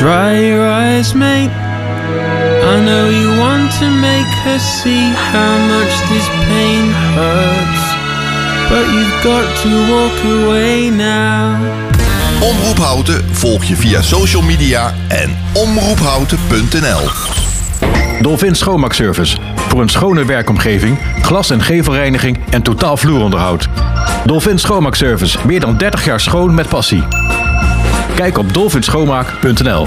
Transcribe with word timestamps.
Dry 0.00 0.48
your 0.48 0.66
eyes, 0.66 1.12
mate. 1.12 1.50
I 1.50 2.80
know 2.84 3.10
you 3.10 3.38
want 3.38 3.70
to 3.80 3.90
make 3.90 4.32
her 4.44 4.58
see 4.58 5.12
how 5.32 5.58
much 5.68 5.92
this 6.08 6.26
pain 6.48 6.90
hurts. 7.14 7.82
But 8.70 8.86
you've 8.94 9.22
got 9.22 9.44
to 9.62 9.68
walk 9.92 10.24
away 10.24 10.88
now. 10.88 11.58
Omroep 12.40 12.78
Houten 12.78 13.24
volg 13.32 13.64
je 13.64 13.76
via 13.76 14.02
social 14.02 14.42
media 14.42 14.94
en 15.08 15.36
omroephouten.nl. 15.52 17.08
Dolphin 18.20 18.54
Schoonmaakservice. 18.54 19.36
Voor 19.68 19.80
een 19.80 19.88
schone 19.88 20.24
werkomgeving, 20.24 20.98
glas- 21.22 21.50
en 21.50 21.62
gevelreiniging 21.62 22.38
en 22.50 22.62
totaal 22.62 22.96
vloeronderhoud. 22.96 23.68
Dolphin 24.24 24.58
Schoonmaakservice. 24.58 25.38
Meer 25.46 25.60
dan 25.60 25.76
30 25.76 26.04
jaar 26.04 26.20
schoon 26.20 26.54
met 26.54 26.68
passie. 26.68 27.19
Kijk 28.20 28.38
op 28.38 28.54
dolphinschoonmaak.nl. 28.54 29.86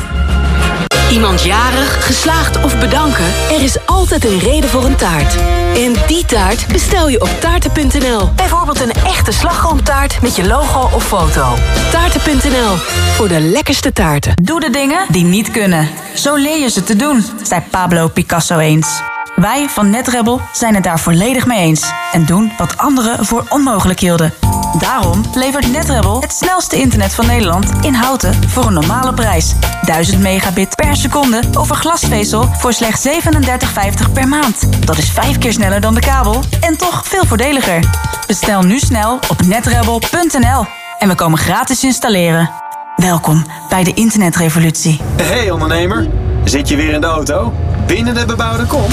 Iemand 1.12 1.44
jarig, 1.44 2.05
geslaagd 2.05 2.64
of 2.64 2.80
bedanken? 2.80 3.26
Er 3.52 3.64
is 3.64 3.86
altijd 3.86 4.26
een 4.26 4.40
reden 4.40 4.70
voor 4.70 4.84
een 4.86 4.96
taart. 4.96 5.36
En 5.76 5.94
die 6.08 6.26
taart 6.26 6.68
bestel 6.68 7.10
je 7.10 7.22
op 7.22 7.30
taarten.nl. 7.40 8.30
Bijvoorbeeld 8.36 8.80
een 8.82 8.91
echte 8.91 9.32
slagroomtaart 9.32 10.22
met 10.22 10.36
je 10.36 10.48
logo 10.48 10.96
of 10.96 11.08
foto. 11.08 11.54
Taarten.nl, 11.91 12.76
voor 13.16 13.27
de 13.27 13.40
lekkerste 13.40 13.94
taarten. 13.94 14.34
Doe 14.44 14.60
de 14.60 14.70
dingen 14.70 15.05
die 15.10 15.24
niet 15.24 15.52
kunnen. 15.52 15.88
Zo 16.16 16.36
leer 16.36 16.60
je 16.60 16.70
ze 16.70 16.84
te 16.84 16.96
doen, 16.96 17.24
zei 17.44 17.62
Pablo 17.70 18.08
Picasso 18.08 18.58
eens. 18.58 19.02
Wij 19.36 19.70
van 19.70 19.90
NetRebel 19.90 20.41
zijn 20.54 20.76
het 20.76 20.84
daar 20.84 21.00
volledig 21.00 21.46
mee 21.46 21.60
eens. 21.60 21.91
En 22.12 22.26
doen 22.26 22.52
wat 22.58 22.77
anderen 22.77 23.26
voor 23.26 23.46
onmogelijk 23.50 24.00
hielden. 24.00 24.34
Daarom 24.80 25.23
levert 25.34 25.72
NetRebel 25.72 26.22
het 26.22 26.34
snelste 26.34 26.76
internet 26.76 27.16
van 27.16 27.26
Nederland 27.26 27.72
in 27.82 27.94
houten 27.94 28.50
voor 28.50 28.66
een 28.66 28.73
normale 28.73 29.13
prijs. 29.13 29.54
1000 29.82 30.22
megabit 30.22 30.76
per 30.76 30.96
seconde 30.96 31.41
over 31.58 31.76
glasvezel 31.76 32.49
voor 32.57 32.74
slechts 32.74 33.07
37,50 33.07 34.12
per 34.13 34.27
maand. 34.27 34.85
Dat 34.85 34.98
is 34.98 35.12
vijf 35.12 35.38
keer 35.38 35.54
sneller 35.54 35.82
dan 35.82 35.94
de 35.94 35.99
kabel 35.99 36.40
en 36.62 36.77
toch 36.77 37.07
veel 37.07 37.26
voordeliger. 37.26 37.84
Bestel 38.27 38.62
nu 38.62 38.79
snel 38.79 39.20
op 39.29 39.41
netrebel.nl 39.46 40.66
en 40.99 41.07
we 41.07 41.16
komen 41.16 41.38
gratis 41.38 41.84
installeren. 41.84 42.51
Welkom 42.96 43.46
bij 43.70 43.84
de 43.84 43.94
internetrevolutie. 43.94 44.99
Hey 45.21 45.51
ondernemer, 45.51 46.07
zit 46.44 46.68
je 46.68 46.76
weer 46.76 46.94
in 46.94 47.01
de 47.01 47.07
auto? 47.07 47.54
Binnen 47.85 48.13
de 48.13 48.26
bebouwde 48.26 48.66
kom? 48.66 48.91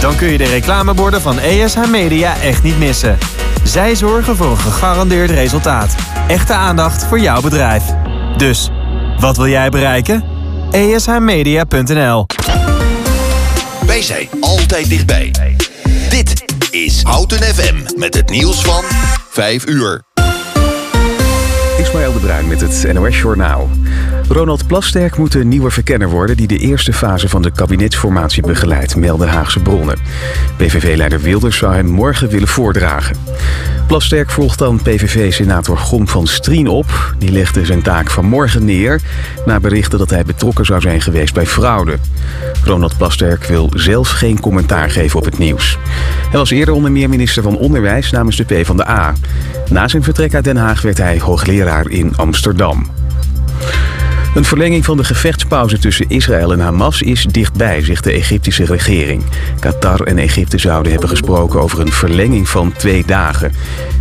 Dan 0.00 0.16
kun 0.16 0.28
je 0.28 0.38
de 0.38 0.48
reclameborden 0.48 1.20
van 1.20 1.38
ESH 1.38 1.86
Media 1.90 2.34
echt 2.42 2.62
niet 2.62 2.78
missen. 2.78 3.18
Zij 3.64 3.94
zorgen 3.94 4.36
voor 4.36 4.50
een 4.50 4.58
gegarandeerd 4.58 5.30
resultaat. 5.30 5.94
Echte 6.28 6.52
aandacht 6.52 7.04
voor 7.04 7.20
jouw 7.20 7.40
bedrijf. 7.40 7.84
Dus, 8.36 8.70
wat 9.18 9.36
wil 9.36 9.48
jij 9.48 9.68
bereiken? 9.68 10.24
ESHmedia.nl 10.70 12.26
Wij 13.86 14.02
zijn 14.02 14.28
altijd 14.40 14.88
dichtbij. 14.88 15.32
Dit 16.08 16.44
is 16.70 17.02
Houten 17.02 17.38
FM 17.38 17.76
met 17.96 18.14
het 18.14 18.30
nieuws 18.30 18.62
van 18.62 18.84
5 19.30 19.66
uur. 19.66 20.02
Ismaël 21.78 22.12
de 22.12 22.18
Bruin 22.18 22.48
met 22.48 22.60
het 22.60 22.92
NOS 22.92 23.18
Journaal. 23.18 23.68
Ronald 24.32 24.66
Plasterk 24.66 25.16
moet 25.16 25.32
de 25.32 25.44
nieuwe 25.44 25.70
verkenner 25.70 26.08
worden... 26.08 26.36
die 26.36 26.46
de 26.46 26.58
eerste 26.58 26.92
fase 26.92 27.28
van 27.28 27.42
de 27.42 27.50
kabinetsformatie 27.50 28.42
begeleidt, 28.42 28.96
melden 28.96 29.28
Haagse 29.28 29.60
bronnen. 29.60 29.98
PVV-leider 30.56 31.20
Wilders 31.20 31.56
zou 31.56 31.74
hem 31.74 31.86
morgen 31.86 32.28
willen 32.28 32.48
voordragen. 32.48 33.16
Plasterk 33.86 34.30
volgt 34.30 34.58
dan 34.58 34.82
PVV-senator 34.82 35.78
Gom 35.78 36.08
van 36.08 36.26
Strien 36.26 36.68
op. 36.68 37.14
Die 37.18 37.32
legde 37.32 37.64
zijn 37.64 37.82
taak 37.82 38.10
vanmorgen 38.10 38.64
neer... 38.64 39.00
na 39.46 39.60
berichten 39.60 39.98
dat 39.98 40.10
hij 40.10 40.24
betrokken 40.24 40.64
zou 40.64 40.80
zijn 40.80 41.00
geweest 41.00 41.34
bij 41.34 41.46
fraude. 41.46 41.96
Ronald 42.64 42.96
Plasterk 42.96 43.44
wil 43.44 43.70
zelf 43.74 44.08
geen 44.08 44.40
commentaar 44.40 44.90
geven 44.90 45.18
op 45.18 45.24
het 45.24 45.38
nieuws. 45.38 45.78
Hij 46.28 46.38
was 46.38 46.50
eerder 46.50 46.74
onder 46.74 46.92
meer 46.92 47.08
minister 47.08 47.42
van 47.42 47.56
Onderwijs 47.56 48.10
namens 48.10 48.36
de 48.36 48.44
PvdA. 48.44 49.14
Na 49.70 49.88
zijn 49.88 50.02
vertrek 50.02 50.34
uit 50.34 50.44
Den 50.44 50.56
Haag 50.56 50.82
werd 50.82 50.98
hij 50.98 51.18
hoogleraar 51.18 51.88
in 51.88 52.16
Amsterdam. 52.16 52.86
Een 54.34 54.44
verlenging 54.44 54.84
van 54.84 54.96
de 54.96 55.04
gevechtspauze 55.04 55.78
tussen 55.78 56.08
Israël 56.08 56.52
en 56.52 56.60
Hamas 56.60 57.02
is 57.02 57.24
dichtbij, 57.24 57.84
zegt 57.84 58.04
de 58.04 58.12
Egyptische 58.12 58.64
regering. 58.64 59.22
Qatar 59.60 60.00
en 60.00 60.18
Egypte 60.18 60.58
zouden 60.58 60.92
hebben 60.92 61.08
gesproken 61.08 61.60
over 61.60 61.80
een 61.80 61.92
verlenging 61.92 62.48
van 62.48 62.72
twee 62.72 63.04
dagen. 63.06 63.52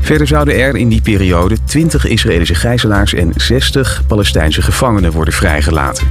Verder 0.01 0.27
zouden 0.27 0.59
er 0.59 0.75
in 0.75 0.89
die 0.89 1.01
periode 1.01 1.57
20 1.63 2.05
Israëlische 2.05 2.55
gijzelaars 2.55 3.13
en 3.13 3.31
60 3.35 4.03
Palestijnse 4.07 4.61
gevangenen 4.61 5.11
worden 5.11 5.33
vrijgelaten. 5.33 6.07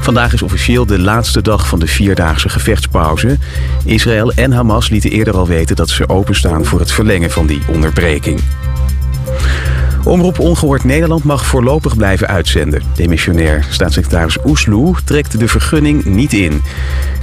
Vandaag 0.00 0.32
is 0.32 0.42
officieel 0.42 0.86
de 0.86 0.98
laatste 0.98 1.42
dag 1.42 1.68
van 1.68 1.78
de 1.78 1.86
vierdaagse 1.86 2.48
gevechtspauze. 2.48 3.38
Israël 3.84 4.32
en 4.32 4.52
Hamas 4.52 4.88
lieten 4.88 5.10
eerder 5.10 5.36
al 5.36 5.46
weten 5.46 5.76
dat 5.76 5.88
ze 5.88 6.08
openstaan 6.08 6.64
voor 6.64 6.80
het 6.80 6.92
verlengen 6.92 7.30
van 7.30 7.46
die 7.46 7.62
onderbreking. 7.68 8.40
Omroep 10.04 10.38
Ongehoord 10.38 10.84
Nederland 10.84 11.24
mag 11.24 11.46
voorlopig 11.46 11.96
blijven 11.96 12.26
uitzenden. 12.26 12.82
Demissionair 12.94 13.66
staatssecretaris 13.70 14.38
Oesloe 14.44 14.94
trekt 15.04 15.38
de 15.38 15.48
vergunning 15.48 16.04
niet 16.04 16.32
in. 16.32 16.62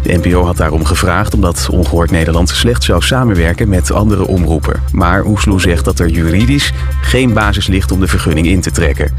De 0.03 0.17
NPO 0.17 0.43
had 0.43 0.57
daarom 0.57 0.85
gevraagd 0.85 1.33
omdat 1.33 1.67
Ongehoord 1.71 2.11
Nederland 2.11 2.49
slecht 2.49 2.83
zou 2.83 3.01
samenwerken 3.01 3.69
met 3.69 3.91
andere 3.91 4.27
omroepen. 4.27 4.81
Maar 4.91 5.25
Oesloe 5.25 5.61
zegt 5.61 5.85
dat 5.85 5.99
er 5.99 6.09
juridisch 6.09 6.71
geen 7.01 7.33
basis 7.33 7.67
ligt 7.67 7.91
om 7.91 7.99
de 7.99 8.07
vergunning 8.07 8.47
in 8.47 8.61
te 8.61 8.71
trekken. 8.71 9.11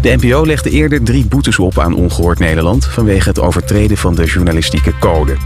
De 0.00 0.16
NPO 0.20 0.46
legde 0.46 0.70
eerder 0.70 1.02
drie 1.02 1.26
boetes 1.26 1.58
op 1.58 1.78
aan 1.78 1.94
Ongehoord 1.94 2.38
Nederland 2.38 2.84
vanwege 2.84 3.28
het 3.28 3.40
overtreden 3.40 3.96
van 3.96 4.14
de 4.14 4.24
journalistieke 4.24 4.92
code. 4.98 5.36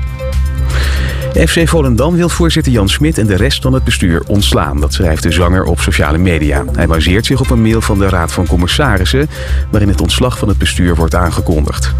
FC 1.36 1.68
Volendam 1.68 2.16
wil 2.16 2.28
voorzitter 2.28 2.72
Jan 2.72 2.88
Smit 2.88 3.18
en 3.18 3.26
de 3.26 3.36
rest 3.36 3.62
van 3.62 3.72
het 3.72 3.84
bestuur 3.84 4.22
ontslaan. 4.26 4.80
Dat 4.80 4.92
schrijft 4.92 5.22
de 5.22 5.32
zanger 5.32 5.64
op 5.64 5.80
sociale 5.80 6.18
media. 6.18 6.64
Hij 6.72 6.86
baseert 6.86 7.26
zich 7.26 7.40
op 7.40 7.50
een 7.50 7.62
mail 7.62 7.80
van 7.80 7.98
de 7.98 8.08
Raad 8.08 8.32
van 8.32 8.46
Commissarissen... 8.46 9.28
waarin 9.70 9.88
het 9.88 10.00
ontslag 10.00 10.38
van 10.38 10.48
het 10.48 10.58
bestuur 10.58 10.94
wordt 10.94 11.14
aangekondigd. 11.14 11.94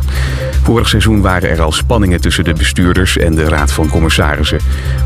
Vorig 0.62 0.88
seizoen 0.88 1.20
waren 1.20 1.50
er 1.50 1.62
al 1.62 1.72
spanningen 1.72 2.20
tussen 2.20 2.44
de 2.44 2.52
bestuurders 2.52 3.16
en 3.16 3.34
de 3.34 3.48
Raad 3.48 3.72
van 3.72 3.88
Commissarissen. 3.88 4.58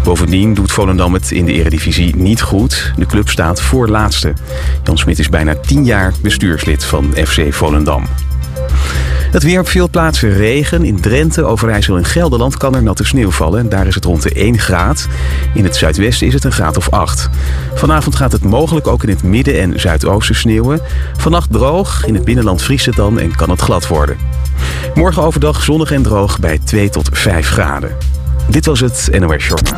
Bovendien 0.04 0.54
doet 0.54 0.72
Volendam 0.72 1.14
het 1.14 1.30
in 1.30 1.44
de 1.44 1.52
eredivisie 1.52 2.16
niet 2.16 2.42
goed. 2.42 2.92
De 2.96 3.06
club 3.06 3.28
staat 3.28 3.62
voor 3.62 3.88
laatste. 3.88 4.32
Jan 4.84 4.98
Smit 4.98 5.18
is 5.18 5.28
bijna 5.28 5.54
10 5.54 5.84
jaar 5.84 6.12
bestuurslid 6.22 6.84
van 6.84 7.12
FC 7.14 7.52
Volendam. 7.54 8.04
Het 9.30 9.42
weer 9.42 9.60
op 9.60 9.68
veel 9.68 9.90
plaatsen 9.90 10.32
regen. 10.32 10.84
In 10.84 11.00
Drenthe, 11.00 11.44
Overijssel 11.44 11.96
en 11.96 12.04
Gelderland 12.04 12.56
kan 12.56 12.74
er 12.74 12.82
natte 12.82 13.04
sneeuw 13.04 13.30
vallen. 13.30 13.68
Daar 13.68 13.86
is 13.86 13.94
het 13.94 14.04
rond 14.04 14.22
de 14.22 14.30
1 14.30 14.58
graad. 14.58 15.06
In 15.54 15.64
het 15.64 15.76
zuidwesten 15.76 16.26
is 16.26 16.34
het 16.34 16.44
een 16.44 16.52
graad 16.52 16.76
of 16.76 16.90
8. 16.90 17.28
Vanavond 17.74 18.16
gaat 18.16 18.32
het 18.32 18.44
mogelijk 18.44 18.86
ook 18.86 19.02
in 19.02 19.08
het 19.08 19.22
midden 19.22 19.60
en 19.60 19.80
zuidoosten 19.80 20.34
sneeuwen. 20.34 20.80
Vannacht 21.16 21.52
droog, 21.52 22.06
in 22.06 22.14
het 22.14 22.24
binnenland 22.24 22.62
vriest 22.62 22.86
het 22.86 22.96
dan 22.96 23.18
en 23.18 23.36
kan 23.36 23.50
het 23.50 23.60
glad 23.60 23.86
worden. 23.86 24.16
Morgen 24.94 25.22
overdag 25.22 25.62
zonnig 25.62 25.92
en 25.92 26.02
droog 26.02 26.38
bij 26.38 26.58
2 26.64 26.88
tot 26.88 27.08
5 27.12 27.48
graden. 27.48 27.96
Dit 28.48 28.66
was 28.66 28.80
het 28.80 29.08
NOS 29.18 29.42
Short. 29.42 29.72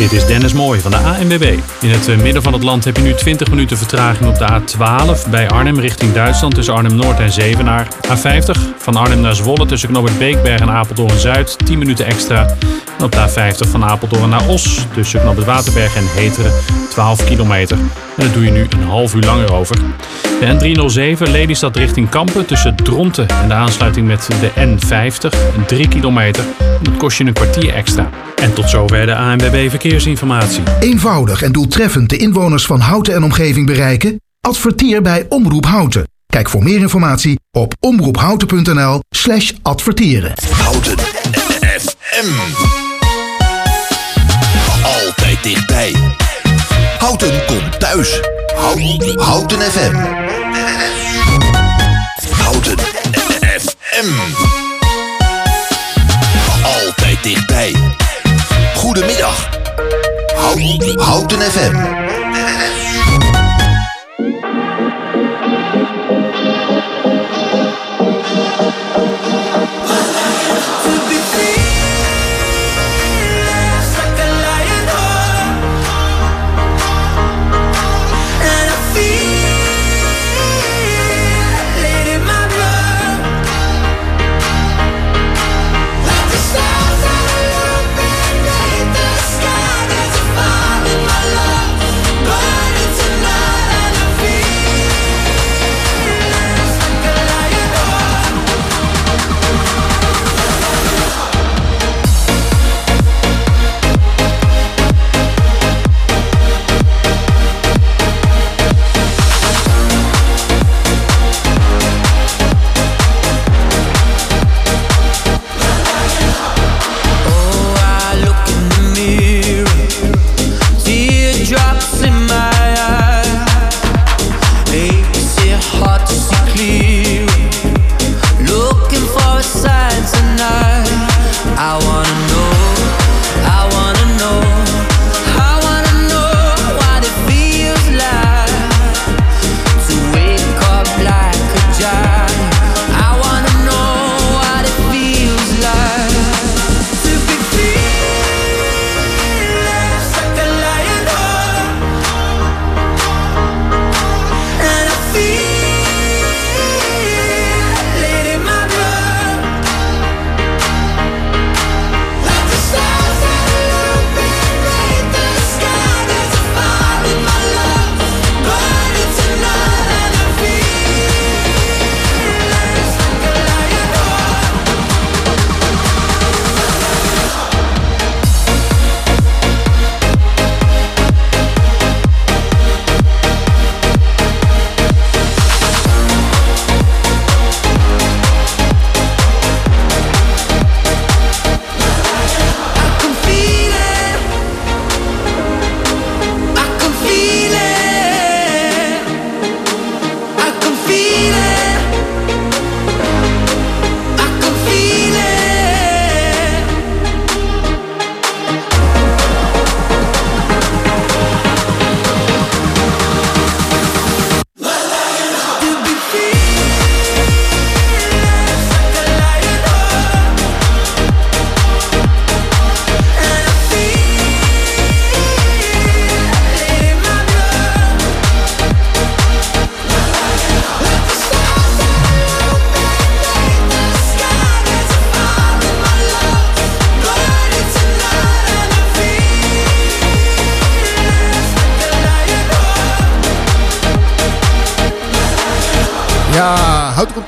Dit 0.00 0.12
is 0.12 0.26
Dennis 0.26 0.52
Mooij 0.52 0.80
van 0.80 0.90
de 0.90 0.96
ANWB. 0.96 1.58
In 1.80 1.90
het 1.90 2.08
eh, 2.08 2.16
midden 2.16 2.42
van 2.42 2.52
het 2.52 2.62
land 2.62 2.84
heb 2.84 2.96
je 2.96 3.02
nu 3.02 3.14
20 3.14 3.50
minuten 3.50 3.76
vertraging 3.76 4.28
op 4.28 4.38
de 4.38 4.60
A12 4.60 5.30
bij 5.30 5.48
Arnhem 5.48 5.78
richting 5.80 6.12
Duitsland 6.12 6.54
tussen 6.54 6.74
Arnhem-Noord 6.74 7.18
en 7.18 7.32
Zevenaar. 7.32 7.88
A50 8.06 8.60
van 8.76 8.96
Arnhem 8.96 9.20
naar 9.20 9.34
Zwolle 9.34 9.66
tussen 9.66 9.88
Knobbert 9.88 10.18
Beekberg 10.18 10.60
en 10.60 10.70
Apeldoorn-Zuid 10.70 11.56
10 11.66 11.78
minuten 11.78 12.06
extra. 12.06 12.56
En 12.98 13.04
op 13.04 13.12
de 13.12 13.28
A50 13.28 13.70
van 13.70 13.84
Apeldoorn 13.84 14.28
naar 14.28 14.48
Os 14.48 14.86
tussen 14.94 15.20
Knobbert 15.20 15.46
Waterberg 15.46 15.96
en 15.96 16.06
Heteren 16.06 16.52
12 16.90 17.24
kilometer. 17.24 17.76
En 18.20 18.26
dat 18.26 18.34
doe 18.34 18.44
je 18.44 18.50
nu 18.50 18.66
een 18.70 18.82
half 18.82 19.14
uur 19.14 19.22
langer 19.22 19.52
over. 19.52 19.76
De 20.40 21.16
N307 21.16 21.30
Lelystad 21.30 21.76
richting 21.76 22.08
Kampen 22.08 22.46
tussen 22.46 22.76
Dronten 22.76 23.28
en 23.28 23.48
de 23.48 23.54
aansluiting 23.54 24.06
met 24.06 24.28
de 24.40 24.50
N50 24.56 25.66
3 25.66 25.88
kilometer. 25.88 26.44
Dat 26.82 26.96
kost 26.96 27.18
je 27.18 27.24
een 27.24 27.32
kwartier 27.32 27.74
extra. 27.74 28.10
En 28.36 28.52
tot 28.54 28.70
zover 28.70 29.06
de 29.06 29.16
ANWB 29.16 29.70
Verkeersinformatie. 29.70 30.62
Eenvoudig 30.80 31.42
en 31.42 31.52
doeltreffend 31.52 32.08
de 32.08 32.16
inwoners 32.16 32.66
van 32.66 32.80
Houten 32.80 33.14
en 33.14 33.22
omgeving 33.22 33.66
bereiken? 33.66 34.20
Adverteer 34.40 35.02
bij 35.02 35.26
Omroep 35.28 35.66
Houten. 35.66 36.08
Kijk 36.26 36.48
voor 36.48 36.62
meer 36.62 36.78
informatie 36.78 37.40
op 37.50 37.74
omroephouten.nl 37.80 39.00
slash 39.10 39.52
adverteren. 39.62 40.32
Houten 40.50 40.98
FM. 41.78 42.32
Altijd 44.82 45.42
dichtbij. 45.42 45.92
Houten 47.00 47.46
komt 47.46 47.80
thuis. 47.80 48.20
Houten, 48.56 49.18
Houten 49.18 49.60
FM. 49.60 49.94
Houten 52.30 52.78
FM. 53.60 54.08
Altijd 56.62 57.22
dichtbij. 57.22 57.74
Goedemiddag. 58.74 59.48
Houten, 60.36 61.00
Houten 61.00 61.40
FM. 61.40 62.19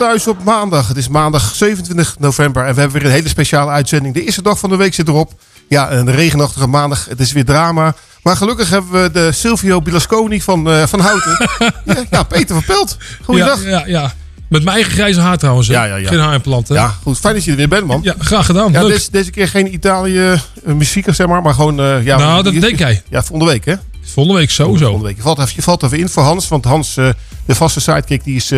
Thuis 0.02 0.26
op 0.26 0.44
maandag. 0.44 0.88
Het 0.88 0.96
is 0.96 1.08
maandag 1.08 1.54
27 1.54 2.18
november 2.18 2.66
en 2.66 2.74
we 2.74 2.80
hebben 2.80 2.98
weer 2.98 3.08
een 3.08 3.14
hele 3.16 3.28
speciale 3.28 3.70
uitzending. 3.70 4.14
De 4.14 4.24
eerste 4.24 4.42
dag 4.42 4.58
van 4.58 4.70
de 4.70 4.76
week 4.76 4.94
zit 4.94 5.08
erop. 5.08 5.32
Ja, 5.68 5.92
een 5.92 6.10
regenachtige 6.10 6.66
maandag. 6.66 7.06
Het 7.08 7.20
is 7.20 7.32
weer 7.32 7.44
drama. 7.44 7.94
Maar 8.22 8.36
gelukkig 8.36 8.70
hebben 8.70 9.02
we 9.02 9.10
de 9.10 9.32
Silvio 9.32 9.80
Bilasconi 9.80 10.40
van, 10.40 10.68
uh, 10.68 10.86
van 10.86 11.00
Houten. 11.00 11.48
ja, 11.84 12.04
ja, 12.10 12.22
Peter 12.22 12.54
van 12.54 12.64
Pelt. 12.64 12.96
Goeiedag. 13.24 13.62
Ja, 13.62 13.68
ja, 13.68 13.82
ja. 13.86 14.12
Met 14.48 14.64
mijn 14.64 14.76
eigen 14.76 14.92
grijze 14.92 15.20
haar 15.20 15.38
trouwens. 15.38 15.66
Ja, 15.66 15.84
ja, 15.84 15.96
ja. 15.96 16.08
Geen 16.08 16.18
haarimplant. 16.18 16.68
Hè? 16.68 16.74
Ja, 16.74 16.94
goed. 17.02 17.18
Fijn 17.18 17.34
dat 17.34 17.44
je 17.44 17.50
er 17.50 17.56
weer 17.56 17.68
bent, 17.68 17.86
man. 17.86 18.00
Ja, 18.02 18.14
graag 18.18 18.46
gedaan. 18.46 18.72
Ja, 18.72 18.84
deze, 18.84 19.10
deze, 19.10 19.30
keer 19.30 19.48
geen 19.48 19.74
Italië 19.74 20.40
uh, 20.64 20.74
muziek, 20.74 21.06
zeg 21.14 21.26
maar. 21.26 21.42
Maar 21.42 21.54
gewoon... 21.54 21.80
Uh, 21.80 22.04
ja, 22.04 22.18
nou, 22.18 22.42
dat 22.42 22.52
denk 22.52 22.78
jij. 22.78 23.02
Ja, 23.08 23.22
volgende 23.22 23.52
week, 23.52 23.64
hè? 23.64 23.74
Volgende 24.12 24.38
week 24.38 24.50
sowieso. 24.50 24.84
Volgende 24.84 25.06
week. 25.06 25.16
Je, 25.16 25.22
valt 25.22 25.38
even, 25.38 25.52
je 25.54 25.62
valt 25.62 25.82
even 25.82 25.98
in 25.98 26.08
voor 26.08 26.22
Hans. 26.22 26.48
Want 26.48 26.64
Hans, 26.64 26.96
uh, 26.96 27.08
de 27.46 27.54
vaste 27.54 27.80
sidekick, 27.80 28.24
die 28.24 28.36
is 28.36 28.48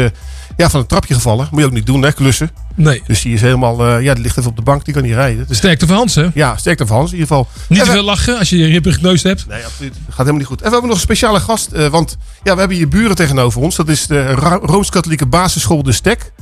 ja, 0.56 0.71
van 0.71 0.81
het 0.81 0.89
trapje 0.89 1.15
gevallen. 1.15 1.49
Moet 1.51 1.61
je 1.61 1.67
ook 1.67 1.73
niet 1.73 1.87
doen, 1.87 2.03
hè, 2.03 2.12
klussen. 2.12 2.51
Nee. 2.75 3.03
Dus 3.06 3.23
die 3.23 3.34
is 3.34 3.41
helemaal, 3.41 3.87
uh, 3.87 4.03
ja, 4.03 4.15
die 4.15 4.23
ligt 4.23 4.39
even 4.39 4.51
op 4.51 4.56
de 4.56 4.63
bank, 4.63 4.84
die 4.84 4.94
kan 4.94 5.03
niet 5.03 5.13
rijden. 5.13 5.46
Dus, 5.49 5.56
sterkte 5.56 5.87
van 5.87 5.96
Hans, 5.96 6.15
hè? 6.15 6.29
Ja, 6.34 6.56
sterkte 6.56 6.87
van 6.87 6.96
Hans 6.96 7.13
in 7.13 7.19
ieder 7.19 7.29
geval. 7.29 7.49
Niet 7.69 7.84
te 7.84 7.91
veel 7.91 8.03
lachen 8.03 8.39
als 8.39 8.51
je 8.51 8.58
je 8.58 8.67
ribben 8.67 8.93
gekneusd 8.93 9.25
hebt. 9.25 9.46
Nee, 9.46 9.65
absoluut. 9.65 9.94
Gaat 9.94 10.17
helemaal 10.17 10.39
niet 10.39 10.46
goed. 10.46 10.58
En 10.58 10.65
we 10.65 10.70
hebben 10.70 10.89
nog 10.89 10.99
een 10.99 11.05
speciale 11.05 11.41
gast, 11.41 11.89
want 11.91 12.17
ja, 12.43 12.53
we 12.53 12.58
hebben 12.58 12.77
hier 12.77 12.89
buren 12.89 13.17
tegenover 13.17 13.61
ons. 13.61 13.77
Dat 13.77 13.89
is 13.89 14.06
de 14.06 14.32
Rooms-Katholieke 14.63 15.27
Basisschool 15.27 15.82
De 15.82 15.93
Stek. 15.93 16.32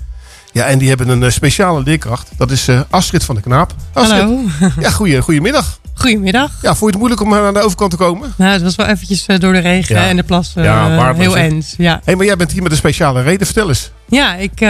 Ja, 0.52 0.64
en 0.64 0.78
die 0.78 0.88
hebben 0.88 1.08
een 1.08 1.22
uh, 1.22 1.30
speciale 1.30 1.82
leerkracht. 1.82 2.30
Dat 2.36 2.50
is 2.50 2.68
Astrid 2.90 3.24
van 3.24 3.34
de 3.34 3.40
Knaap. 3.40 3.74
Astrid. 3.92 4.20
Hallo. 4.20 4.40
Ja, 4.80 4.90
goeie, 4.90 5.20
goedemiddag. 5.20 5.80
Goedemiddag. 5.94 6.50
Ja, 6.62 6.68
vond 6.68 6.80
je 6.80 6.86
het 6.86 6.96
moeilijk 6.96 7.20
om 7.20 7.34
aan 7.34 7.54
de 7.54 7.60
overkant 7.60 7.90
te 7.90 7.96
komen? 7.96 8.32
Nou, 8.36 8.52
het 8.52 8.62
was 8.62 8.76
wel 8.76 8.86
eventjes 8.86 9.26
door 9.38 9.52
de 9.52 9.58
regen 9.58 9.96
ja. 9.96 10.08
en 10.08 10.16
de 10.16 10.22
plas 10.22 10.52
ja, 10.54 11.14
heel 11.14 11.36
eens. 11.36 11.74
Ja. 11.78 12.00
Hey, 12.04 12.16
maar 12.16 12.26
jij 12.26 12.36
bent 12.36 12.52
hier 12.52 12.62
met 12.62 12.70
een 12.72 12.78
speciale 12.78 13.22
reden. 13.22 13.46
Vertel 13.46 13.68
eens. 13.68 13.90
Ja, 14.08 14.34
ik, 14.34 14.60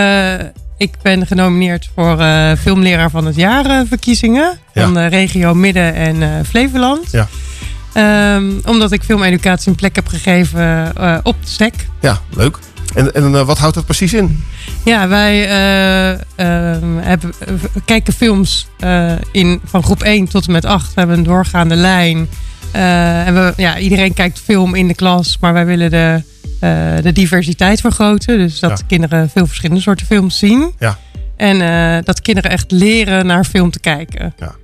ik 0.77 0.95
ben 1.03 1.27
genomineerd 1.27 1.91
voor 1.95 2.21
uh, 2.21 2.53
filmleraar 2.61 3.11
van 3.11 3.27
het 3.27 3.37
jaar 3.37 3.67
uh, 3.67 3.81
verkiezingen. 3.89 4.59
Ja. 4.73 4.83
Van 4.83 4.95
de 4.95 5.07
regio 5.07 5.55
Midden- 5.55 5.95
en 5.95 6.47
Flevoland. 6.47 7.11
Ja. 7.11 7.29
Um, 8.35 8.61
omdat 8.65 8.93
ik 8.93 9.03
filmeducatie 9.03 9.71
een 9.71 9.77
plek 9.77 9.97
heb 9.97 10.09
gegeven 10.09 10.93
op 11.23 11.37
de 11.41 11.49
STEK. 11.49 11.75
Ja, 12.01 12.21
leuk. 12.31 12.59
En, 12.95 13.15
en 13.15 13.47
wat 13.47 13.59
houdt 13.59 13.75
dat 13.75 13.85
precies 13.85 14.15
in? 14.15 14.45
Ja, 14.85 15.09
wij 15.09 15.49
ehm, 15.49 16.97
hebben, 16.97 17.33
kijken 17.85 18.13
films 18.13 18.69
in, 19.33 19.61
van 19.65 19.83
groep 19.83 20.03
1 20.03 20.29
tot 20.29 20.47
en 20.47 20.53
met 20.53 20.65
8. 20.65 20.87
We 20.87 21.01
hebben 21.01 21.19
een 21.19 21.25
doorgaande 21.25 21.75
lijn. 21.75 22.29
en 22.73 23.35
we, 23.35 23.53
ja, 23.57 23.79
iedereen 23.79 24.15
kijkt 24.15 24.41
film 24.41 24.75
in 24.75 24.89
de 24.89 24.95
klas, 24.95 25.39
maar 25.41 25.53
wij 25.53 25.67
willen 25.67 25.91
de 25.91 26.23
de 27.03 27.13
diversiteit 27.13 27.81
vergroten. 27.81 28.39
Dus 28.39 28.61
dat 28.61 28.79
ja. 28.79 28.85
kinderen 28.87 29.31
veel 29.31 29.47
verschillende 29.47 29.83
soorten 29.83 30.07
films 30.07 30.39
zien. 30.39 30.73
Ja. 30.79 30.99
En 31.37 31.61
uh, 31.61 32.05
dat 32.05 32.21
kinderen 32.21 32.51
echt 32.51 32.71
leren 32.71 33.27
naar 33.27 33.45
film 33.45 33.71
te 33.71 33.81
kijken. 33.81 34.35
Ja. 34.37 34.55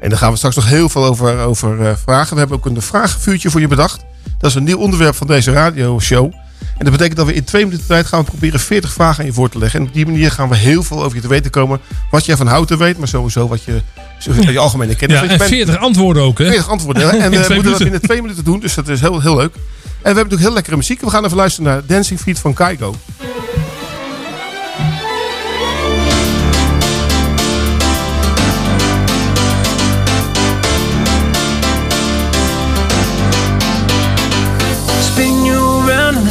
En 0.00 0.08
daar 0.08 0.18
gaan 0.18 0.30
we 0.30 0.36
straks 0.36 0.56
nog 0.56 0.68
heel 0.68 0.88
veel 0.88 1.04
over, 1.04 1.38
over 1.38 1.80
uh, 1.80 1.90
vragen. 2.04 2.32
We 2.32 2.38
hebben 2.38 2.56
ook 2.56 2.66
een 2.66 2.82
vragenvuurtje 2.82 3.50
voor 3.50 3.60
je 3.60 3.68
bedacht. 3.68 4.04
Dat 4.38 4.50
is 4.50 4.56
een 4.56 4.64
nieuw 4.64 4.78
onderwerp 4.78 5.14
van 5.14 5.26
deze 5.26 5.52
radioshow. 5.52 6.32
En 6.60 6.86
dat 6.86 6.92
betekent 6.92 7.16
dat 7.16 7.26
we 7.26 7.34
in 7.34 7.44
twee 7.44 7.64
minuten 7.64 7.86
tijd 7.86 8.06
gaan 8.06 8.20
we 8.20 8.26
proberen 8.26 8.60
40 8.60 8.92
vragen 8.92 9.20
aan 9.20 9.26
je 9.26 9.32
voor 9.32 9.48
te 9.48 9.58
leggen. 9.58 9.80
En 9.80 9.86
op 9.86 9.94
die 9.94 10.06
manier 10.06 10.30
gaan 10.30 10.48
we 10.48 10.56
heel 10.56 10.82
veel 10.82 11.02
over 11.02 11.16
je 11.16 11.22
te 11.22 11.28
weten 11.28 11.50
komen. 11.50 11.80
Wat 12.10 12.24
jij 12.24 12.36
van 12.36 12.46
houten 12.46 12.78
weet, 12.78 12.98
maar 12.98 13.08
sowieso 13.08 13.48
wat 13.48 13.62
je, 13.62 13.82
je 14.18 14.58
algemene 14.58 14.94
kennis 14.94 15.20
ja, 15.20 15.28
En 15.28 15.40
40 15.40 15.78
antwoorden 15.78 16.22
ook, 16.22 16.38
hè? 16.38 16.46
40 16.46 16.68
antwoorden. 16.68 17.02
En 17.20 17.30
we 17.30 17.54
moeten 17.54 17.70
dat 17.70 17.82
binnen 17.82 18.02
twee 18.02 18.22
minuten 18.22 18.44
doen, 18.44 18.60
dus 18.60 18.74
dat 18.74 18.88
is 18.88 19.00
heel, 19.00 19.20
heel 19.20 19.36
leuk. 19.36 19.54
En 19.54 19.60
we 19.60 19.62
hebben 20.02 20.14
natuurlijk 20.14 20.40
heel 20.40 20.52
lekkere 20.52 20.76
muziek. 20.76 21.00
We 21.00 21.10
gaan 21.10 21.24
even 21.24 21.36
luisteren 21.36 21.70
naar 21.70 21.82
Dancing 21.86 22.20
Feet 22.20 22.38
van 22.38 22.54
Kaigo. 22.54 22.94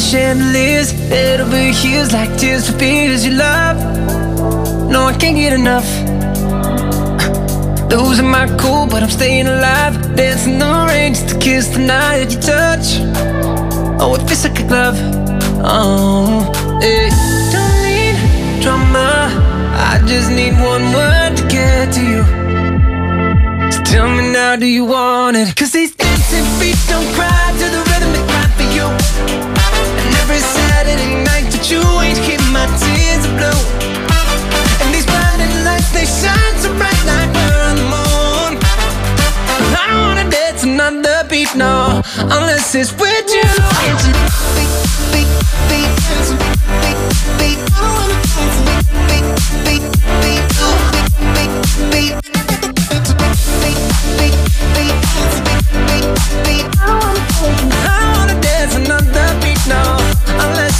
Chandeliers 0.09 0.91
Head 0.91 1.41
over 1.41 1.57
heels 1.57 2.11
like 2.11 2.37
tears 2.37 2.69
for 2.69 2.77
fears 2.77 3.25
you 3.25 3.33
love 3.33 3.77
No, 4.89 5.05
I 5.05 5.13
can't 5.13 5.35
get 5.35 5.53
enough 5.53 5.87
Losing 7.91 8.29
my 8.29 8.47
cool, 8.57 8.87
but 8.87 9.03
I'm 9.03 9.09
staying 9.09 9.47
alive 9.47 9.93
Dancing 10.15 10.57
the 10.59 10.85
rain 10.89 11.13
just 11.13 11.29
to 11.29 11.39
kiss 11.39 11.67
the 11.67 11.79
night 11.79 12.17
that 12.19 12.31
you 12.33 12.39
touch 12.39 13.49
Oh, 14.01 14.15
it 14.15 14.25
feels 14.29 14.45
like 14.45 14.57
a 14.61 14.63
glove. 14.65 14.97
Oh, 15.61 16.49
it 16.81 17.11
don't 17.51 17.75
need 17.83 18.15
drama. 18.63 19.27
I 19.75 20.01
just 20.07 20.31
need 20.31 20.53
one 20.53 20.93
word 20.93 21.35
to 21.35 21.43
get 21.49 21.93
to 21.95 22.01
you. 22.01 22.23
So 23.73 23.83
tell 23.83 24.07
me 24.07 24.31
now, 24.31 24.55
do 24.55 24.65
you 24.65 24.85
want 24.85 25.35
it? 25.35 25.53
Cause 25.53 25.73
these 25.73 25.93
dancing 25.93 26.45
feet 26.59 26.77
don't 26.87 27.05
cry 27.13 27.51
to 27.59 27.65
the 27.75 27.81
rhythm 27.89 28.13
they 28.13 28.25
cry 28.31 28.47
for 28.55 28.67
you. 28.73 29.58
Every 30.29 30.45
Saturday 30.45 31.25
night 31.25 31.49
that 31.49 31.73
you 31.73 31.81
ain't 32.05 32.21
keep 32.21 32.37
my 32.53 32.69
tears 32.77 33.25
are 33.25 33.33
blue 33.33 33.61
And 34.85 34.93
these 34.93 35.09
blinding 35.09 35.49
lights, 35.65 35.89
they 35.89 36.05
shine 36.05 36.53
so 36.61 36.69
bright 36.77 37.01
like 37.01 37.33
we're 37.33 37.61
on 37.65 37.81
the 37.81 37.89
moon 37.89 38.61
I 39.73 39.89
don't 39.89 40.05
wanna 40.05 40.29
dance 40.29 40.61
another 40.61 41.25
beat, 41.27 41.49
no 41.55 42.05
Unless 42.29 42.75
it's 42.77 42.93
with 42.93 43.25
you 43.25 43.41
Beat, 43.81 44.05
beat, 44.53 44.69
beat, 45.09 45.33
beat, 45.65 45.89
beat, 45.97 45.97
beat, 45.97 46.37
beat, 46.61 46.93
beat, 46.93 47.17
beat, 47.41 47.41
beat, 47.41 47.49
beat, 47.49 47.49
beat, 47.49 47.49
beat, 47.49 47.49
beat, 47.49 47.57
beat, 48.37 48.65
beat, 48.69 48.78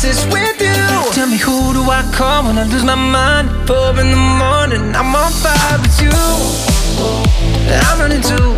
Tell 0.02 1.28
me 1.28 1.36
who 1.36 1.74
do 1.74 1.82
I 1.92 2.10
call 2.14 2.46
when 2.46 2.58
I 2.58 2.64
lose 2.64 2.86
my 2.86 2.96
mind? 2.96 3.50
Four 3.68 4.00
in 4.00 4.12
the 4.12 4.16
morning, 4.16 4.96
I'm 4.96 5.14
on 5.14 5.30
fire 5.34 5.78
with 5.82 6.00
you. 6.02 6.16
I'm 7.84 8.00
running 8.00 8.22
too. 8.22 8.56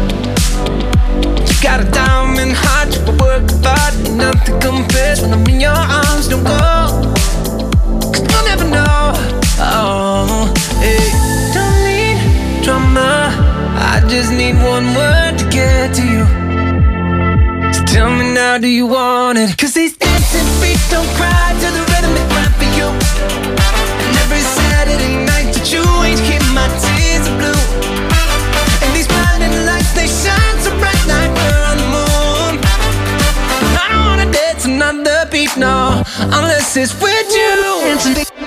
You 1.47 1.55
got 1.63 1.81
a 1.81 1.89
diamond 1.89 2.53
heart, 2.53 2.93
you 2.93 3.01
work 3.17 3.49
hard, 3.65 3.93
nothing 4.15 4.59
compares 4.59 5.21
when 5.21 5.33
I'm 5.33 5.43
in 5.47 5.59
your 5.59 5.71
arms. 5.71 6.27
Don't 6.27 6.43
go, 6.43 6.59
cause 8.13 8.21
you'll 8.21 8.45
never 8.45 8.65
know. 8.69 9.13
Oh, 9.57 10.53
hey, 10.77 11.09
don't 11.55 11.77
need 11.89 12.63
drama. 12.63 13.33
I 13.81 14.05
just 14.07 14.31
need 14.31 14.61
one 14.61 14.93
word 14.93 15.39
to 15.39 15.49
get 15.49 15.95
to 15.95 16.05
you. 16.05 16.40
Tell 17.91 18.09
me 18.09 18.33
now, 18.33 18.57
do 18.57 18.69
you 18.69 18.87
want 18.87 19.37
it? 19.37 19.57
Cause 19.57 19.73
these 19.73 19.97
dancing 19.97 20.47
feet 20.63 20.79
don't 20.89 21.05
cry 21.19 21.51
to 21.59 21.67
the 21.75 21.83
rhythm 21.91 22.13
they 22.15 22.25
cry 22.31 22.47
for 22.55 22.69
you. 22.79 22.87
And 22.87 24.15
every 24.23 24.39
Saturday 24.39 25.19
night 25.27 25.51
that 25.51 25.67
you 25.73 25.83
ain't 26.07 26.21
keep 26.23 26.39
my 26.55 26.71
tears 26.79 27.27
are 27.27 27.35
blue. 27.35 27.63
And 28.79 28.95
these 28.95 29.07
blinding 29.11 29.51
lights, 29.67 29.91
they 29.91 30.07
shine 30.07 30.57
so 30.63 30.71
bright 30.79 31.03
like 31.03 31.35
we're 31.35 31.63
on 31.67 31.77
the 31.83 31.89
moon. 31.91 32.53
I 33.75 33.87
don't 33.91 34.05
wanna 34.07 34.31
dance 34.31 34.63
another 34.63 35.27
beat, 35.29 35.51
no, 35.57 36.01
unless 36.31 36.77
it's 36.77 36.95
with 36.95 37.27
you. 37.35 38.40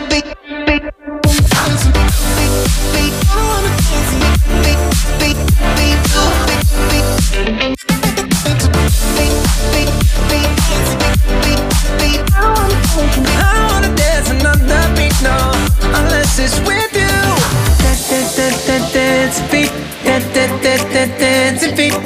dancing 21.25 21.75
feet. 21.75 22.03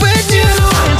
With 0.00 0.34
you, 0.34 0.42
with 0.42 0.90
you. 0.90 0.95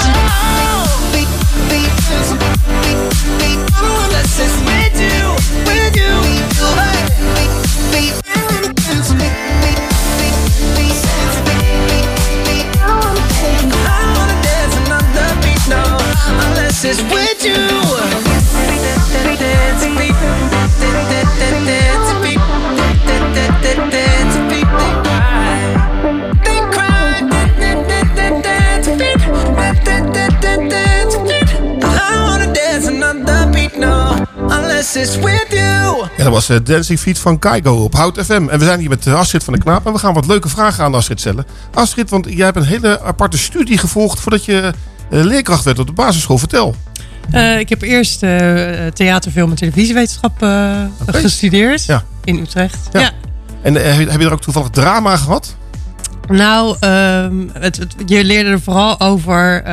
Was 36.47 36.59
eh, 36.59 36.65
Dancing 36.65 36.99
Feet 36.99 37.19
van 37.19 37.38
Kaigo 37.38 37.75
op 37.85 37.95
Hout 37.95 38.19
FM. 38.25 38.49
En 38.49 38.59
we 38.59 38.65
zijn 38.65 38.81
hier 38.81 38.88
met 38.88 39.07
Astrid 39.07 39.45
van 39.45 39.53
de 39.55 39.61
Knaap. 39.61 39.87
En 39.87 39.93
we 39.93 39.99
gaan 39.99 40.15
wat 40.15 40.26
leuke 40.26 40.49
vragen 40.49 40.85
aan 40.85 40.95
Astrid 40.95 41.21
stellen. 41.21 41.45
Astrid, 41.75 42.11
want 42.11 42.26
jij 42.29 42.45
hebt 42.45 42.57
een 42.57 42.65
hele 42.65 43.00
aparte 43.00 43.38
studie 43.38 43.79
gevolgd 43.79 44.21
voordat 44.21 44.45
je 44.45 44.61
eh, 45.11 45.25
leerkracht 45.25 45.65
werd 45.65 45.79
op 45.79 45.87
de 45.87 45.93
basisschool. 45.93 46.38
Vertel. 46.38 46.75
Eh, 47.31 47.59
ik 47.59 47.69
heb 47.69 47.83
eerst 47.83 48.23
eh, 48.23 48.87
theater, 48.87 49.31
film 49.31 49.50
en 49.50 49.57
televisiewetenschap 49.57 50.47
gestudeerd 51.07 51.85
Ja. 51.85 52.05
in 52.25 52.38
Utrecht. 52.38 52.79
Ja. 52.93 53.00
Ja. 53.00 53.11
En 53.62 53.75
heb 53.75 54.00
je- 54.00 54.11
heb 54.11 54.21
je 54.21 54.26
er 54.26 54.33
ook 54.33 54.41
toevallig 54.41 54.69
drama 54.71 55.17
gehad? 55.17 55.57
Nou, 56.28 56.76
ehm, 56.80 57.33
het, 57.52 57.76
het- 57.76 57.95
je 58.06 58.25
leerde 58.25 58.50
er 58.50 58.61
vooral 58.61 59.00
over 59.00 59.62
eh, 59.62 59.73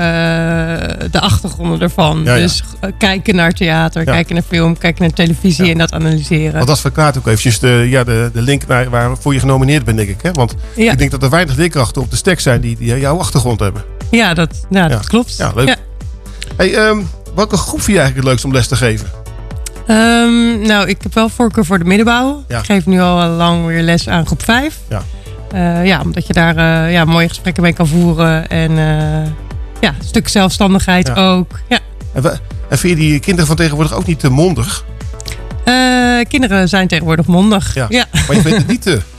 de 1.11 1.19
achtergronden 1.19 1.79
ervan. 1.81 2.21
Ja, 2.23 2.35
ja. 2.35 2.41
Dus 2.41 2.63
eh, 2.79 2.89
kijken 2.97 3.35
naar 3.35 3.51
theater, 3.51 4.05
Ja. 4.05 4.11
kijken 4.11 4.33
naar 4.35 4.43
film, 4.47 4.77
kijken 4.77 5.01
naar 5.01 5.11
televisie 5.13 5.71
en 5.71 5.77
dat 5.77 5.93
analyseren. 5.93 6.53
Want 6.53 6.67
dat 6.67 6.79
verklaart 6.79 7.17
ook 7.17 7.27
eventjes 7.27 7.59
de, 7.59 7.85
ja, 7.89 8.03
de, 8.03 8.29
de 8.33 8.41
link 8.41 8.67
naar 8.67 8.89
waarvoor 8.89 9.33
je 9.33 9.39
genomineerd 9.39 9.85
bent, 9.85 9.97
denk 9.97 10.09
ik. 10.09 10.21
Hè? 10.21 10.31
Want 10.31 10.55
ik 10.75 10.97
denk 10.97 11.11
dat 11.11 11.23
er 11.23 11.29
weinig 11.29 11.55
leerkrachten 11.55 12.01
op 12.01 12.09
de 12.09 12.15
stek 12.15 12.39
zijn 12.39 12.61
die, 12.61 12.77
die 12.77 12.99
jouw 12.99 13.17
achtergrond 13.19 13.59
hebben. 13.59 13.83
Ja, 14.11 14.33
dat, 14.33 14.65
ja, 14.69 14.87
dat 14.87 15.07
klopt. 15.07 15.37
Ja, 15.37 15.51
leuk. 15.55 15.75
Hey, 16.57 16.75
ehm, 16.75 16.97
welke 17.35 17.57
groep 17.57 17.81
vind 17.81 17.97
je 17.97 18.03
eigenlijk 18.03 18.15
het 18.15 18.25
leukst 18.25 18.45
om 18.45 18.51
les 18.53 18.67
te 18.67 18.75
geven? 18.75 19.07
Ehm, 19.87 20.61
nou, 20.61 20.87
ik 20.87 20.97
heb 21.03 21.13
wel 21.13 21.29
voorkeur 21.29 21.65
voor 21.65 21.79
de 21.79 21.85
middenbouw. 21.85 22.43
Ja. 22.47 22.59
Ik 22.59 22.65
geef 22.65 22.85
nu 22.85 23.01
al 23.01 23.27
lang 23.29 23.65
weer 23.65 23.81
les 23.81 24.09
aan 24.09 24.25
groep 24.25 24.43
5. 24.43 24.79
Ja. 24.89 25.01
Ja, 25.85 26.01
omdat 26.01 26.27
je 26.27 26.33
daar 26.33 26.57
eh, 26.85 26.91
ja, 26.91 27.05
mooie 27.05 27.27
gesprekken 27.27 27.63
mee 27.63 27.73
kan 27.73 27.87
voeren. 27.87 28.47
En 28.49 28.69
eh, 28.71 29.31
ja, 29.81 29.89
een 29.99 30.05
stuk 30.05 30.27
zelfstandigheid 30.27 31.07
Ja. 31.07 31.13
ook. 31.13 31.59
Ja. 31.69 31.79
En, 32.13 32.21
we- 32.21 32.39
en 32.69 32.77
vind 32.77 32.97
je 32.99 33.05
die 33.05 33.19
kinderen 33.19 33.47
van 33.47 33.55
tegenwoordig 33.55 33.93
ook 33.93 34.05
niet 34.05 34.19
te 34.19 34.29
mondig? 34.29 34.85
Eh, 35.65 36.19
kinderen 36.29 36.69
zijn 36.69 36.87
tegenwoordig 36.87 37.25
mondig. 37.25 37.73
Ja. 37.75 37.85
Ja. 37.89 38.05
Maar 38.27 38.35
je 38.35 38.41
vindt 38.41 38.57
het 38.57 38.67
niet 38.67 38.81
te. 38.81 39.01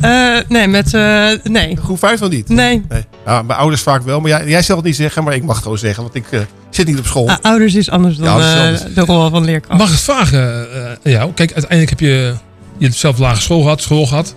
Eh, 0.00 0.36
nee, 0.48 0.68
met... 0.68 0.94
eh, 0.94 1.26
nee. 1.42 1.76
Groep 1.76 1.98
5 1.98 2.20
nog 2.20 2.30
niet? 2.30 2.48
Nee. 2.48 2.82
nee. 2.88 3.04
Ja, 3.26 3.42
mijn 3.42 3.58
ouders 3.58 3.82
vaak 3.82 4.02
wel. 4.02 4.20
Maar 4.20 4.30
jij, 4.30 4.46
jij 4.48 4.62
zal 4.62 4.76
het 4.76 4.84
niet 4.84 4.96
zeggen, 4.96 5.24
maar 5.24 5.34
ik 5.34 5.42
mag 5.44 5.54
het 5.54 5.62
gewoon 5.62 5.78
zeggen. 5.78 6.02
Want 6.02 6.14
ik 6.14 6.26
eh, 6.30 6.40
zit 6.70 6.86
niet 6.86 6.98
op 6.98 7.06
school. 7.06 7.28
Ah, 7.28 7.36
ouders 7.42 7.74
is 7.74 7.90
anders 7.90 8.16
dan 8.16 8.40
Ja, 8.40 8.68
is 8.68 8.82
eh, 8.84 8.94
de 8.94 9.00
rol 9.00 9.30
van 9.30 9.44
leerkracht. 9.44 9.78
Mag 9.78 9.86
ik 9.88 9.92
het 9.94 10.02
vragen 10.02 10.66
eh, 11.02 11.12
jou? 11.12 11.32
Kijk, 11.32 11.52
uiteindelijk 11.52 11.90
heb 11.90 12.00
je, 12.00 12.34
je 12.78 12.84
hebt 12.84 12.96
zelf 12.98 13.18
lagere 13.18 13.40
school 13.40 13.62
gehad, 13.62 13.80
school 13.82 14.06
gehad. 14.06 14.34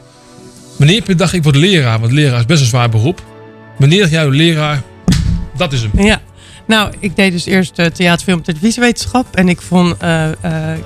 Wanneer 0.83 1.01
je 1.01 1.07
gedacht, 1.07 1.33
ik 1.33 1.43
word 1.43 1.55
leraar? 1.55 1.99
Want 1.99 2.11
leraar 2.11 2.39
is 2.39 2.45
best 2.45 2.61
een 2.61 2.67
zwaar 2.67 2.89
beroep. 2.89 3.23
Dacht 3.77 4.09
jij, 4.09 4.29
leraar, 4.29 4.81
dat 5.57 5.73
is 5.73 5.81
hem. 5.81 6.05
Ja. 6.05 6.21
Nou, 6.67 6.93
ik 6.99 7.15
deed 7.15 7.31
dus 7.31 7.45
eerst 7.45 7.79
eh, 7.79 7.85
theater, 7.85 8.25
film 8.25 8.37
en 8.37 8.43
televisiewetenschap. 8.43 9.35
En 9.35 9.49
ik 9.49 9.61
vond 9.61 9.97
eh, 9.97 10.29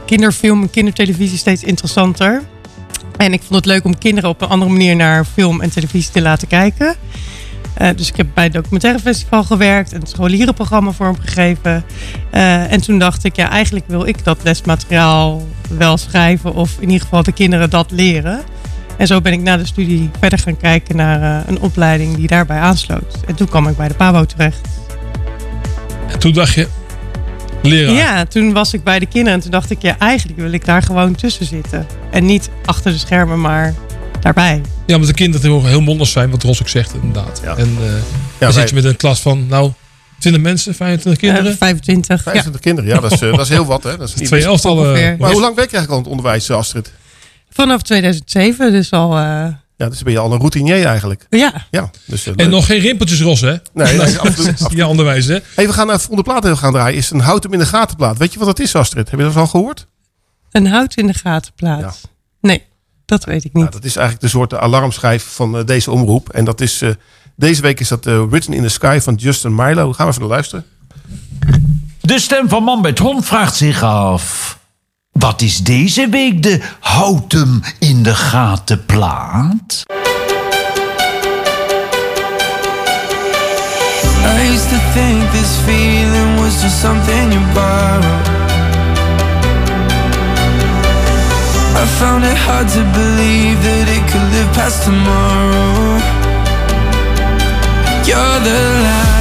kinderfilm 0.05 0.61
en 0.61 0.69
kindertelevisie 0.69 1.37
steeds 1.37 1.63
interessanter. 1.63 2.41
En 3.17 3.33
ik 3.33 3.39
vond 3.39 3.55
het 3.55 3.65
leuk 3.65 3.83
om 3.83 3.97
kinderen 3.97 4.29
op 4.29 4.41
een 4.41 4.47
andere 4.47 4.71
manier 4.71 4.95
naar 4.95 5.25
film 5.25 5.61
en 5.61 5.69
televisie 5.69 6.11
te 6.11 6.21
laten 6.21 6.47
kijken. 6.47 6.95
Dus 7.95 8.09
ik 8.09 8.15
heb 8.17 8.27
bij 8.33 8.43
het 8.43 8.53
documentaire 8.53 8.99
festival 8.99 9.43
gewerkt 9.43 9.93
en 9.93 9.99
het 9.99 10.09
scholierenprogramma 10.09 10.91
vormgegeven. 10.91 11.85
Eh 12.31 12.71
en 12.71 12.81
toen 12.81 12.99
dacht 12.99 13.23
ik, 13.23 13.35
ja, 13.35 13.49
eigenlijk 13.49 13.85
wil 13.87 14.07
ik 14.07 14.23
dat 14.23 14.37
lesmateriaal 14.43 15.47
wel 15.69 15.97
schrijven. 15.97 16.53
Of 16.53 16.75
in 16.79 16.89
ieder 16.89 17.01
geval 17.01 17.23
de 17.23 17.31
kinderen 17.31 17.69
dat 17.69 17.91
leren. 17.91 18.43
En 18.97 19.07
zo 19.07 19.21
ben 19.21 19.33
ik 19.33 19.41
na 19.41 19.57
de 19.57 19.65
studie 19.65 20.09
verder 20.19 20.39
gaan 20.39 20.57
kijken 20.57 20.95
naar 20.95 21.21
eh, 21.41 21.47
een 21.47 21.59
opleiding 21.59 22.15
die 22.15 22.27
daarbij 22.27 22.57
aansloot. 22.59 23.15
En 23.27 23.35
toen 23.35 23.47
kwam 23.49 23.67
ik 23.67 23.77
bij 23.77 23.87
de 23.87 23.93
PABO 23.93 24.25
terecht. 24.25 24.67
En 26.07 26.19
toen 26.19 26.33
dacht 26.33 26.53
je, 26.53 26.67
leraar. 27.61 27.93
Ja, 27.95 28.25
toen 28.25 28.53
was 28.53 28.73
ik 28.73 28.83
bij 28.83 28.99
de 28.99 29.05
kinderen 29.05 29.33
en 29.33 29.39
toen 29.41 29.51
dacht 29.51 29.71
ik, 29.71 29.81
ja, 29.81 29.95
eigenlijk 29.99 30.39
wil 30.39 30.51
ik 30.51 30.65
daar 30.65 30.81
gewoon 30.81 31.15
tussen 31.15 31.45
zitten. 31.45 31.87
En 32.11 32.25
niet 32.25 32.49
achter 32.65 32.91
de 32.91 32.97
schermen, 32.97 33.41
maar 33.41 33.73
daarbij. 34.19 34.61
Ja, 34.85 34.93
omdat 34.95 35.09
de 35.09 35.15
kinderen 35.15 35.41
tegenwoordig 35.41 35.69
heel 35.77 35.81
mondig 35.85 36.07
zijn, 36.07 36.29
wat 36.29 36.43
Ros 36.43 36.61
ook 36.61 36.67
zegt 36.69 36.93
inderdaad. 36.93 37.41
En 37.43 37.57
eh 37.57 37.57
dan 37.57 37.99
wij- 38.37 38.51
zit 38.51 38.69
je 38.69 38.75
met 38.75 38.83
een 38.83 38.95
klas 38.95 39.19
van, 39.21 39.47
nou, 39.47 39.71
20 40.19 40.41
mensen, 40.41 40.75
25 40.75 41.21
kinderen. 41.21 41.51
Eh, 41.51 41.57
25. 41.57 42.21
25 42.21 42.61
kinderen, 42.61 42.89
ja, 42.89 42.99
dat 42.99 43.11
is, 43.11 43.21
eh, 43.21 43.31
dat 43.31 43.39
is 43.39 43.49
heel 43.49 43.65
wat. 43.65 43.83
Hè? 43.83 43.97
Dat 43.97 44.07
is 44.07 44.15
niet 44.15 44.27
Twee 44.27 44.43
elftallen. 44.45 45.17
Maar 45.19 45.31
hoe 45.31 45.41
lang 45.41 45.55
werk 45.55 45.69
je 45.71 45.77
eigenlijk 45.77 45.89
al 45.89 45.97
in 45.97 46.01
het 46.03 46.11
onderwijs, 46.11 46.49
eh, 46.49 46.55
Astrid? 46.57 46.91
Vanaf 47.49 47.81
2007, 47.81 48.71
dus 48.71 48.91
al... 48.91 49.17
eh, 49.17 49.47
Ja, 49.77 49.89
dus 49.89 50.03
ben 50.03 50.13
je 50.13 50.19
al 50.19 50.31
een 50.31 50.37
routinier 50.37 50.85
eigenlijk. 50.85 51.25
ja. 51.29 51.65
Ja, 51.71 51.89
dus, 52.05 52.25
eh, 52.25 52.31
En 52.31 52.37
leuk. 52.37 52.49
nog 52.49 52.65
geen 52.65 52.79
rimpeltjes, 52.79 53.21
Ros, 53.21 53.41
hè? 53.41 53.55
Nee, 53.73 53.97
nee, 53.97 54.17
absoluut. 54.19 54.65
Ja, 54.75 54.87
onderwijs, 54.87 55.25
hè? 55.25 55.37
Hey, 55.55 55.67
we 55.67 55.73
gaan 55.73 55.87
naar 55.87 55.99
volgende 55.99 56.23
plaat 56.23 56.57
gaan 56.57 56.71
draaien. 56.73 56.97
Is 56.97 57.09
een 57.11 57.19
hout 57.19 57.43
hem 57.43 57.53
in 57.53 57.59
de 57.59 57.65
gatenplaat. 57.65 58.17
Weet 58.17 58.33
je 58.33 58.39
wat 58.39 58.47
dat 58.47 58.59
is, 58.59 58.75
Astrid? 58.75 59.09
Heb 59.09 59.19
je 59.19 59.25
dat 59.25 59.35
al 59.35 59.47
gehoord? 59.47 59.87
Een 60.51 60.67
hout 60.67 60.95
in 60.95 61.07
de 61.07 61.13
gaten 61.13 61.51
plaats. 61.55 62.01
Nee, 62.41 62.63
dat 63.05 63.23
weet 63.25 63.43
ik 63.43 63.53
niet. 63.53 63.63
Nou, 63.63 63.71
dat 63.71 63.83
is 63.83 63.95
eigenlijk 63.95 64.25
de 64.25 64.37
soort 64.37 64.53
alarmschijf 64.53 65.23
van 65.23 65.57
eh, 65.57 65.65
deze 65.65 65.91
omroep. 65.91 66.29
En 66.29 66.45
dat 66.45 66.61
is, 66.61 66.81
eh, 66.81 66.89
deze 67.35 67.61
week 67.61 67.79
is 67.79 67.87
dat 67.87 68.05
Written 68.05 68.53
in 68.53 68.61
the 68.63 68.69
Sky 68.69 68.99
van 69.01 69.15
Justin 69.15 69.55
Milo. 69.55 69.93
Gaan 69.93 70.05
we 70.05 70.11
even 70.11 70.21
naar 70.21 70.31
luisteren. 70.31 70.65
De 72.01 72.19
stem 72.19 72.49
van 72.49 72.63
Man 72.63 72.81
met 72.81 72.99
Hond 72.99 73.25
vraagt 73.25 73.55
zich 73.55 73.83
af... 73.83 74.56
Wat 75.19 75.41
is 75.41 75.57
deze 75.57 76.09
week 76.09 76.43
de 76.43 76.59
houd 76.79 77.31
hem 77.31 77.63
in 77.79 78.03
de 78.03 78.15
gaten 78.15 78.86
plaat? 78.86 79.83
I 84.25 84.53
used 84.53 84.69
to 84.69 84.77
think 84.93 85.31
this 85.31 85.55
feeling 85.65 86.39
was 86.39 86.62
just 86.62 86.79
something 86.79 87.31
you 87.31 87.41
borrow. 87.53 88.21
I 91.75 91.86
found 91.97 92.24
it 92.24 92.38
hard 92.38 92.67
to 92.67 92.83
believe 92.91 93.62
that 93.63 93.88
it 93.88 94.12
could 94.12 94.31
live 94.31 94.51
past 94.51 94.83
tomorrow. 94.83 96.00
You're 98.05 98.39
the 98.43 98.81
light 98.83 99.16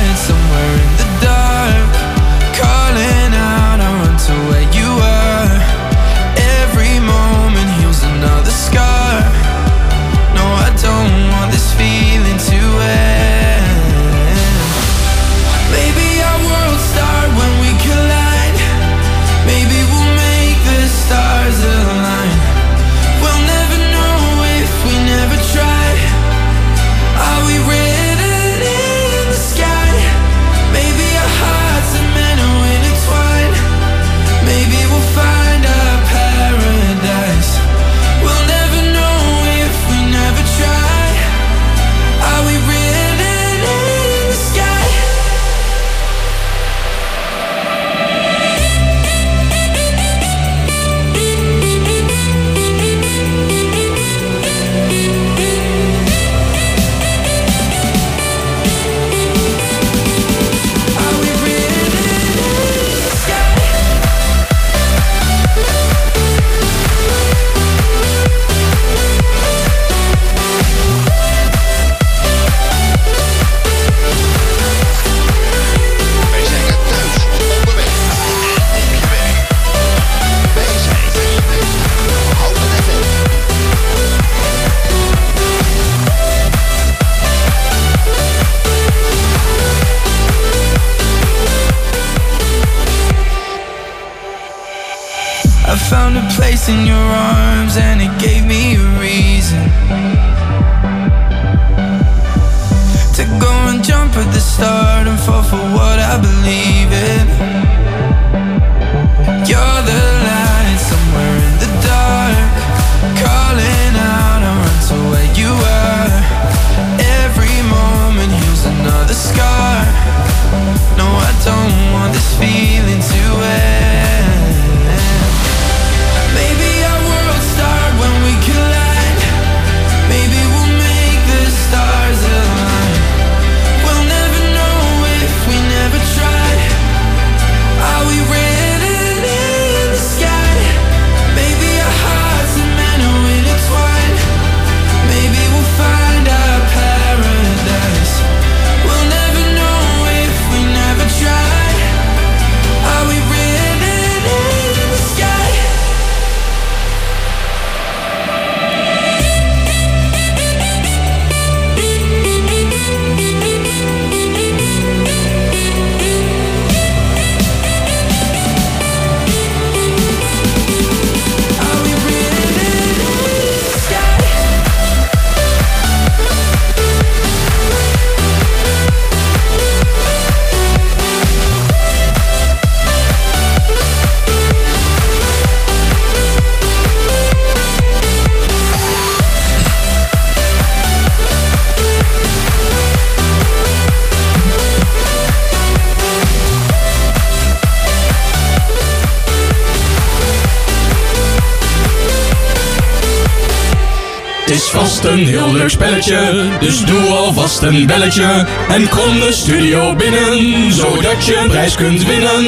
spelletje, 206.03 206.49
dus 206.61 206.85
doe 206.85 207.09
alvast 207.09 207.63
een 207.63 207.87
belletje. 207.87 208.47
En 208.69 208.89
kom 208.89 209.21
de 209.21 209.33
studio 209.33 209.95
binnen, 209.95 210.73
zodat 210.73 211.25
je 211.25 211.37
een 211.37 211.49
prijs 211.49 211.75
kunt 211.75 212.05
winnen. 212.05 212.45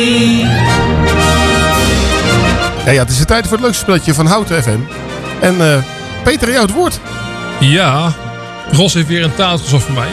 Ja, 2.84 2.90
ja, 2.90 3.02
het 3.02 3.11
is 3.11 3.18
de 3.18 3.24
tijd 3.24 3.44
voor 3.44 3.52
het 3.52 3.61
leukste 3.61 3.82
spelletje 3.82 4.14
van 4.14 4.26
Houten 4.26 4.62
FM. 4.62 4.78
En 5.40 5.61
eh, 5.61 5.82
Peter, 6.24 6.50
jou 6.50 6.62
het 6.66 6.74
woord. 6.74 7.00
Ja, 7.61 8.12
Ros 8.72 8.94
heeft 8.94 9.06
weer 9.06 9.24
een 9.24 9.34
taal 9.34 9.58
gezocht 9.58 9.84
voor 9.84 9.94
mij. 9.94 10.08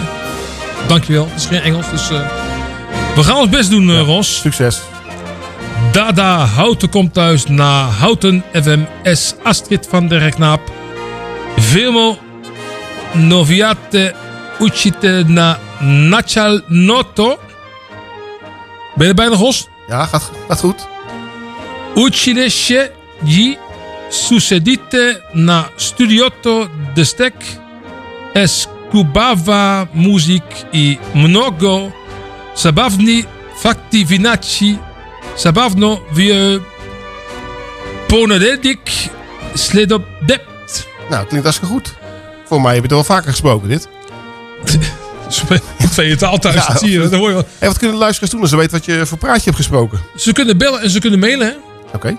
Dankjewel. 0.88 1.28
Het 1.32 1.41
is 1.41 1.45
geen 1.45 1.62
Engels, 1.62 1.89
dus 1.89 2.10
eh, 2.10 2.19
we 3.15 3.24
gaan 3.24 3.38
ons 3.38 3.50
best 3.50 3.69
doen, 3.69 3.89
eh, 3.89 4.00
Ros. 4.00 4.39
Succes. 4.39 4.82
Dada 5.91 6.45
Houten 6.45 6.89
komt 6.89 7.13
thuis 7.13 7.45
na 7.48 7.86
Houten 7.86 8.43
FMS 8.54 9.36
Astrid 9.43 9.88
van 9.89 10.08
der 10.08 10.30
Knaap. 10.30 10.62
Filmo 11.60 12.17
Noviate 13.15 14.13
Uchite 14.60 15.23
na 15.28 15.58
Nachal 15.82 16.62
Noto. 16.67 17.39
Ben 18.95 19.08
je 19.08 19.10
er 19.10 19.15
bijna, 19.15 19.36
Ros? 19.36 19.67
Ja, 19.88 20.06
gaat, 20.06 20.32
gaat 20.47 20.60
goed. 20.60 20.88
Uccidesce 21.95 22.91
gli 23.23 23.58
succedite 24.10 25.21
na 25.32 25.69
studiotto 25.75 26.67
de 26.93 27.04
stek 27.04 27.34
escubava 28.34 29.88
muziek 29.91 30.65
i 30.71 30.97
mnogo 31.13 31.91
zabawni 32.56 33.25
fakti 33.62 34.06
vinaci 34.06 34.78
zabawno 35.36 36.01
wie 36.12 36.62
ponededik 38.08 38.91
sledodept. 39.54 40.88
Nou, 41.10 41.25
klinkt 41.25 41.45
hartstikke 41.45 41.73
goed. 41.73 41.93
Voor 42.45 42.62
mij 42.62 42.73
heb 42.73 42.84
je 42.89 42.95
het 42.95 43.05
wel 43.08 43.15
vaker 43.15 43.29
gesproken, 43.29 43.67
dit. 43.69 43.88
Tweede 45.91 46.15
taal 46.15 46.38
thuis, 46.38 46.55
Ja, 46.55 46.67
dat 46.67 46.79
zie 46.79 46.91
je. 46.91 46.99
Dat 46.99 47.12
hoor 47.13 47.27
je 47.27 47.34
wel. 47.34 47.45
En 47.60 47.67
wat 47.67 47.77
kunnen 47.77 47.95
de 47.95 48.01
luisteraars 48.01 48.31
doen 48.31 48.41
als 48.41 48.49
ze 48.49 48.55
weten 48.55 48.71
wat 48.71 48.86
je 48.86 49.05
voor 49.05 49.17
praatje 49.17 49.43
hebt 49.43 49.55
gesproken? 49.55 49.99
Ze 50.15 50.31
kunnen 50.34 50.58
bellen 50.58 50.81
en 50.81 50.89
ze 50.89 50.99
kunnen 50.99 51.19
mailen. 51.19 51.55
Oké. 51.93 52.17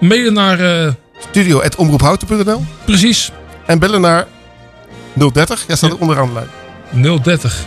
Mailen 0.00 0.32
naar... 0.32 0.60
eh, 0.86 0.92
Studio.omroephouten.nl 1.28 2.64
Precies. 2.84 3.30
En 3.66 3.78
bellen 3.78 4.00
naar 4.00 4.26
030. 5.32 5.64
Ja, 5.68 5.76
staat 5.76 5.90
er 5.90 5.98
onderaan 5.98 6.28
de 6.28 6.46
lijn. 6.92 7.20
030. 7.22 7.64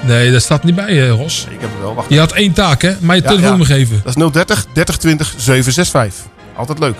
Nee, 0.00 0.32
dat 0.32 0.42
staat 0.42 0.64
niet 0.64 0.74
bij, 0.74 1.02
eh, 1.02 1.10
Ros. 1.10 1.46
Ik 1.50 1.60
heb 1.60 1.70
het 1.70 1.80
wel. 1.80 1.94
Wacht. 1.94 2.08
Je 2.10 2.18
had 2.18 2.32
één 2.32 2.52
taak, 2.52 2.82
hè? 2.82 2.94
Mij 3.00 3.16
je 3.16 3.22
Ja, 3.22 3.28
telefoonnummer 3.28 3.68
ja. 3.68 3.74
geven. 3.74 4.00
Dat 4.04 4.16
is 4.16 4.22
030 4.32 4.66
3020 4.72 5.34
765. 5.36 6.24
Altijd 6.56 6.78
leuk. 6.78 6.94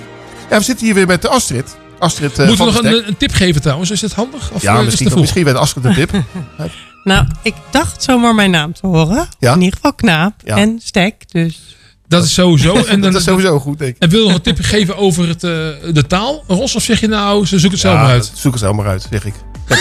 Ja, 0.50 0.58
we 0.58 0.64
zitten 0.64 0.86
hier 0.86 0.94
weer 0.94 1.06
met 1.06 1.22
de 1.22 1.28
Astrid. 1.28 1.76
Astrid 2.02 2.38
eh, 2.38 2.46
Moeten 2.46 2.66
we 2.66 2.72
nog 2.72 2.84
een, 2.84 3.08
een 3.08 3.16
tip 3.16 3.32
geven 3.32 3.60
trouwens? 3.62 3.90
Is 3.90 4.00
het 4.00 4.12
handig? 4.12 4.50
Of 4.50 4.62
Ja, 4.62 4.74
eh, 4.74 4.78
is 4.80 4.84
misschien, 4.84 5.20
misschien 5.20 5.44
weet 5.44 5.54
Astrid 5.54 5.84
een 5.84 5.94
tip. 5.94 6.10
Nou, 7.04 7.26
ik 7.42 7.54
dacht 7.70 8.02
zomaar 8.02 8.34
mijn 8.34 8.50
naam 8.50 8.72
te 8.72 8.86
horen. 8.86 9.28
Ja? 9.38 9.52
In 9.54 9.60
ieder 9.60 9.74
geval 9.76 9.92
Knaap 9.94 10.34
Ja. 10.44 10.56
en 10.56 10.80
Stek. 10.84 11.32
Dus 11.32 11.76
Dat 12.08 12.24
is 12.24 12.34
sowieso. 12.34 12.74
En 12.88 13.00
dan, 13.00 13.12
dat 13.12 13.20
is 13.20 13.26
sowieso 13.26 13.58
goed, 13.58 13.78
denk 13.78 13.94
ik. 13.96 14.02
En 14.02 14.08
wil 14.08 14.20
je 14.20 14.26
nog 14.26 14.34
een 14.34 14.42
tip 14.42 14.58
geven 14.60 14.96
over 14.96 15.28
het, 15.28 15.44
eh, 15.44 15.50
de 15.92 16.04
taal? 16.06 16.44
Ros, 16.46 16.74
of 16.74 16.82
zeg 16.82 17.00
je 17.00 17.08
nou, 17.08 17.46
ze 17.46 17.58
zoeken 17.58 17.70
het 17.70 17.80
zelf 17.80 17.94
Ja, 17.94 18.00
maar 18.02 18.10
uit? 18.10 18.32
Zoek 18.34 18.52
het 18.52 18.60
zelf 18.60 18.76
maar 18.76 18.86
uit, 18.86 19.06
zeg 19.10 19.24
ik. 19.24 19.34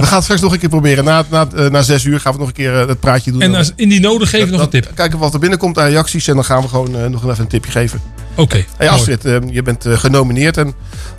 We 0.00 0.06
gaan 0.06 0.14
het 0.14 0.24
straks 0.24 0.40
nog 0.40 0.52
een 0.52 0.58
keer 0.58 0.68
proberen. 0.68 1.04
Na, 1.04 1.24
na, 1.30 1.48
eh, 1.56 1.66
na 1.70 1.82
zes 1.82 2.04
uur 2.04 2.20
gaan 2.20 2.32
we 2.32 2.38
nog 2.38 2.48
een 2.48 2.54
keer 2.54 2.80
eh, 2.80 2.88
het 2.88 3.00
praatje 3.00 3.32
doen. 3.32 3.42
En 3.42 3.54
als 3.54 3.72
indien 3.76 4.00
nodig 4.00 4.30
geven 4.30 4.46
we 4.46 4.52
nog 4.52 4.62
een 4.62 4.68
tip. 4.70 4.90
Kijken 4.94 5.18
wat 5.18 5.34
er 5.34 5.40
binnenkomt 5.40 5.78
aan 5.78 5.88
reacties. 5.88 6.28
En 6.28 6.34
dan 6.34 6.44
gaan 6.44 6.62
we 6.62 6.68
gewoon 6.68 6.96
eh, 6.96 7.06
nog 7.06 7.24
even 7.28 7.40
een 7.40 7.46
tipje 7.48 7.70
geven. 7.70 8.00
Oké. 8.36 8.54
Hey 8.76 8.88
mooi. 8.88 8.90
Astrid, 9.00 9.22
je 9.50 9.62
bent 9.62 9.84
genomineerd. 9.88 10.56
En 10.56 10.74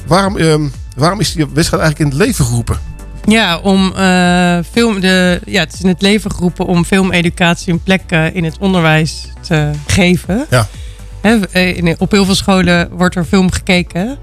waarom, 0.07 0.37
eh, 0.37 0.55
waarom 0.95 1.19
is 1.19 1.33
die 1.33 1.45
wedstrijd 1.53 1.83
eigenlijk 1.83 1.99
in 1.99 2.17
het 2.19 2.27
leven 2.27 2.45
geroepen? 2.45 2.77
ja, 3.25 3.57
om 3.59 3.93
eh, 3.95 4.57
film, 4.71 4.99
de, 4.99 5.41
ja, 5.45 5.59
het 5.59 5.73
is 5.73 5.81
in 5.81 5.87
het 5.87 6.01
leven 6.01 6.31
geroepen 6.31 6.65
om 6.65 6.85
filmeducatie 6.85 7.73
een 7.73 7.83
plek 7.83 8.01
eh, 8.07 8.35
in 8.35 8.43
het 8.43 8.57
onderwijs 8.59 9.27
te 9.47 9.69
geven. 9.87 10.45
Ja. 10.49 10.67
Hè, 11.21 11.59
in- 11.59 11.95
op 11.99 12.11
heel 12.11 12.25
veel 12.25 12.35
scholen 12.35 12.89
wordt 12.91 13.15
er 13.15 13.25
film 13.25 13.51
gekeken. 13.51 14.17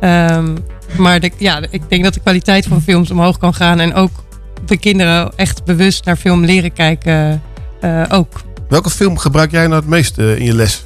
Ehm, 0.00 0.56
maar 0.96 1.20
de, 1.20 1.30
ja, 1.38 1.60
ik 1.70 1.82
denk 1.88 2.04
dat 2.04 2.14
de 2.14 2.20
kwaliteit 2.20 2.66
van 2.66 2.82
films 2.82 3.10
omhoog 3.10 3.38
kan 3.38 3.54
gaan. 3.54 3.80
En 3.80 3.94
ook 3.94 4.24
de 4.66 4.76
kinderen 4.76 5.32
echt 5.36 5.64
bewust 5.64 6.04
naar 6.04 6.16
film 6.16 6.44
leren 6.44 6.72
kijken 6.72 7.42
eh, 7.80 8.02
ook. 8.08 8.42
Welke 8.68 8.90
film 8.90 9.18
gebruik 9.18 9.50
jij 9.50 9.66
nou 9.66 9.80
het 9.80 9.88
meest 9.88 10.18
eh, 10.18 10.38
in 10.38 10.44
je 10.44 10.54
les? 10.54 10.84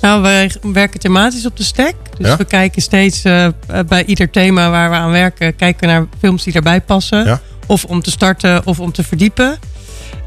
Nou, 0.00 0.22
wij 0.22 0.50
werken 0.62 1.00
thematisch 1.00 1.46
op 1.46 1.56
de 1.56 1.62
stek. 1.62 1.94
Dus 2.16 2.26
Ja? 2.26 2.36
we 2.36 2.44
kijken 2.44 2.82
steeds 2.82 3.24
eh, 3.24 3.48
bij 3.88 4.04
ieder 4.04 4.30
thema 4.30 4.70
waar 4.70 4.90
we 4.90 4.96
aan 4.96 5.10
werken, 5.10 5.56
kijken 5.56 5.80
we 5.80 5.86
naar 5.94 6.06
films 6.18 6.44
die 6.44 6.52
daarbij 6.52 6.80
passen. 6.80 7.24
Ja. 7.24 7.40
Of 7.66 7.84
om 7.84 8.02
te 8.02 8.10
starten 8.10 8.66
of 8.66 8.80
om 8.80 8.92
te 8.92 9.02
verdiepen. 9.02 9.58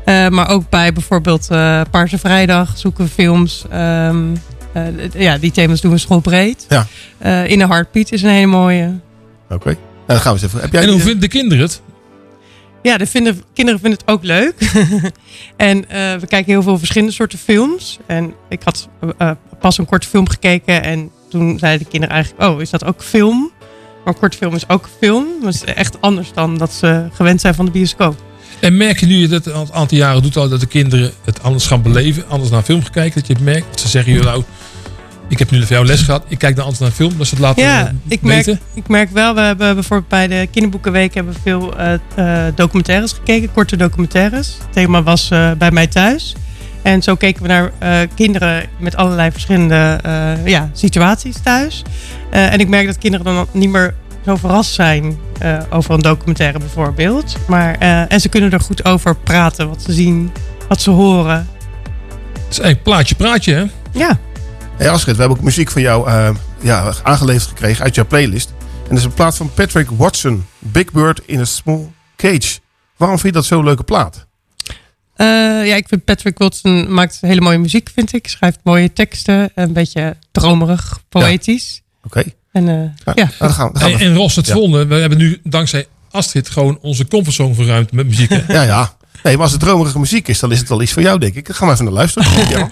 Maar 0.06 0.50
ook 0.50 0.70
bij 0.70 0.94
bijvoorbeeld 0.94 1.48
Paarse 1.92 2.18
Vrijdag 2.18 2.78
zoeken 2.78 3.04
we 3.04 3.10
films. 3.10 3.66
Ehm, 3.70 4.18
eh, 4.74 5.12
ja, 5.14 5.38
die 5.38 5.52
thema's 5.52 5.82
doen 5.82 5.92
we 5.92 5.98
schoolbreed. 5.98 6.66
Ja. 6.70 6.88
In 7.46 7.60
de 7.60 7.68
Heartbeat 7.68 8.12
is 8.12 8.22
een 8.22 8.30
hele 8.30 8.46
mooie. 8.46 9.00
Oké. 9.54 9.70
Nou, 9.70 9.78
dan 10.06 10.20
gaan 10.20 10.36
we 10.36 10.42
eens 10.42 10.48
even. 10.48 10.62
Heb 10.62 10.72
jij 10.72 10.82
En 10.82 10.88
hoe 10.88 10.96
die, 10.98 11.06
eh, 11.06 11.12
vinden 11.12 11.30
de 11.30 11.38
kinderen 11.38 11.64
het? 11.64 11.82
Ja, 12.82 12.98
de 12.98 13.06
vinden, 13.06 13.44
kinderen 13.54 13.80
vinden 13.80 14.00
het 14.00 14.10
ook 14.10 14.24
leuk. 14.24 14.56
en 15.58 15.90
eh, 15.90 16.16
we 16.16 16.28
kijken 16.28 16.52
heel 16.52 16.62
veel 16.62 16.78
verschillende 16.78 17.14
soorten 17.14 17.40
films. 17.40 18.00
En 18.06 18.34
ik 18.50 18.62
had 18.64 18.90
eh, 19.18 19.32
pas 19.60 19.78
een 19.78 19.86
korte 19.86 20.08
film 20.08 20.30
gekeken. 20.30 20.84
En 20.84 21.12
toen 21.30 21.60
zeiden 21.60 21.84
de 21.84 21.92
kinderen 21.92 22.16
eigenlijk... 22.16 22.50
Oh, 22.50 22.62
is 22.62 22.70
dat 22.70 22.86
ook 22.86 23.04
film? 23.04 23.52
Maar 24.04 24.14
een 24.14 24.20
korte 24.20 24.38
film 24.38 24.56
is 24.56 24.70
ook 24.70 24.90
film. 25.00 25.28
Dat 25.42 25.54
is 25.54 25.64
echt 25.64 26.02
anders 26.02 26.34
dan 26.34 26.58
dat 26.58 26.74
ze 26.74 27.08
gewend 27.14 27.42
zijn 27.42 27.56
van 27.56 27.66
de 27.66 27.72
bioscoop. 27.72 28.16
En 28.60 28.78
merk 28.78 29.00
je 29.00 29.06
nu 29.06 29.16
je 29.16 29.28
dat 29.28 29.46
een 29.46 29.74
aantal 29.74 29.98
jaren 29.98 30.22
doet 30.22 30.38
al 30.38 30.50
dat 30.50 30.60
de 30.60 30.66
kinderen 30.66 31.12
het 31.24 31.44
anders 31.44 31.66
gaan 31.66 31.82
beleven, 31.82 32.28
anders 32.28 32.52
naar 32.52 32.64
film 32.64 32.82
gaan 32.82 32.92
kijken, 32.92 33.20
dat 33.20 33.28
je 33.28 33.34
het 33.34 33.44
merkt. 33.44 33.68
Dat 33.70 33.80
ze 33.80 33.88
zeggen, 33.88 34.14
joh, 34.14 34.24
nou, 34.24 34.44
ik 35.34 35.40
heb 35.40 35.52
nu 35.52 35.60
voor 35.60 35.76
jou 35.76 35.86
les 35.86 36.02
gehad, 36.02 36.24
ik 36.28 36.38
kijk 36.38 36.56
dan 36.56 36.64
anders 36.64 36.82
naar 36.82 36.92
film, 36.92 37.18
dat 37.18 37.28
ze 37.28 37.36
het 37.36 37.44
laten 37.44 37.64
Ja, 37.64 37.86
eh, 37.88 37.94
ik 38.08 38.22
merk, 38.22 38.46
weten. 38.46 38.62
ik 38.74 38.88
merk 38.88 39.10
wel, 39.10 39.36
we 39.36 39.42
hebben 39.42 39.74
bijvoorbeeld 39.74 40.10
bij 40.10 40.28
de 40.28 40.48
kinderboekenweek 40.52 41.14
hebben 41.14 41.34
we 41.34 41.40
veel 41.44 41.78
eh, 41.78 41.94
eh, 42.16 42.54
documentaires 42.56 43.12
gekeken, 43.12 43.52
korte 43.52 43.76
documentaires. 43.76 44.58
Het 44.60 44.74
thema 44.74 45.04
was 45.04 45.28
bij 45.58 45.72
mij 45.72 45.88
thuis. 45.88 46.36
En 46.82 47.02
zo 47.02 47.16
keken 47.16 47.42
we 47.42 47.48
naar 47.48 47.72
kinderen 48.16 48.66
met 48.80 48.96
allerlei 48.96 49.32
verschillende 49.32 50.00
ja, 50.46 50.70
situaties 50.74 51.36
thuis. 51.44 51.82
En 52.30 52.60
ik 52.60 52.68
merk 52.68 52.86
dat 52.86 52.98
kinderen 52.98 53.26
dan 53.26 53.48
niet 53.52 53.70
meer 53.70 53.94
zo 54.26 54.36
verrast 54.36 54.74
zijn 54.74 55.18
over 55.70 55.94
een 55.94 56.02
documentaire 56.02 56.60
bijvoorbeeld. 56.60 57.38
Maar, 57.48 57.78
en 58.08 58.22
ze 58.22 58.30
kunnen 58.30 58.52
er 58.52 58.60
goed 58.60 58.86
over 58.86 59.16
praten, 59.16 59.68
wat 59.70 59.82
ze 59.82 59.94
zien, 59.94 60.32
wat 60.68 60.82
ze 60.82 60.90
horen. 60.90 61.48
Het 62.34 62.52
is 62.52 62.60
eigenlijk 62.60 62.84
plaatje 62.84 63.16
praatje, 63.16 63.54
hè? 63.54 63.66
Ja. 64.00 64.20
Hey 64.78 64.90
Astrid, 64.90 65.16
we 65.16 65.20
hebben 65.22 65.38
ook 65.40 65.44
muziek 65.44 65.72
van 65.72 65.82
jou 65.82 66.08
eh, 66.10 66.30
ja, 66.62 66.94
aangeleverd 67.04 67.48
gekregen 67.50 67.84
uit 67.84 67.96
jouw 67.96 68.06
playlist. 68.08 68.54
En 68.84 68.90
dat 68.90 68.98
is 68.98 69.04
een 69.04 69.14
plaat 69.14 69.38
van 69.38 69.54
Patrick 69.54 69.90
Watson. 69.90 70.46
Big 70.60 70.92
Bird 70.92 71.22
in 71.26 71.40
a 71.40 71.44
Small 71.46 71.92
Cage. 72.16 72.60
Waarom 72.98 73.20
vind 73.20 73.34
je 73.34 73.40
dat 73.40 73.48
zo'n 73.48 73.64
leuke 73.64 73.84
plaat? 73.84 74.26
Eh, 75.16 75.26
ja, 75.68 75.76
ik 75.76 75.88
vind 75.88 76.04
Patrick 76.06 76.38
Watson 76.38 76.94
maakt 76.94 77.18
hele 77.22 77.42
mooie 77.42 77.58
muziek, 77.58 77.90
vind 77.94 78.14
ik. 78.14 78.28
Schrijft 78.28 78.60
mooie 78.64 78.94
teksten, 78.94 79.52
een 79.56 79.74
beetje 79.74 80.18
dromerig, 80.32 81.00
poëtisch. 81.10 81.82
Oké. 82.04 82.24
En 82.52 82.70
eh, 82.70 83.16
ja. 83.16 83.30
dan 83.40 83.50
gaan 83.54 83.68
we- 83.72 83.80
dan 83.80 83.90
gaan 83.90 83.98
we- 84.00 84.06
En, 84.06 84.16
Ros, 84.16 84.36
het 84.36 84.48
Ja. 84.48 84.54
volgende, 84.54 84.86
we 84.86 84.96
hebben 84.96 85.18
nu 85.18 85.40
dankzij 85.44 85.88
Astrid 86.12 86.50
gewoon 86.50 86.78
onze 86.82 87.08
comfortzone 87.08 87.54
verruimd 87.54 87.92
met 87.92 88.08
muziek. 88.08 88.30
Hè? 88.30 88.42
Ja, 88.54 88.62
ja. 88.62 88.94
Nee, 89.24 89.34
maar 89.34 89.44
als 89.44 89.52
het 89.52 89.62
dromerige 89.62 90.00
muziek 90.00 90.28
is, 90.28 90.40
dan 90.40 90.52
is 90.52 90.60
het 90.60 90.70
wel 90.70 90.82
iets 90.82 90.92
voor 90.94 91.02
jou, 91.02 91.20
denk 91.20 91.36
ik. 91.36 91.50
Gaan 91.52 91.68
we 91.68 91.74
even 91.74 91.86
naar 91.86 91.94
luisteren. 91.94 92.32
Ja. 92.50 92.68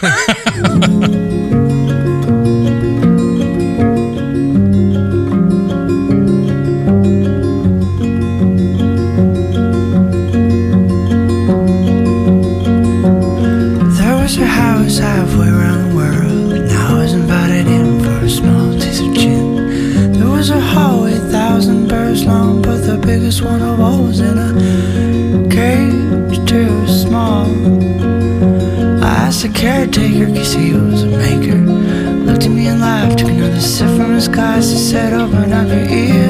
Said, 35.68 35.72
Open 35.72 35.86
up 35.86 35.92
your 35.92 36.00
ears 36.00 36.21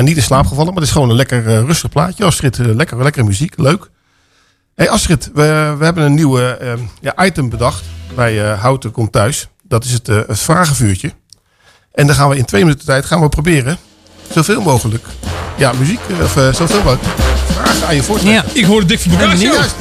ja, 0.00 0.06
niet 0.06 0.16
in 0.16 0.22
slaap 0.22 0.46
gevallen, 0.46 0.72
maar 0.72 0.74
het 0.82 0.84
is 0.84 0.90
gewoon 0.92 1.10
een 1.10 1.16
lekker 1.16 1.46
eh, 1.46 1.60
rustig 1.64 1.90
plaatje. 1.90 2.24
Astrid, 2.24 2.58
eh, 2.58 2.66
lekker, 2.66 3.02
lekkere 3.02 3.24
muziek, 3.24 3.58
leuk. 3.58 3.90
hey 4.74 4.88
Astrid, 4.90 5.30
we, 5.34 5.74
we 5.78 5.84
hebben 5.84 6.04
een 6.04 6.14
nieuwe 6.14 6.56
eh, 6.56 6.72
ja, 7.00 7.24
item 7.24 7.48
bedacht 7.48 7.84
bij 8.14 8.50
eh, 8.50 8.60
Houten 8.60 8.90
Komt 8.90 9.12
Thuis. 9.12 9.48
Dat 9.62 9.84
is 9.84 9.92
het, 9.92 10.08
eh, 10.08 10.16
het 10.26 10.38
vragenvuurtje. 10.38 11.12
En 11.92 12.06
dan 12.06 12.16
gaan 12.16 12.28
we 12.28 12.36
in 12.36 12.44
twee 12.44 12.62
minuten 12.62 12.86
tijd 12.86 13.04
gaan 13.04 13.20
we 13.20 13.28
proberen 13.28 13.78
zoveel 14.32 14.60
mogelijk 14.60 15.04
ja, 15.56 15.72
muziek, 15.78 16.00
of 16.22 16.32
zoveel 16.32 16.76
mogelijk 16.76 17.02
vragen 17.46 17.86
aan 17.86 17.94
je. 17.94 18.30
Ja. 18.30 18.44
Ik 18.52 18.64
hoorde 18.64 18.86
Dick 18.86 19.00
van 19.00 19.10
Bocage. 19.10 19.36
Juist. 19.36 19.74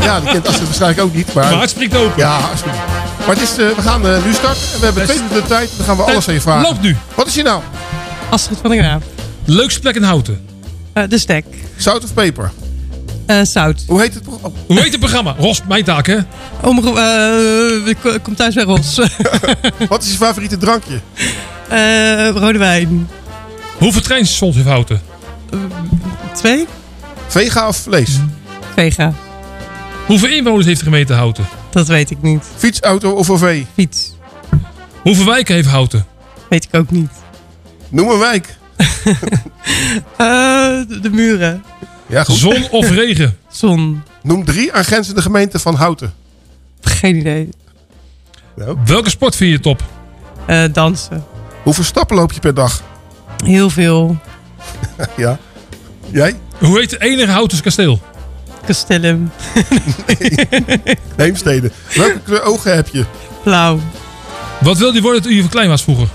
ja, 0.00 0.20
die 0.20 0.30
kent 0.30 0.46
Astrid 0.46 0.64
waarschijnlijk 0.64 1.00
ook 1.00 1.14
niet. 1.14 1.34
Maar, 1.34 1.50
Maar 1.50 1.60
het 1.60 1.70
springt 1.70 1.96
open. 1.96 2.12
Ja, 2.16 2.36
alsjeblieft. 2.36 2.78
Maar 3.26 3.36
het 3.36 3.40
is, 3.40 3.56
we 3.56 3.82
gaan 3.82 4.00
nu 4.00 4.32
starten 4.32 4.62
en 4.72 4.78
we 4.78 4.84
hebben 4.84 5.04
twee 5.04 5.22
minuten 5.22 5.46
tijd. 5.46 5.70
Dan 5.76 5.86
gaan 5.86 5.96
we 5.96 6.02
alles 6.02 6.28
aan 6.28 6.34
je 6.34 6.40
vragen. 6.40 6.62
Loopt 6.62 6.80
nu. 6.80 6.96
Wat 7.14 7.26
is 7.26 7.34
je 7.34 7.42
nou? 7.42 7.62
Astrid 8.34 8.58
van 8.60 8.70
der 8.70 8.78
Graaf. 8.78 9.02
Leukste 9.44 9.80
plek 9.80 9.94
in 9.94 10.02
Houten. 10.02 10.40
Eh, 10.92 11.02
de 11.08 11.18
stek. 11.18 11.44
Zout 11.76 12.04
of 12.04 12.14
peper? 12.14 12.52
Eh, 13.26 13.40
zout. 13.42 13.84
Hoe 13.86 14.00
heet 14.00 14.14
het 14.14 14.22
programma? 14.22 14.58
Hoe 14.66 14.80
heet 14.80 14.90
het 14.90 15.00
programma? 15.00 15.34
Ros, 15.38 15.62
mijn 15.68 15.84
taak 15.84 16.06
hè? 16.06 16.18
Omroep, 16.60 16.96
eh, 16.96 18.14
kom 18.22 18.34
thuis 18.34 18.54
bij 18.54 18.64
Ros. 18.64 19.00
Wat 19.88 20.02
is 20.02 20.10
je 20.10 20.16
favoriete 20.16 20.56
drankje? 20.56 21.00
Eh, 21.68 22.28
rode 22.28 22.58
wijn. 22.58 23.08
Hoeveel 23.78 24.00
treinstations 24.00 24.54
heeft 24.56 24.68
Houten? 24.68 25.00
Twee? 26.34 26.66
Vega 27.26 27.68
of 27.68 27.76
vlees? 27.76 28.10
Vega. 28.74 29.12
Hoeveel 30.06 30.30
inwoners 30.30 30.66
heeft 30.66 30.78
de 30.78 30.84
gemeente 30.84 31.12
Houten? 31.12 31.44
Dat 31.70 31.86
weet 31.86 32.10
ik 32.10 32.22
niet. 32.22 32.44
Fiets, 32.56 32.80
auto 32.80 33.10
of 33.10 33.30
OV? 33.30 33.62
Fiets. 33.74 34.12
Hoeveel 35.02 35.24
wijken 35.24 35.54
heeft 35.54 35.68
Houten? 35.68 36.06
Weet 36.48 36.64
ik 36.64 36.80
ook 36.80 36.90
niet. 36.90 37.10
Noem 37.94 38.08
een 38.08 38.18
wijk. 38.18 38.48
Eh, 40.16 40.26
de, 40.88 40.98
de 41.02 41.10
muren. 41.10 41.64
Ja, 42.06 42.24
goed. 42.24 42.36
Zon 42.36 42.70
of 42.70 42.90
regen? 42.90 43.38
Zon. 43.50 44.02
Noem 44.22 44.44
drie 44.44 44.72
aangrenzende 44.72 45.22
gemeenten 45.22 45.60
van 45.60 45.74
Houten. 45.74 46.12
Geen 46.80 47.16
idee. 47.16 47.48
Welke 48.84 49.10
sport 49.10 49.36
vind 49.36 49.50
je 49.50 49.60
top? 49.60 49.82
Eh, 50.46 50.64
dansen. 50.72 51.24
Hoeveel 51.62 51.84
stappen 51.84 52.16
loop 52.16 52.32
je 52.32 52.40
per 52.40 52.54
dag? 52.54 52.82
Heel 53.44 53.70
veel. 53.70 54.16
ja. 55.16 55.38
Jij? 56.10 56.34
Hoe 56.58 56.78
heet 56.78 56.90
het 56.90 57.00
enige 57.00 57.30
Houtens 57.30 57.60
kasteel? 57.60 58.00
Castellum. 58.66 59.30
Heemstede. 61.16 61.70
Welke 61.94 62.20
kleur 62.20 62.42
ogen 62.42 62.74
heb 62.74 62.88
je? 62.88 63.04
Blauw. 63.42 63.80
Wat 64.60 64.78
wilde 64.78 64.96
je 64.96 65.02
worden 65.02 65.22
toen 65.22 65.34
je 65.34 65.40
van 65.40 65.50
klein 65.50 65.68
was 65.68 65.82
vroeger? 65.82 66.08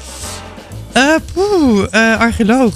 Eh, 0.91 1.15
poeh. 1.34 1.86
eh, 1.91 2.19
archeoloog. 2.19 2.73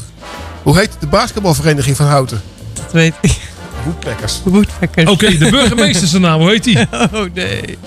Hoe 0.63 0.77
heet 0.77 0.91
de 0.99 1.07
basketbalvereniging 1.07 1.95
van 1.95 2.05
Houten? 2.05 2.41
Dat 2.73 2.91
weet 2.91 3.13
ik. 3.21 3.37
Woodpeckers. 3.83 4.41
Woodpeckers. 4.45 5.09
Oké, 5.09 5.37
de 5.37 5.49
burgemeester 5.49 6.07
zijn 6.07 6.21
naam. 6.21 6.39
Hoe 6.39 6.49
heet 6.49 6.63
die? 6.63 6.77
Oh 7.13 7.33
nee. 7.33 7.77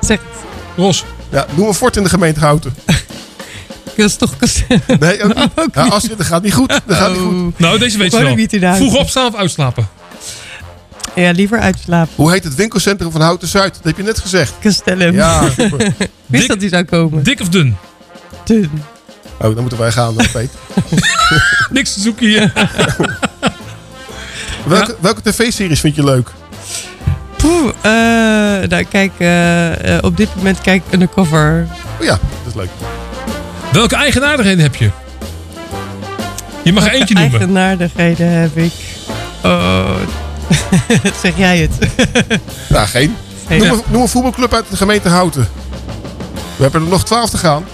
Zeg 0.00 0.18
het. 0.18 0.38
Ros. 0.76 1.04
Ja, 1.30 1.46
noem 1.54 1.68
een 1.68 1.74
fort 1.74 1.96
in 1.96 2.02
de 2.02 2.08
gemeente 2.08 2.40
Houten. 2.40 2.74
Dat 3.96 4.08
is 4.08 4.16
toch? 4.16 4.34
Nee, 5.00 5.22
ook 5.22 5.34
niet. 5.34 5.48
Ja, 5.72 5.82
Astrid, 5.86 6.18
dat 6.18 6.26
gaat 6.26 6.42
niet 6.42 6.54
goed. 6.54 6.68
Dat 6.86 6.96
gaat 6.96 7.10
niet 7.10 7.20
goed. 7.20 7.58
Nou, 7.58 7.78
deze 7.78 7.98
weet 7.98 8.12
je 8.12 8.58
wel. 8.60 8.74
Vroeg 8.76 8.96
opstaan 8.96 9.26
of 9.26 9.34
uitslapen? 9.34 9.88
Ja, 11.14 11.30
liever 11.30 11.58
uitslapen. 11.58 12.12
Hoe 12.16 12.30
heet 12.32 12.44
het 12.44 12.54
winkelcentrum 12.54 13.10
van 13.10 13.20
Houten 13.20 13.48
Zuid? 13.48 13.74
Dat 13.74 13.84
heb 13.84 13.96
je 13.96 14.02
net 14.02 14.18
gezegd. 14.18 14.52
Castellum. 14.60 15.14
Ja, 15.14 15.48
super. 15.50 15.80
Ik 15.98 16.10
wist 16.26 16.48
dat 16.48 16.60
die 16.60 16.68
zou 16.68 16.84
komen. 16.84 17.22
Dik 17.22 17.40
of 17.40 17.48
dun? 17.48 17.76
Dun. 18.44 18.70
Oh, 19.42 19.54
dan 19.54 19.60
moeten 19.60 19.78
wij 19.78 19.92
gaan, 19.92 20.14
Peet. 20.32 20.50
Niks 21.70 21.92
te 21.92 22.00
zoeken 22.00 22.26
hier. 22.26 22.52
Welke, 24.64 24.96
welke 25.00 25.22
tv-series 25.22 25.80
vind 25.80 25.94
je 25.94 26.04
leuk? 26.04 26.30
Poeh. 27.36 27.68
eh, 27.80 28.68
nou, 28.68 28.84
kijk. 28.84 29.12
eh, 29.18 29.96
eh, 29.96 30.04
op 30.04 30.16
dit 30.16 30.34
moment 30.36 30.60
kijk 30.60 30.82
ik 30.86 30.92
Undercover. 30.92 31.66
Oh 31.98 32.04
ja, 32.04 32.10
dat 32.10 32.20
is 32.46 32.54
leuk. 32.54 32.68
Welke 33.72 33.94
eigenaardigheden 33.96 34.62
heb 34.62 34.74
je? 34.74 34.90
Je 36.64 36.72
mag 36.72 36.86
er 36.86 36.92
eentje 36.92 37.14
noemen. 37.14 37.38
Eigenaardigheden 37.40 38.28
heb 38.28 38.56
ik. 38.56 38.72
Oh. 39.44 39.90
zeg 41.22 41.36
jij 41.36 41.58
het? 41.58 41.88
Nou, 42.68 42.86
geen. 42.86 43.16
Noem, 43.48 43.62
een, 43.62 43.82
noem 43.86 44.02
een 44.02 44.08
voetbalclub 44.08 44.54
uit 44.54 44.64
de 44.70 44.76
gemeente 44.76 45.08
Houten. 45.08 45.48
We 46.56 46.62
hebben 46.62 46.82
er 46.82 46.88
nog 46.88 47.04
twaalf 47.04 47.30
te 47.30 47.38
gaan. 47.38 47.64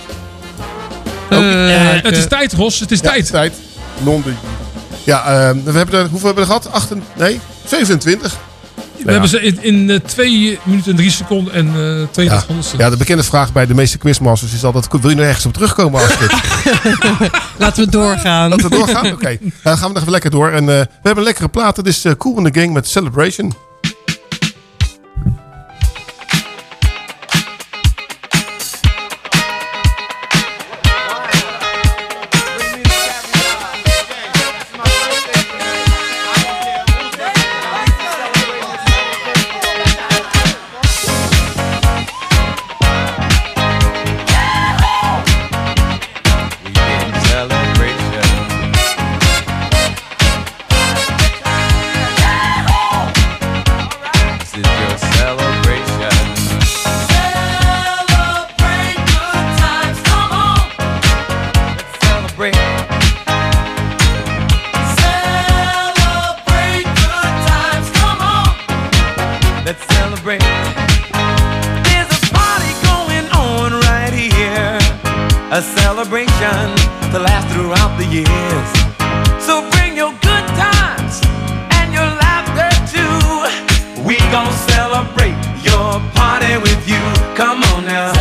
Eh, 1.29 2.03
het 2.03 2.17
is 2.17 2.27
tijd, 2.29 2.53
Ros. 2.53 2.81
Het 2.81 2.91
is 2.91 3.01
Ja, 3.01 3.11
tijd. 3.11 3.31
tijd. 3.31 3.53
Londen. 4.05 4.37
Ja, 5.05 5.25
ehm, 5.25 5.57
we 5.65 5.73
hebben 5.73 5.95
er, 6.01 6.09
hoeveel 6.09 6.27
hebben 6.27 6.47
we 6.47 6.53
er 6.55 6.61
gehad? 6.61 6.73
Acht, 6.73 6.91
nee, 7.17 7.41
27. 7.69 8.37
We 9.05 9.11
hebben 9.13 9.31
ze 9.31 9.41
in, 9.41 9.59
in 9.63 9.91
eh, 9.91 9.97
2 9.99 10.59
minuten 10.63 10.91
en 10.91 10.97
3 10.97 11.11
seconden 11.11 11.53
en 11.55 11.67
eh 11.67 11.73
32 11.75 12.25
Ja. 12.25 12.43
honderdste. 12.47 12.77
ja, 12.79 12.91
de 12.91 12.97
bekende 12.97 13.23
vraag 13.23 13.53
bij 13.53 13.67
de 13.67 13.75
meeste 13.75 13.99
quizmasters 13.99 14.53
is 14.53 14.65
altijd... 14.65 14.87
Wil 15.01 15.11
je 15.11 15.17
nog 15.17 15.25
ergens 15.25 15.47
op 15.47 15.53
terugkomen, 15.53 16.01
Astrid? 16.03 16.33
Laten 17.59 17.85
we 17.85 17.91
doorgaan. 17.91 18.49
Laten 18.49 18.71
we 18.71 18.77
doorgaan? 18.77 19.13
Oké. 19.13 19.39
Dan 19.63 19.79
gaan 19.79 19.87
we 19.89 19.93
nog 19.93 19.99
even 20.01 20.11
lekker 20.13 20.31
door. 20.31 20.51
En 20.51 20.61
eh, 20.61 20.67
we 20.67 20.87
hebben 21.03 21.17
een 21.17 21.23
lekkere 21.23 21.49
plaat. 21.49 21.77
Het 21.77 21.87
is 21.87 22.05
eh, 22.05 22.13
Cool 22.19 22.39
in 22.39 22.53
the 22.53 22.61
Gang 22.61 22.73
met 22.73 22.89
Celebration. 22.89 23.55
You. 86.87 87.03
Come 87.35 87.63
on 87.75 87.85
now. 87.85 88.13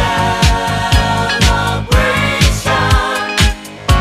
Celebration. 1.45 2.73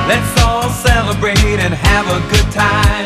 Let's 0.08 0.42
all 0.42 0.70
celebrate 0.70 1.60
and 1.60 1.74
have 1.74 2.06
a 2.08 2.20
good 2.30 2.52
time. 2.52 3.03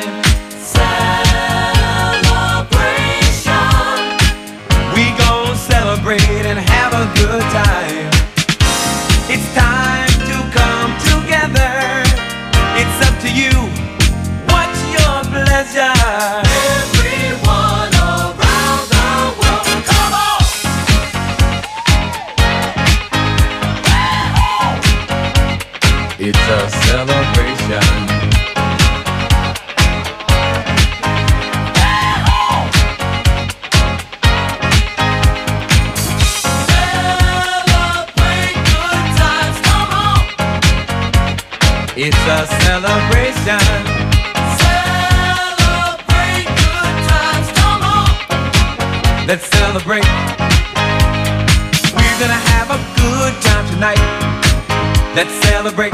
Let's 55.18 55.34
celebrate. 55.48 55.92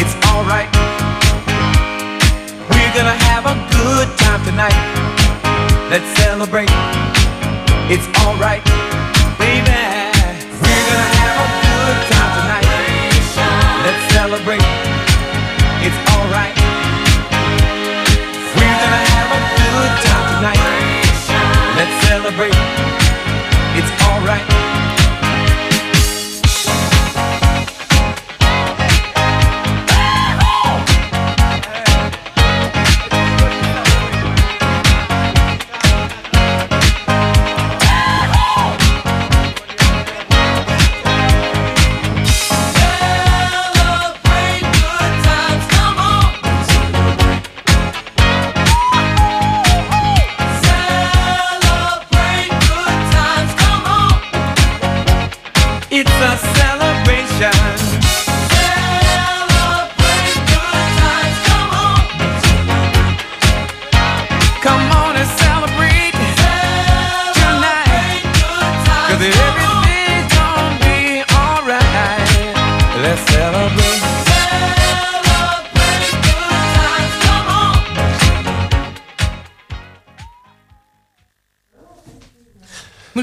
It's 0.00 0.14
alright. 0.32 0.72
We're 2.70 2.92
gonna 2.96 3.18
have 3.28 3.44
a 3.44 3.54
good 3.76 4.08
time 4.16 4.42
tonight. 4.42 5.90
Let's 5.90 6.08
celebrate. 6.18 6.69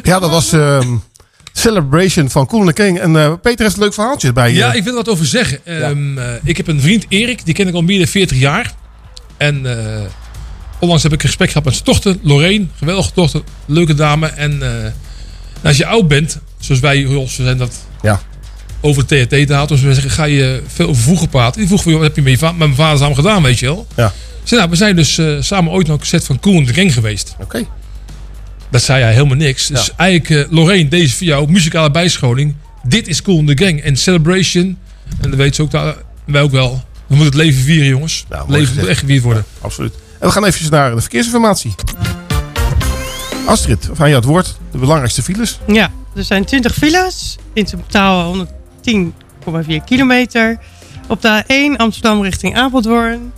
Ja, 0.07 0.19
dat 0.19 0.29
was 0.29 0.51
ehm, 0.51 0.95
Celebration 1.53 2.29
van 2.29 2.45
Cool 2.45 2.73
King. 2.73 2.99
En 2.99 3.15
eh, 3.15 3.33
Peter 3.41 3.63
heeft 3.65 3.77
een 3.77 3.83
leuk 3.83 3.93
verhaaltje 3.93 4.33
bij. 4.33 4.53
Ja, 4.53 4.71
eh, 4.71 4.75
ik 4.75 4.83
wil 4.83 4.91
er 4.91 4.97
wat 4.97 5.09
over 5.09 5.25
zeggen. 5.25 5.65
Ehm, 5.65 6.17
eh, 6.17 6.25
ik 6.43 6.57
heb 6.57 6.67
een 6.67 6.81
vriend, 6.81 7.05
Erik, 7.09 7.45
die 7.45 7.53
ken 7.53 7.67
ik 7.67 7.73
al 7.73 7.81
meer 7.81 7.97
dan 7.97 8.07
40 8.07 8.37
jaar. 8.37 8.73
En 9.37 9.65
eh, 9.65 10.01
onlangs 10.79 11.03
heb 11.03 11.13
ik 11.13 11.21
een 11.21 11.27
gesprek 11.27 11.47
gehad 11.47 11.63
met 11.63 11.73
zijn 11.73 11.85
dochter, 11.85 12.15
Lorraine. 12.21 12.65
Geweldige 12.77 13.11
dochter, 13.13 13.41
leuke 13.65 13.93
dame. 13.93 14.27
En 14.27 14.61
eh, 14.83 14.91
als 15.63 15.77
je 15.77 15.85
oud 15.85 16.07
bent, 16.07 16.39
zoals 16.59 16.81
wij, 16.81 16.99
Jos, 16.99 17.35
zijn 17.35 17.57
dat 17.57 17.75
ja. 18.01 18.21
over 18.81 19.07
de 19.07 19.27
THT 19.27 19.47
te. 19.47 19.65
Dus 19.67 19.81
we 19.81 19.93
zeggen, 19.93 20.11
ga 20.11 20.23
je 20.23 20.61
veel 20.67 20.87
over 20.87 21.03
vroeger 21.03 21.27
praten. 21.27 21.59
Die 21.59 21.67
vroeg 21.67 21.83
van, 21.83 21.93
wat 21.93 22.01
heb 22.01 22.15
je 22.15 22.21
met, 22.21 22.39
je 22.39 22.45
met 22.45 22.57
mijn 22.57 22.75
vader 22.75 22.97
samen 22.97 23.15
gedaan, 23.15 23.43
weet 23.43 23.59
je 23.59 23.65
wel? 23.65 23.87
Ja. 23.95 24.13
Zei, 24.43 24.59
nou, 24.59 24.71
we 24.71 24.77
zijn 24.77 24.95
dus 24.95 25.21
samen 25.39 25.71
ooit 25.71 25.87
nog 25.87 25.99
een 25.99 26.05
set 26.05 26.25
van 26.25 26.39
Cool 26.39 26.57
and 26.57 26.67
the 26.67 26.73
Gang 26.73 26.93
geweest. 26.93 27.35
Oké. 27.39 27.65
Dat 28.69 28.81
zei 28.81 29.03
hij 29.03 29.13
helemaal 29.13 29.37
niks. 29.37 29.67
Dus 29.67 29.91
eigenlijk, 29.95 30.45
eh, 30.45 30.51
Lorraine, 30.53 30.89
deze 30.89 31.15
voor 31.15 31.27
jou, 31.27 31.51
muzikale 31.51 31.91
bijscholing. 31.91 32.55
Dit 32.83 33.07
is 33.07 33.21
Cool 33.21 33.39
in 33.39 33.55
the 33.55 33.65
Gang. 33.65 33.81
En 33.81 33.95
Celebration. 33.97 34.77
En 35.21 35.29
dat 35.29 35.39
weet 35.39 35.55
ze 35.55 35.61
ook, 35.61 35.71
daar, 35.71 35.95
wij 36.25 36.41
ook 36.41 36.51
wel. 36.51 36.83
We 37.07 37.15
moeten 37.15 37.39
het 37.39 37.45
leven 37.45 37.61
vieren, 37.63 37.87
jongens. 37.87 38.25
leven 38.47 38.75
moet 38.75 38.87
echt 38.87 38.99
gevierd 38.99 39.23
worden. 39.23 39.45
Absoluut. 39.61 39.93
En 40.19 40.27
we 40.27 40.33
gaan 40.33 40.45
even 40.45 40.71
naar 40.71 40.95
de 40.95 41.01
verkeersinformatie. 41.01 41.75
Astrid, 43.45 43.89
van 43.93 44.09
jou 44.09 44.15
het 44.21 44.29
woord. 44.29 44.57
De 44.71 44.77
belangrijkste 44.77 45.23
files. 45.23 45.59
Ja, 45.67 45.91
er 46.15 46.23
zijn 46.23 46.45
20 46.45 46.73
files. 46.73 47.37
In 47.53 47.65
totaal 47.65 48.47
110,4 48.83 49.83
kilometer. 49.85 50.59
Op 51.07 51.21
de 51.21 51.43
A1 51.43 51.77
Amsterdam 51.77 52.23
richting 52.23 52.57
Apeldoorn. 52.57 53.31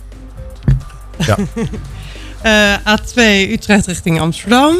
Ja. 1.26 1.36
Eh, 2.42 2.74
A2 2.76 3.20
Utrecht 3.50 3.86
richting 3.86 4.20
Amsterdam. 4.20 4.76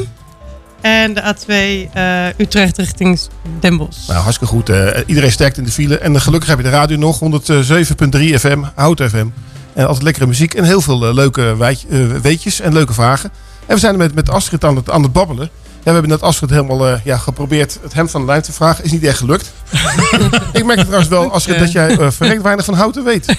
En 0.81 1.14
de 1.14 1.35
A2 1.35 1.49
eh, 1.93 2.26
Utrecht 2.39 2.78
richting 2.78 3.20
Den 3.61 3.76
Bosch. 3.76 4.09
Nou, 4.09 4.20
hartstikke 4.20 4.55
goed. 4.55 4.68
eh, 4.68 5.01
iedereen 5.07 5.33
sterkt 5.33 5.57
in 5.57 5.64
de 5.64 5.70
file. 5.70 5.99
En 5.99 6.14
eh, 6.14 6.20
gelukkig 6.20 6.49
heb 6.49 6.59
je 6.59 6.64
de 6.64 6.70
radio 6.70 6.97
nog. 6.97 7.20
107.3 7.20 8.35
FM, 8.35 8.62
Hout 8.74 9.03
FM. 9.03 9.26
En 9.72 9.87
altijd 9.87 10.03
lekkere 10.03 10.26
muziek. 10.26 10.55
En 10.55 10.64
heel 10.64 10.81
veel 10.81 11.14
leuke 11.14 11.57
weetjes 12.22 12.61
en 12.61 12.72
leuke 12.72 12.93
vragen. 12.93 13.31
En 13.66 13.74
we 13.74 13.81
zijn 13.81 13.93
er 13.93 13.99
met, 13.99 14.14
met 14.14 14.31
Astrid 14.31 14.64
aan 14.64 14.76
het, 14.76 14.91
aan 14.91 15.03
het 15.03 15.12
babbelen. 15.12 15.51
Ja, 15.55 15.87
we 15.87 15.91
hebben 15.91 16.11
net 16.11 16.22
Astrid 16.22 16.51
helemaal 16.51 16.99
ja, 17.05 17.16
geprobeerd 17.16 17.78
het 17.83 17.93
hem 17.93 18.09
van 18.09 18.20
de 18.20 18.26
lijn 18.26 18.43
te 18.43 18.53
vragen. 18.53 18.85
Is 18.85 18.93
niet 18.93 19.05
echt 19.05 19.18
gelukt. 19.18 19.53
ik 20.53 20.64
merk 20.64 20.78
trouwens 20.78 21.09
wel, 21.09 21.33
Astrid, 21.33 21.59
dat 21.59 21.72
jij 21.72 22.12
verrekt 22.12 22.43
weinig 22.43 22.64
van 22.64 22.74
houten 22.74 23.05
weet. 23.05 23.26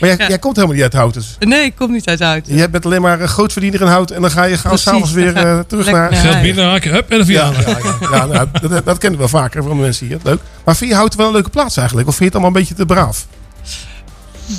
Maar 0.00 0.16
jij, 0.16 0.28
jij 0.28 0.38
komt 0.38 0.54
helemaal 0.56 0.76
niet 0.76 0.84
uit 0.84 0.92
houten. 0.94 1.22
Nee, 1.38 1.64
ik 1.64 1.74
kom 1.76 1.92
niet 1.92 2.08
uit 2.08 2.20
Houten. 2.20 2.54
Jij 2.54 2.70
bent 2.70 2.84
alleen 2.84 3.02
maar 3.02 3.20
een 3.20 3.28
grootverdiener 3.28 3.80
in 3.80 3.86
hout. 3.86 4.10
En 4.10 4.20
dan 4.20 4.30
ga 4.30 4.44
je 4.44 4.56
gauw 4.56 4.76
s'avonds 4.76 5.12
weer 5.12 5.36
eh, 5.36 5.58
terug 5.68 5.90
naar... 5.90 6.10
naar 6.10 6.20
Geld 6.20 6.42
binnenhaken, 6.42 6.90
hup, 6.92 7.10
en 7.10 7.18
dan 7.18 7.26
Ja, 7.26 7.52
via. 7.52 7.60
ja, 7.70 7.78
ja, 7.78 8.16
ja, 8.16 8.26
nou, 8.26 8.46
dat, 8.60 8.84
dat 8.84 8.98
kennen 8.98 9.20
we 9.20 9.28
wel 9.30 9.40
vaker 9.40 9.62
van 9.62 9.76
de 9.76 9.82
mensen 9.82 10.06
hier. 10.06 10.18
Leuk. 10.22 10.40
Maar 10.64 10.76
vind 10.76 10.90
je 10.90 10.96
Houten 10.96 11.18
wel 11.18 11.26
een 11.28 11.32
leuke 11.34 11.50
plaats 11.50 11.76
eigenlijk? 11.76 12.08
Of 12.08 12.16
vind 12.16 12.32
je 12.32 12.36
het 12.38 12.44
allemaal 12.44 12.60
een 12.62 12.66
beetje 12.68 12.84
te 12.86 12.94
braaf? 12.94 13.26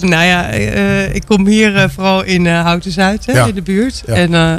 Nou 0.01 0.23
ja, 0.25 0.49
eh, 0.49 1.15
ik 1.15 1.23
kom 1.27 1.47
hier 1.47 1.75
eh, 1.75 1.89
vooral 1.89 2.23
in 2.23 2.47
Houten 2.47 2.91
Zuid, 2.91 3.25
hè, 3.25 3.33
Ja. 3.33 3.45
in 3.45 3.55
de 3.55 3.61
buurt. 3.61 4.03
Ja. 4.05 4.13
En, 4.13 4.33
eh, 4.33 4.51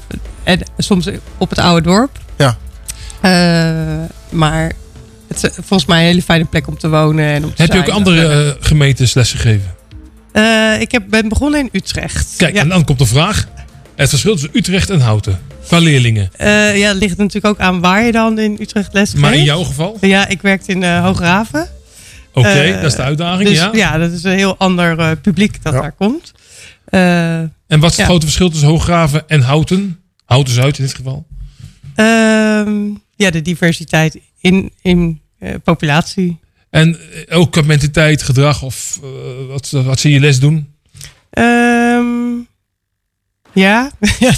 en 0.42 0.60
soms 0.78 1.08
op 1.38 1.50
het 1.50 1.58
oude 1.58 1.82
dorp. 1.88 2.18
Ja. 2.36 2.56
Eh, 3.20 3.30
maar 4.30 4.72
het 5.28 5.42
is 5.44 5.50
volgens 5.54 5.86
mij 5.88 5.98
een 6.00 6.06
hele 6.06 6.22
fijne 6.22 6.44
plek 6.44 6.66
om 6.66 6.78
te 6.78 6.88
wonen. 6.88 7.24
En 7.24 7.44
om 7.44 7.54
te 7.54 7.62
Heb 7.62 7.72
je 7.72 7.78
ook 7.78 7.88
andere 7.88 8.56
gemeentes 8.60 9.14
lesgegeven? 9.14 9.74
Eh, 10.32 10.80
ik 10.80 10.92
heb, 10.92 11.02
ben 11.08 11.28
begonnen 11.28 11.60
in 11.60 11.68
Utrecht. 11.72 12.34
Kijk, 12.36 12.54
ja. 12.54 12.60
en 12.60 12.68
dan 12.68 12.84
komt 12.84 12.98
de 12.98 13.06
vraag. 13.06 13.48
Het 13.94 14.08
verschil 14.08 14.32
tussen 14.32 14.50
Utrecht 14.52 14.90
en 14.90 15.00
Houten. 15.00 15.40
Qua 15.66 15.78
leerlingen. 15.78 16.30
Eh, 16.36 16.78
ja, 16.78 16.88
het 16.88 16.96
ligt 16.96 17.16
natuurlijk 17.16 17.46
ook 17.46 17.58
aan 17.60 17.80
waar 17.80 18.04
je 18.04 18.12
dan 18.12 18.38
in 18.38 18.56
Utrecht 18.60 18.92
les 18.92 19.14
Maar 19.14 19.30
in 19.30 19.36
geeft. 19.36 19.48
jouw 19.48 19.62
geval? 19.62 19.98
Ja, 20.00 20.28
ik 20.28 20.42
werkte 20.42 20.72
in 20.72 20.82
uh, 20.82 21.04
Hooghaven. 21.04 21.68
Oké, 22.32 22.48
Eh, 22.48 22.74
dat 22.74 22.84
is 22.90 22.94
de 22.96 23.02
uitdaging, 23.02 23.48
dus, 23.48 23.58
ja. 23.58 23.70
Ja, 23.72 23.98
dat 23.98 24.12
is 24.12 24.22
een 24.24 24.32
heel 24.32 24.56
ander 24.56 24.98
eh, 24.98 25.10
publiek 25.22 25.62
dat 25.62 25.72
daar 25.72 25.92
komt. 25.92 26.32
Eh, 26.84 27.38
En 27.38 27.50
wat 27.68 27.82
is 27.82 27.86
het 27.90 27.96
ja. 27.96 28.04
grote 28.04 28.24
verschil 28.26 28.50
tussen 28.50 28.68
Hooggraven 28.68 29.28
en 29.28 29.40
Houten? 29.40 30.00
Houten 30.24 30.54
Zuid 30.54 30.78
in 30.78 30.84
dit 30.84 30.94
geval. 30.94 31.26
Ehm, 31.94 32.80
ja, 33.16 33.30
de 33.30 33.42
diversiteit 33.42 34.18
in, 34.40 34.72
in 34.82 35.20
eh, 35.38 35.54
populatie. 35.64 36.38
En 36.72 36.98
eh, 37.28 37.38
ook 37.38 37.64
mentaliteit, 37.64 38.22
gedrag 38.22 38.62
of 38.62 39.00
eh, 39.02 39.08
wat, 39.48 39.70
wat 39.70 40.00
zie 40.00 40.12
je 40.12 40.20
les 40.20 40.40
doen? 40.40 40.74
Ehm, 41.30 42.38
ja, 43.52 43.90
ja, 44.18 44.32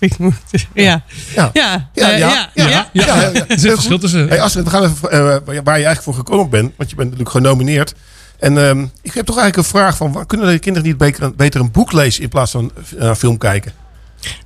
ik 0.00 0.18
moet. 0.18 0.34
Ja, 0.74 1.02
Ja. 1.34 1.50
ja, 1.52 1.90
Ja, 1.94 2.10
eh, 2.10 2.18
ja, 2.18 2.28
ja, 2.28 2.50
ja, 2.54 2.88
ja, 2.92 3.30
ja. 3.32 3.46
Er 3.48 3.58
zit 3.58 3.72
verschil 3.72 3.98
tussen. 3.98 4.28
Hey 4.28 4.40
Astrid, 4.40 4.64
we 4.64 4.70
gaan 4.70 4.84
even 4.84 5.10
eh, 5.10 5.20
waar 5.44 5.54
je 5.54 5.62
eigenlijk 5.64 6.02
voor 6.02 6.14
gekomen 6.14 6.50
bent. 6.50 6.72
Want 6.76 6.90
je 6.90 6.96
bent 6.96 7.10
natuurlijk 7.10 7.36
genomineerd. 7.36 7.94
En 8.38 8.58
ehm, 8.58 8.86
ik 9.02 9.14
heb 9.14 9.26
toch 9.26 9.38
eigenlijk 9.38 9.56
een 9.56 9.78
vraag 9.78 9.96
van... 9.96 10.12
waar 10.12 10.26
kunnen 10.26 10.46
de 10.46 10.58
kinderen 10.58 10.88
niet 10.88 10.98
beter, 10.98 11.34
beter 11.34 11.60
een 11.60 11.70
boek 11.70 11.92
lezen 11.92 12.22
in 12.22 12.28
plaats 12.28 12.50
van 12.50 12.72
eh, 12.98 13.06
een 13.06 13.16
film 13.16 13.38
kijken? 13.38 13.72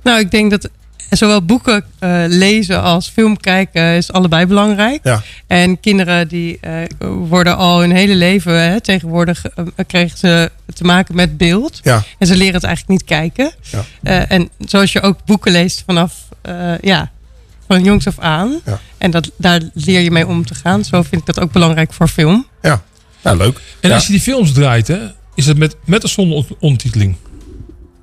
Nou, 0.03 0.19
ik 0.19 0.31
denk 0.31 0.51
dat 0.51 0.69
zowel 1.09 1.41
boeken 1.45 1.83
eh, 1.99 2.23
lezen 2.27 2.81
als 2.81 3.09
film 3.09 3.37
kijken 3.37 3.95
is 3.95 4.11
allebei 4.11 4.45
belangrijk. 4.45 4.99
Ja. 5.03 5.21
En 5.47 5.79
kinderen 5.79 6.27
die 6.27 6.57
eh, 6.61 6.73
worden 7.07 7.57
al 7.57 7.79
hun 7.79 7.91
hele 7.91 8.15
leven, 8.15 8.61
hè, 8.71 8.81
tegenwoordig 8.81 9.45
eh, 9.45 9.65
krijgen 9.87 10.17
ze 10.17 10.51
te 10.73 10.83
maken 10.83 11.15
met 11.15 11.37
beeld. 11.37 11.79
Ja. 11.83 12.03
En 12.17 12.27
ze 12.27 12.35
leren 12.35 12.53
het 12.53 12.63
eigenlijk 12.63 12.99
niet 12.99 13.09
kijken. 13.09 13.51
Ja. 13.71 13.83
Eh, 14.03 14.31
en 14.37 14.49
zoals 14.59 14.91
je 14.91 15.01
ook 15.01 15.17
boeken 15.25 15.51
leest 15.51 15.83
vanaf, 15.85 16.13
eh, 16.41 16.77
ja, 16.81 17.11
van 17.67 17.83
jongs 17.83 18.07
af 18.07 18.19
aan. 18.19 18.59
Ja. 18.65 18.79
En 18.97 19.11
dat, 19.11 19.31
daar 19.37 19.61
leer 19.73 19.99
je 20.01 20.11
mee 20.11 20.27
om 20.27 20.45
te 20.45 20.55
gaan. 20.55 20.83
Zo 20.85 21.01
vind 21.01 21.21
ik 21.21 21.25
dat 21.35 21.39
ook 21.39 21.51
belangrijk 21.51 21.93
voor 21.93 22.07
film. 22.07 22.47
Ja, 22.61 22.81
nou 23.23 23.37
leuk. 23.37 23.61
En 23.79 23.89
Ja. 23.89 23.95
als 23.95 24.05
je 24.05 24.11
die 24.11 24.21
films 24.21 24.51
draait, 24.51 24.87
hè, 24.87 24.99
is 25.35 25.45
het 25.45 25.57
met, 25.57 25.75
met 25.85 26.03
of 26.03 26.09
zonder 26.11 26.37
on- 26.37 26.55
ondertiteling? 26.59 27.15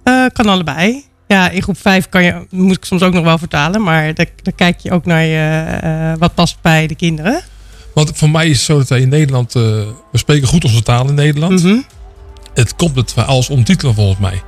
Eh, 0.02 0.26
kan 0.32 0.46
allebei. 0.46 1.04
Ja, 1.30 1.50
in 1.50 1.62
groep 1.62 1.78
5 1.80 2.08
kan 2.08 2.22
je, 2.24 2.46
moet 2.50 2.76
ik 2.76 2.84
soms 2.84 3.02
ook 3.02 3.12
nog 3.12 3.24
wel 3.24 3.38
vertalen. 3.38 3.82
Maar 3.82 4.14
daar, 4.14 4.26
daar 4.42 4.52
kijk 4.56 4.78
je 4.80 4.90
ook 4.90 5.04
naar 5.04 5.24
je, 5.24 5.64
eh, 5.82 6.12
wat 6.18 6.34
past 6.34 6.56
bij 6.60 6.86
de 6.86 6.94
kinderen. 6.94 7.40
Want 7.94 8.10
voor 8.14 8.30
mij 8.30 8.46
is 8.48 8.56
het 8.56 8.66
zo 8.66 8.78
dat 8.78 8.88
wij 8.88 9.00
in 9.00 9.08
Nederland... 9.08 9.54
eh, 9.54 9.62
we 10.12 10.18
spreken 10.18 10.48
goed 10.48 10.64
onze 10.64 10.82
taal 10.82 11.08
in 11.08 11.14
Nederland. 11.14 11.62
Mhm. 11.62 11.76
Het 12.54 12.76
komt 12.76 12.96
het 12.96 13.12
voor 13.12 13.22
alles 13.22 13.48
ondertitelen 13.50 13.94
volgens 13.94 14.18
mij. 14.20 14.42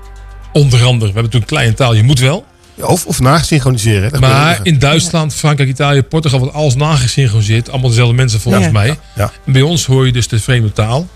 Onder 0.53 0.79
andere. 0.85 0.99
We 0.99 1.05
hebben 1.05 1.23
natuurlijk 1.23 1.33
een 1.51 1.57
kleine 1.57 1.75
taal, 1.75 1.95
je 1.95 2.03
moet 2.03 2.19
wel. 2.19 2.45
Ja, 2.75 2.85
Of, 2.85 3.07
of 3.07 3.21
nagesynchroniseren. 3.21 4.21
Maar 4.21 4.61
in 4.63 4.79
Duitsland, 4.79 5.35
Frankrijk, 5.35 5.69
Italië, 5.71 6.03
Portugal 6.03 6.39
wordt 6.39 6.55
alles 6.55 6.75
nagesynchroniseerd. 6.75 7.71
Allemaal 7.71 7.89
dezelfde 7.91 8.15
mensen 8.15 8.41
volgens 8.41 8.65
Ja. 8.65 8.71
mij. 8.73 8.99
Ja. 9.15 9.31
En 9.47 9.53
bij 9.53 9.63
ons 9.63 9.87
hoor 9.87 10.07
je 10.07 10.13
dus 10.13 10.29
de 10.29 10.39
vreemde 10.41 10.73
taal. 10.73 11.09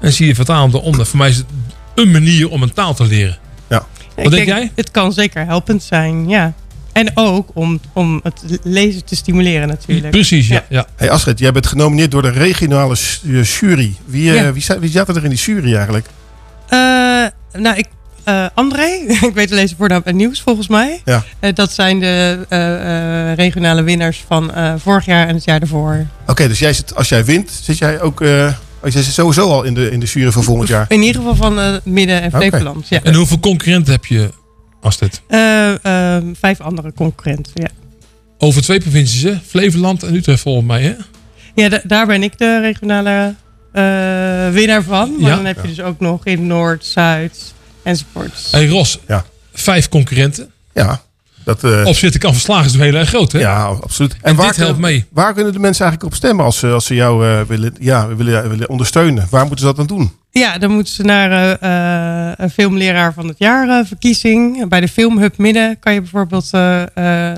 En 0.00 0.12
zie 0.12 0.26
je 0.26 0.34
vertaald 0.34 0.74
onder. 0.74 1.06
Voor 1.06 1.18
mij 1.18 1.28
is 1.28 1.36
het 1.36 1.46
een 1.94 2.10
manier 2.10 2.48
om 2.50 2.62
een 2.62 2.72
taal 2.72 2.94
te 2.94 3.04
leren. 3.04 3.38
Wat 4.14 4.30
denk 4.30 4.46
jij? 4.46 4.72
Het 4.74 4.90
kan 4.90 5.12
zeker 5.12 5.46
helpend 5.46 5.82
zijn, 5.82 6.28
ja. 6.28 6.52
En 6.92 7.10
ook 7.14 7.48
om, 7.54 7.80
om 7.92 8.20
het 8.22 8.42
lezen 8.62 9.04
te 9.04 9.16
stimuleren 9.16 9.68
natuurlijk. 9.68 10.10
Precies, 10.10 10.48
ja. 10.48 10.64
ja. 10.68 10.86
Hey 10.96 11.10
Astrid, 11.10 11.38
jij 11.38 11.52
bent 11.52 11.66
genomineerd 11.66 12.10
door 12.10 12.22
de 12.22 12.30
regionale 12.30 12.96
eh, 13.26 13.44
jury. 13.44 13.94
Wie, 14.04 14.30
eh, 14.30 14.36
Ja. 14.42 14.52
wie, 14.52 14.64
wie 14.80 14.90
zaten 14.90 15.16
er 15.16 15.24
in 15.24 15.30
die 15.30 15.38
jury 15.38 15.74
eigenlijk? 15.74 16.06
Eh, 16.68 16.78
nou, 17.60 17.76
ik, 17.76 17.86
eh, 18.24 18.46
André, 18.54 18.86
ik 19.28 19.34
weet 19.34 19.50
alleen 19.50 19.66
zijn 19.66 19.78
voornaam 19.78 20.02
en 20.04 20.16
nieuws 20.16 20.40
volgens 20.40 20.68
mij. 20.68 21.00
Ja. 21.04 21.24
Eh, 21.40 21.54
dat 21.54 21.72
zijn 21.72 22.00
de 22.00 22.46
eh, 22.48 23.30
eh, 23.30 23.36
regionale 23.36 23.82
winnaars 23.82 24.24
van 24.26 24.54
eh, 24.54 24.74
vorig 24.78 25.04
jaar 25.04 25.28
en 25.28 25.34
het 25.34 25.44
jaar 25.44 25.60
daarvoor. 25.60 26.06
Oké, 26.26 26.48
dus 26.48 26.58
jij 26.58 26.72
zit, 26.72 26.94
als 26.94 27.08
jij 27.08 27.24
wint, 27.24 27.50
zit 27.62 27.78
jij 27.78 28.00
ook... 28.00 28.24
oh, 28.84 28.90
zit 28.92 29.04
sowieso 29.04 29.50
al 29.50 29.62
in 29.62 29.74
de, 29.74 29.90
in 29.90 30.00
de 30.00 30.06
jury 30.06 30.30
van 30.32 30.42
volgend 30.42 30.68
jaar. 30.68 30.84
In 30.88 31.02
ieder 31.02 31.20
geval 31.22 31.36
van 31.36 31.60
eh, 31.60 31.74
Midden- 31.84 32.22
en. 32.22 32.30
Flevoland. 32.30 32.88
Ja. 32.88 33.02
En 33.02 33.14
hoeveel 33.14 33.38
concurrenten 33.40 33.92
heb 33.92 34.04
je, 34.06 34.30
Astrid? 34.80 35.20
Eh, 35.26 36.16
eh, 36.16 36.22
vijf 36.40 36.60
andere 36.60 36.92
concurrenten, 36.92 37.52
ja. 37.54 37.68
Over 38.38 38.62
twee 38.62 38.80
provincies, 38.80 39.22
hè? 39.22 39.38
Flevoland 39.46 40.02
en 40.02 40.14
Utrecht 40.14 40.40
volgens 40.40 40.66
mij, 40.66 40.82
hè? 40.82 40.94
Ja, 41.54 41.68
da- 41.68 41.80
daar 41.84 42.06
ben 42.06 42.22
ik 42.22 42.38
de 42.38 42.60
regionale 42.60 43.34
eh, 43.72 43.82
winnaar 44.50 44.82
van. 44.82 45.10
Maar 45.20 45.30
Ja. 45.30 45.36
dan 45.36 45.44
heb 45.44 45.62
je 45.62 45.68
dus 45.68 45.80
ook 45.80 46.00
nog 46.00 46.26
in 46.26 46.46
Noord, 46.46 46.84
Zuid 46.84 47.54
enzovoort. 47.82 48.48
Hey 48.50 48.66
Ros, 48.68 48.98
Ja. 49.08 49.24
vijf 49.52 49.88
concurrenten. 49.88 50.50
Ja. 50.74 51.02
Dat, 51.44 51.64
eh, 51.64 51.86
Opzitten 51.86 52.20
kan 52.20 52.32
verslagen 52.32 52.64
is 52.66 52.72
toch 52.72 52.80
heel 52.80 52.94
erg 52.94 53.08
groot, 53.08 53.32
hè? 53.32 53.38
Ja, 53.38 53.64
absoluut. 53.64 54.16
En, 54.22 54.36
waar 54.36 54.46
dit 54.46 54.56
helpt 54.56 54.72
kunnen- 54.72 54.90
mee. 54.90 55.04
Waar 55.12 55.34
kunnen 55.34 55.52
de 55.52 55.58
mensen 55.58 55.84
eigenlijk 55.84 56.14
op 56.14 56.18
stemmen 56.18 56.44
als 56.44 56.58
ze, 56.58 56.66
als 56.70 56.86
ze 56.86 56.94
jou 56.94 57.26
eh, 57.26 57.40
willen, 57.48 57.74
ja, 57.80 58.14
willen, 58.14 58.48
willen 58.48 58.68
ondersteunen? 58.68 59.26
Waar 59.30 59.46
moeten 59.46 59.58
ze 59.58 59.64
dat 59.74 59.76
dan 59.76 59.96
doen? 59.96 60.12
Ja, 60.30 60.58
dan 60.58 60.70
moeten 60.70 60.94
ze 60.94 61.02
naar 61.02 61.30
eh, 61.60 62.28
eh, 62.28 62.32
een 62.36 62.50
filmleraar 62.50 63.12
van 63.12 63.28
het 63.28 63.38
jaar 63.38 63.86
verkiezing. 63.86 64.68
Bij 64.68 64.80
de 64.80 64.88
Filmhub 64.88 65.38
Midden 65.38 65.76
kan 65.80 65.94
je 65.94 66.00
bijvoorbeeld, 66.00 66.48
eh, 66.52 66.82
eh, 66.82 66.86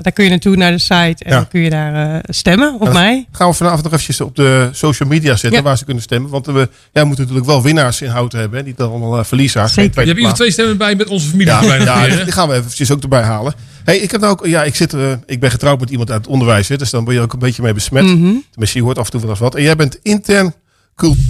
daar 0.01 0.11
kun 0.11 0.23
je 0.23 0.29
naartoe 0.29 0.55
naar 0.55 0.71
de 0.71 0.77
site 0.77 1.23
en 1.23 1.29
Ja. 1.31 1.35
dan 1.35 1.47
kun 1.47 1.61
je 1.61 1.69
daar 1.69 2.13
eh, 2.13 2.19
stemmen 2.23 2.75
op 2.79 2.93
mij. 2.93 3.25
Gaan 3.31 3.49
we 3.49 3.55
vanavond 3.55 3.83
nog 3.83 3.91
eventjes 3.91 4.21
op 4.21 4.35
de 4.35 4.69
social 4.71 5.09
media 5.09 5.35
zetten 5.35 5.59
Ja. 5.59 5.61
waar 5.65 5.77
ze 5.77 5.85
kunnen 5.85 6.03
stemmen. 6.03 6.29
Want 6.31 6.45
we 6.45 6.69
ja, 6.93 7.01
we 7.01 7.03
moeten 7.07 7.23
natuurlijk 7.23 7.45
wel 7.51 7.61
winnaars 7.63 8.01
in 8.01 8.09
houten 8.09 8.39
hebben. 8.39 8.59
Hè? 8.59 8.65
Niet 8.65 8.79
allemaal 8.79 9.17
uh, 9.19 9.23
verliezers. 9.23 9.73
Je 9.75 9.81
hebt 9.81 9.99
ieder 10.17 10.33
twee 10.33 10.51
stemmen 10.51 10.77
bij 10.77 10.95
met 10.95 11.07
onze 11.07 11.27
familie. 11.29 11.51
Ja, 11.53 11.59
bijna 11.59 12.05
ja, 12.05 12.23
die 12.23 12.31
gaan 12.33 12.47
we 12.47 12.55
eventjes 12.55 12.91
ook 12.91 13.01
erbij 13.01 13.21
halen. 13.23 13.53
Hey, 13.87 13.97
ik, 13.97 14.11
heb 14.11 14.21
nou 14.21 14.33
ook, 14.33 14.45
ja, 14.47 14.63
ik, 14.63 14.75
zit, 14.75 14.93
eh, 14.93 15.11
ik 15.25 15.39
ben 15.39 15.51
getrouwd 15.51 15.79
met 15.79 15.89
iemand 15.89 16.11
uit 16.11 16.21
het 16.21 16.29
onderwijs. 16.29 16.67
Hè, 16.67 16.77
dus 16.77 16.89
dan 16.89 17.03
ben 17.03 17.13
je 17.13 17.19
ook 17.19 17.33
een 17.33 17.39
beetje 17.39 17.61
mee 17.61 17.73
besmet. 17.73 18.03
Mhm. 18.03 18.33
Tenminste, 18.49 18.77
je 18.77 18.83
hoort 18.83 18.97
af 18.97 19.05
en 19.05 19.11
toe 19.11 19.21
wel 19.21 19.29
eens 19.29 19.39
wat. 19.39 19.55
En 19.55 19.61
jij 19.61 19.75
bent 19.75 19.99
intern, 20.01 20.53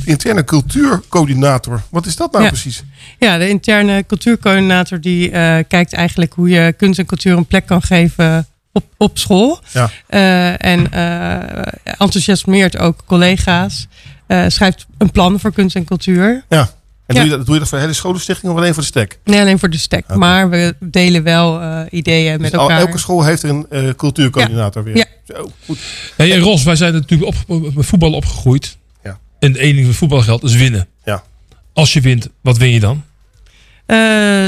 interne 0.05 0.43
cultuurcoördinator. 0.43 1.81
Wat 1.89 2.05
is 2.05 2.15
dat 2.15 2.31
nou 2.31 2.43
Ja. 2.43 2.49
precies? 2.49 2.83
Ja, 3.19 3.37
de 3.37 3.49
interne 3.49 4.05
cultuurcoördinator 4.07 5.01
die 5.01 5.31
eh, 5.31 5.63
kijkt 5.67 5.93
eigenlijk 5.93 6.33
hoe 6.33 6.49
je 6.49 6.73
kunst 6.77 6.99
en 6.99 7.05
cultuur 7.05 7.37
een 7.37 7.45
plek 7.45 7.65
kan 7.65 7.81
geven 7.81 8.47
op, 8.71 8.83
op 8.97 9.17
school. 9.17 9.59
Ja. 9.71 9.89
Eh, 10.07 10.65
en 10.65 10.91
enthousiasmeert 11.83 12.77
ook 12.77 13.03
collega's. 13.05 13.87
Schrijft 14.47 14.85
een 14.97 15.11
plan 15.11 15.39
voor 15.39 15.51
kunst 15.51 15.75
en 15.75 15.85
cultuur. 15.85 16.43
Ja. 16.49 16.69
En 17.07 17.15
Ja. 17.15 17.21
Doe, 17.21 17.29
je 17.31 17.37
dat, 17.37 17.45
doe 17.45 17.53
je 17.53 17.59
dat 17.59 17.69
voor 17.69 17.77
de 17.77 17.83
hele 17.83 17.95
scholenstichting 17.97 18.51
of 18.51 18.57
alleen 18.57 18.73
voor 18.73 18.81
de 18.83 18.87
stek? 18.89 19.19
Nee, 19.23 19.39
alleen 19.41 19.59
voor 19.59 19.69
de 19.69 19.77
stek. 19.77 20.15
Maar 20.15 20.49
we 20.49 20.75
delen 20.79 21.23
wel 21.23 21.61
eh, 21.61 21.81
ideeën 21.89 22.31
met 22.31 22.51
Dus 22.51 22.59
al- 22.59 22.59
elkaar. 22.69 22.79
elke 22.79 22.97
school 22.97 23.23
heeft 23.23 23.43
er 23.43 23.49
een 23.49 23.65
eh, 23.69 23.89
cultuurcoördinator 23.95 24.83
weer. 24.83 24.97
Ja. 24.97 25.05
Zo, 25.27 25.51
goed. 25.65 25.77
Hey, 26.17 26.33
en 26.33 26.39
Ros, 26.39 26.63
wij 26.63 26.75
zijn 26.75 26.93
natuurlijk 26.93 27.35
op, 27.47 27.61
met 27.75 27.85
voetbal 27.85 28.11
opgegroeid. 28.13 28.77
Ja. 29.03 29.19
En 29.39 29.51
het 29.51 29.61
enige 29.61 29.87
wat 29.87 29.95
voetbal 29.95 30.21
geldt 30.21 30.43
is 30.43 30.55
winnen. 30.55 30.87
Ja. 31.05 31.23
Als 31.73 31.93
je 31.93 32.01
wint, 32.01 32.29
wat 32.41 32.57
win 32.57 32.71
je 32.71 32.79
dan? 32.79 33.03
Eh, 33.85 33.97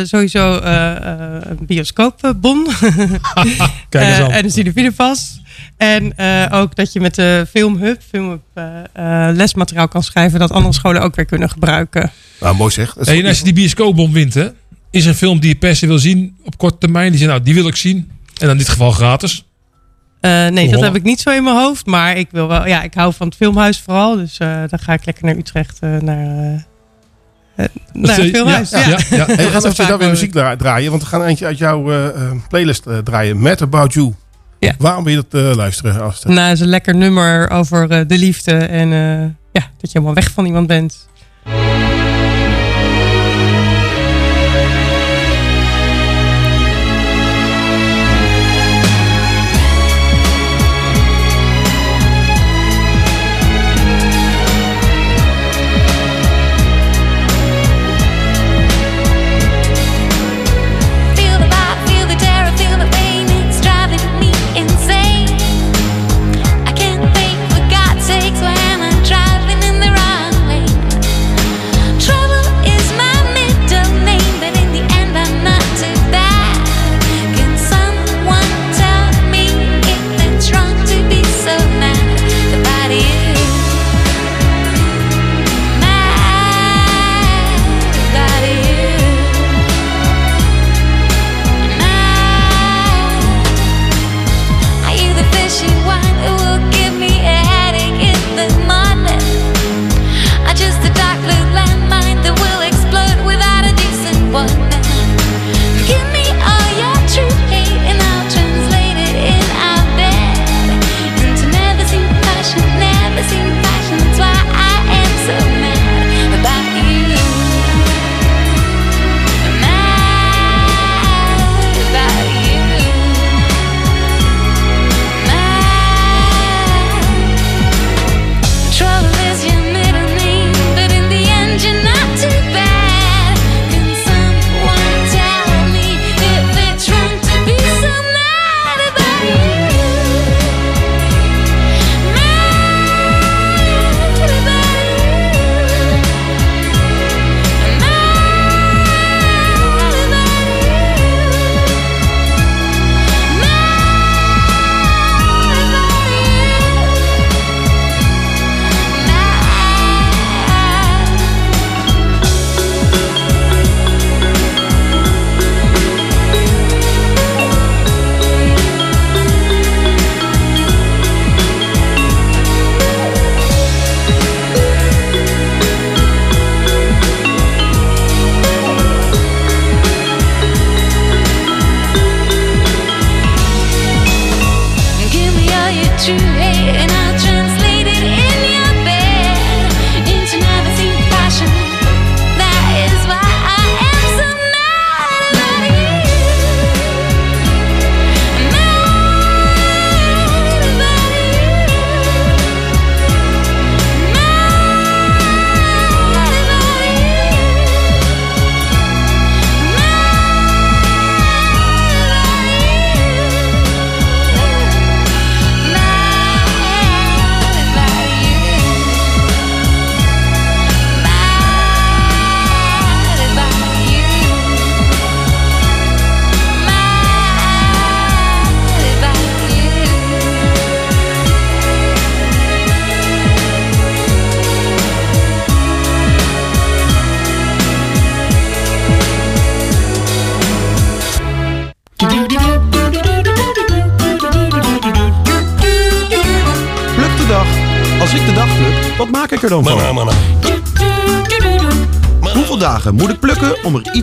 sowieso 0.03 0.57
eh, 0.57 0.95
eh, 0.95 1.41
een 1.49 1.66
bioscoopbon. 1.66 2.68
Kijk 3.89 4.07
eens 4.07 4.20
aan. 4.20 4.32
en 4.32 4.43
een 4.43 4.51
cinefilepas. 4.51 5.41
En 5.80 6.16
eh, 6.18 6.46
ook 6.52 6.76
dat 6.76 6.94
je 6.94 7.00
met 7.00 7.16
de 7.16 7.46
Filmhub, 7.50 8.02
Filmhub 8.10 8.42
eh, 8.54 8.64
eh, 8.94 9.36
lesmateriaal 9.36 9.88
kan 9.88 10.04
schrijven... 10.04 10.40
dat 10.40 10.52
andere 10.52 10.74
scholen 10.74 11.02
ook 11.02 11.16
weer 11.16 11.26
kunnen 11.26 11.50
gebruiken. 11.50 12.12
Nou, 12.40 12.56
mooi 12.56 12.72
zeg. 12.72 12.96
Hey, 13.00 13.20
en 13.20 13.26
als 13.26 13.38
je 13.38 13.44
die 13.44 13.54
bioscoopbom 13.54 14.12
wint, 14.12 14.34
hè, 14.34 14.48
is 14.92 15.04
er 15.04 15.10
een 15.10 15.16
film 15.16 15.40
die 15.40 15.50
je 15.50 15.56
per 15.56 15.76
se 15.76 15.88
wil 15.88 16.00
zien 16.00 16.38
op 16.44 16.58
korte 16.58 16.78
termijn. 16.78 17.10
Die 17.10 17.18
zegt, 17.20 17.32
nou, 17.32 17.44
die 17.44 17.54
wil 17.54 17.68
ik 17.68 17.76
zien. 17.76 17.98
En 17.98 18.12
dan 18.40 18.50
in 18.50 18.58
dit 18.58 18.70
geval 18.70 18.92
gratis. 18.92 19.46
Eh, 20.22 20.48
nee, 20.48 20.70
dat 20.72 20.82
heb 20.82 20.96
ik 20.96 21.04
niet 21.04 21.20
zo 21.20 21.30
in 21.30 21.44
mijn 21.44 21.56
hoofd. 21.56 21.86
Maar 21.86 22.18
ik 22.18 22.28
wil 22.32 22.48
wel, 22.48 22.68
ja, 22.68 22.84
ik 22.84 22.94
hou 22.94 23.14
van 23.14 23.28
het 23.28 23.36
filmhuis 23.36 23.80
vooral. 23.80 24.16
Dus 24.16 24.38
eh, 24.38 24.48
dan 24.68 24.80
ga 24.80 24.94
ik 24.94 25.06
lekker 25.06 25.26
naar 25.26 25.36
Utrecht 25.36 25.82
naar, 25.82 26.02
naar 27.94 28.16
het 28.16 28.18
eh, 28.18 28.34
filmhuis. 28.34 28.70
ja, 28.70 28.80
Ja, 28.80 28.88
ja, 28.88 28.98
ja. 29.10 29.26
Hey, 29.36 29.36
we 29.46 29.52
gaan 29.52 29.62
vaak 29.62 29.88
daar 29.88 29.98
weer 29.98 30.10
muziek 30.10 30.32
dra- 30.32 30.56
draaien. 30.56 30.90
Want 30.90 31.04
we 31.04 31.08
gaan 31.10 31.24
eentje 31.24 31.46
uit 31.46 31.58
jouw 31.58 31.92
eh, 31.92 32.08
eh, 32.08 32.32
playlist 32.50 32.84
draaien. 33.04 33.38
Mad 33.40 33.62
About 33.62 33.94
You. 33.94 34.14
Ja. 34.60 34.74
Waarom 34.78 35.03
wil 35.03 35.14
je 35.14 35.26
dat 35.30 35.41
eh, 35.41 35.55
luisteren? 35.55 36.01
Astrid? 36.01 36.34
Nou, 36.34 36.47
het 36.47 36.57
is 36.57 36.64
een 36.64 36.70
lekker 36.70 36.95
nummer 36.95 37.49
over 37.49 37.91
eh, 37.91 38.07
de 38.07 38.18
liefde. 38.18 38.51
En 38.51 38.91
eh, 38.91 39.20
ja, 39.51 39.70
dat 39.78 39.91
je 39.91 39.99
helemaal 39.99 40.14
weg 40.14 40.32
van 40.32 40.45
iemand 40.45 40.68
bent. 40.68 41.07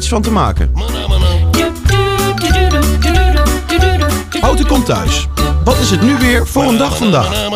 Iets 0.07 0.15
van 0.15 0.23
te 0.23 0.31
maken? 0.31 0.71
Houten 4.41 4.67
komt 4.67 4.87
thuis. 4.87 5.27
Wat 5.65 5.79
is 5.79 5.91
het 5.91 6.03
nu 6.03 6.19
weer 6.19 6.47
voor 6.47 6.63
een 6.63 6.79
dag 6.79 6.97
vandaag? 6.97 7.49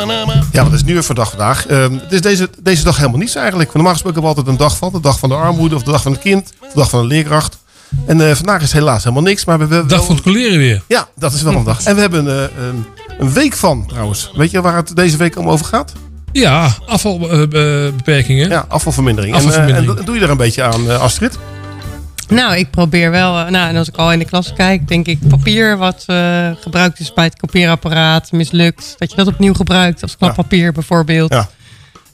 Ja, 0.52 0.64
wat 0.64 0.72
is 0.72 0.84
nu 0.84 0.92
weer 0.92 1.04
voor 1.04 1.14
dag 1.14 1.30
vandaag? 1.30 1.66
Ehm, 1.66 1.92
het 1.92 2.12
is 2.12 2.20
deze, 2.20 2.48
deze 2.62 2.84
dag 2.84 2.96
helemaal 2.96 3.18
niets 3.18 3.34
eigenlijk. 3.34 3.72
Normaal 3.74 3.92
gesproken 3.92 4.22
hebben 4.22 4.42
we 4.42 4.46
altijd 4.46 4.60
een 4.60 4.68
dag 4.68 4.78
van. 4.78 4.92
De 4.92 5.08
dag 5.08 5.18
van 5.18 5.28
de 5.28 5.34
armoede 5.34 5.74
of 5.74 5.82
de 5.82 5.90
dag 5.90 6.02
van 6.02 6.12
het 6.12 6.20
kind. 6.20 6.52
Of 6.60 6.68
de 6.68 6.78
dag 6.78 6.90
van 6.90 7.00
de 7.00 7.06
leerkracht. 7.06 7.58
En 8.06 8.28
eh, 8.28 8.34
vandaag 8.34 8.62
is 8.62 8.72
helaas 8.72 9.02
helemaal 9.02 9.24
niks. 9.24 9.44
Maar 9.44 9.58
we 9.58 9.66
hebben 9.74 9.88
Dag 9.88 10.04
van 10.04 10.14
het 10.14 10.24
coleren 10.24 10.58
weer. 10.58 10.82
Ja, 10.88 11.08
dat 11.16 11.32
is 11.32 11.42
wel 11.42 11.54
een 11.54 11.64
dag. 11.64 11.82
En 11.82 11.94
we 11.94 12.00
hebben 12.00 12.28
eh, 12.28 12.42
een, 12.42 12.84
een 13.18 13.32
week 13.32 13.54
van 13.54 13.86
trouwens. 13.86 14.30
Weet 14.34 14.50
je 14.50 14.60
waar 14.60 14.76
het 14.76 14.96
deze 14.96 15.16
week 15.16 15.38
om 15.38 15.48
over 15.48 15.66
gaat? 15.66 15.92
Ja, 16.32 16.70
afvalbeperkingen. 16.86 18.48
Ja, 18.48 18.64
afvalvermindering. 18.68 19.34
En, 19.34 19.40
eh, 19.40 19.46
Afvalvermindering. 19.46 19.98
en 19.98 20.04
doe 20.04 20.14
je 20.14 20.20
daar 20.20 20.30
een 20.30 20.36
beetje 20.36 20.62
aan, 20.62 21.00
Astrid? 21.00 21.38
Nou, 22.30 22.56
ik 22.56 22.70
probeer 22.70 23.10
wel. 23.10 23.38
eh, 23.38 23.50
Nou, 23.50 23.68
en 23.68 23.76
als 23.76 23.88
ik 23.88 23.96
al 23.96 24.12
in 24.12 24.18
de 24.18 24.24
klas 24.24 24.52
kijk, 24.52 24.88
denk 24.88 25.06
ik 25.06 25.18
papier 25.28 25.76
wat 25.76 26.04
eh, 26.06 26.50
gebruikt 26.60 27.00
is 27.00 27.12
bij 27.12 27.24
het 27.24 27.36
kopieerapparaat 27.36 28.32
mislukt. 28.32 28.94
Dat 28.98 29.10
je 29.10 29.16
dat 29.16 29.26
opnieuw 29.26 29.54
gebruikt 29.54 30.02
als 30.02 30.16
klappapier 30.16 30.72
bijvoorbeeld. 30.72 31.32
Ja. 31.32 31.48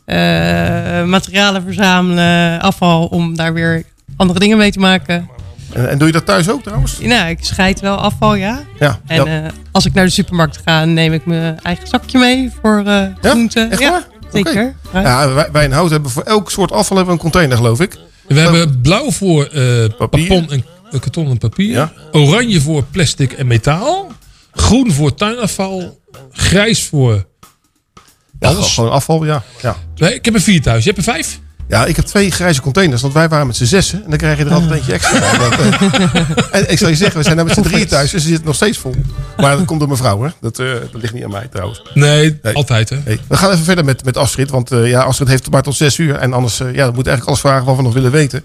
Eh, 0.05 1.05
materialen 1.07 1.62
verzamelen, 1.62 2.61
afval 2.61 3.07
om 3.07 3.37
daar 3.37 3.53
weer 3.53 3.85
andere 4.17 4.39
dingen 4.39 4.57
mee 4.59 4.71
te 4.73 4.79
maken. 4.79 5.29
En, 5.73 5.89
en 5.89 5.99
doe 5.99 6.07
je 6.07 6.12
dat 6.12 6.27
thuis 6.27 6.49
ook 6.51 6.62
trouwens? 6.62 6.99
Nou, 7.01 7.29
ik 7.29 7.39
scheid 7.41 7.81
wel 7.81 7.97
afval, 7.97 8.35
ja. 8.35 8.61
Ja. 8.79 8.99
En 9.07 9.25
ja. 9.25 9.51
als 9.73 9.87
ik 9.87 9.95
naar 9.95 10.05
de 10.05 10.11
supermarkt 10.11 10.61
ga, 10.64 10.85
neem 10.85 11.12
ik 11.12 11.27
mijn 11.27 11.61
eigen 11.62 11.87
zakje 11.89 12.19
mee 12.19 12.53
voor 12.62 12.85
groenten. 13.21 13.71
Echt 13.71 13.81
ja, 13.81 13.91
waar? 13.91 14.07
zeker. 14.33 14.75
Ja, 14.93 15.33
wij, 15.33 15.49
wij 15.53 15.64
in 15.64 15.73
Hout 15.73 15.91
hebben 15.91 16.11
voor 16.11 16.23
elk 16.23 16.51
soort 16.51 16.73
afval 16.73 16.97
hebben 16.97 17.14
we 17.17 17.21
een 17.23 17.31
container, 17.31 17.57
geloof 17.57 17.81
ik. 17.81 17.97
We 18.29 18.41
hebben 18.41 18.81
blauw 18.81 19.11
voor 19.11 19.49
papon 19.99 20.51
en 20.51 20.64
karton 21.01 21.31
en 21.31 21.39
papier. 21.39 21.93
Oranje 22.12 22.61
voor 22.61 22.83
plastic 22.85 23.33
en 23.33 23.47
metaal. 23.47 24.12
Groen 24.53 24.93
voor 24.93 25.14
tuinafval. 25.14 26.01
Grijs 26.33 26.85
voor 26.85 27.27
Ja, 28.41 28.49
alles. 28.49 28.74
gewoon 28.74 28.91
afval, 28.91 29.24
ja. 29.24 29.43
ja. 29.62 29.77
Nee, 29.97 30.14
ik 30.14 30.24
heb 30.24 30.35
er 30.35 30.41
vier 30.41 30.62
thuis. 30.62 30.85
Je 30.85 30.91
hebt 30.93 31.07
er 31.07 31.12
vijf? 31.12 31.41
Ja, 31.69 31.85
ik 31.85 31.97
heb 31.97 32.05
twee 32.05 32.31
grijze 32.31 32.61
containers, 32.61 33.03
want 33.03 33.14
wij 33.14 33.29
waren 33.29 33.47
met 33.47 33.57
z'n 33.57 33.64
zessen. 33.64 34.05
En 34.05 34.11
dan 34.11 34.19
krijg 34.19 34.39
je 34.39 34.45
er 34.45 34.53
altijd 34.53 34.73
eentje 34.73 34.93
extra 34.93 35.19
bij. 35.21 35.39
Want, 35.39 35.93
eh, 35.93 36.61
en 36.61 36.71
ik 36.71 36.79
zal 36.79 36.89
je 36.89 36.95
zeggen, 36.95 37.17
we 37.17 37.23
zijn 37.23 37.37
nou 37.37 37.49
met 37.49 37.57
z'n 37.57 37.62
drieën 37.62 37.87
thuis, 37.87 38.11
dus 38.11 38.23
ze 38.23 38.29
zitten 38.29 38.47
nog 38.47 38.55
steeds 38.55 38.79
vol. 38.79 38.95
Maar 39.37 39.57
dat 39.57 39.67
komt 39.67 39.79
door 39.79 39.89
mijn 39.89 40.01
vrouw, 40.01 40.23
hè. 40.23 40.29
Dat, 40.41 40.59
eh, 40.59 40.67
dat 40.93 41.01
ligt 41.01 41.14
niet 41.14 41.25
aan 41.25 41.31
mij 41.31 41.49
trouwens. 41.51 41.83
Nee, 41.95 42.39
altijd 42.53 42.89
hè. 42.89 42.97
Nee. 43.05 43.21
We 43.29 43.37
gaan 43.37 43.51
even 43.51 43.64
verder 43.64 43.85
met, 43.85 44.05
met 44.05 44.17
Astrid, 44.17 44.51
want 44.51 44.71
eh, 44.71 44.89
ja, 44.89 45.01
Astrid 45.01 45.29
heeft 45.29 45.51
maar 45.51 45.62
tot 45.62 45.75
zes 45.75 45.99
uur. 45.99 46.14
En 46.14 46.33
anders, 46.33 46.61
eh, 46.61 46.67
ja, 46.67 46.87
we 46.87 46.93
moeten 46.95 47.12
eigenlijk 47.12 47.27
alles 47.27 47.41
vragen 47.41 47.64
wat 47.64 47.77
we 47.77 47.83
nog 47.83 47.95
willen 47.95 48.11
weten. 48.11 48.43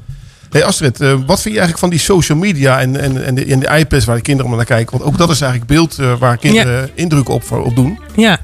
Hey 0.49 0.63
Astrid, 0.63 0.97
wat 0.97 1.41
vind 1.41 1.43
je 1.43 1.49
eigenlijk 1.49 1.77
van 1.77 1.89
die 1.89 1.99
social 1.99 2.37
media 2.37 2.79
en, 2.79 2.99
en, 2.99 3.25
en, 3.25 3.35
de, 3.35 3.45
en 3.45 3.59
de 3.59 3.77
iPads 3.77 4.05
waar 4.05 4.15
de 4.15 4.21
kinderen 4.21 4.55
naar 4.55 4.65
kijken? 4.65 4.97
Want 4.97 5.11
ook 5.11 5.17
dat 5.17 5.29
is 5.29 5.41
eigenlijk 5.41 5.71
beeld 5.71 5.95
waar 6.19 6.37
kinderen 6.37 6.89
indruk 6.93 7.29
op, 7.29 7.51
op 7.51 7.75
doen. 7.75 7.99
Ja. 8.15 8.39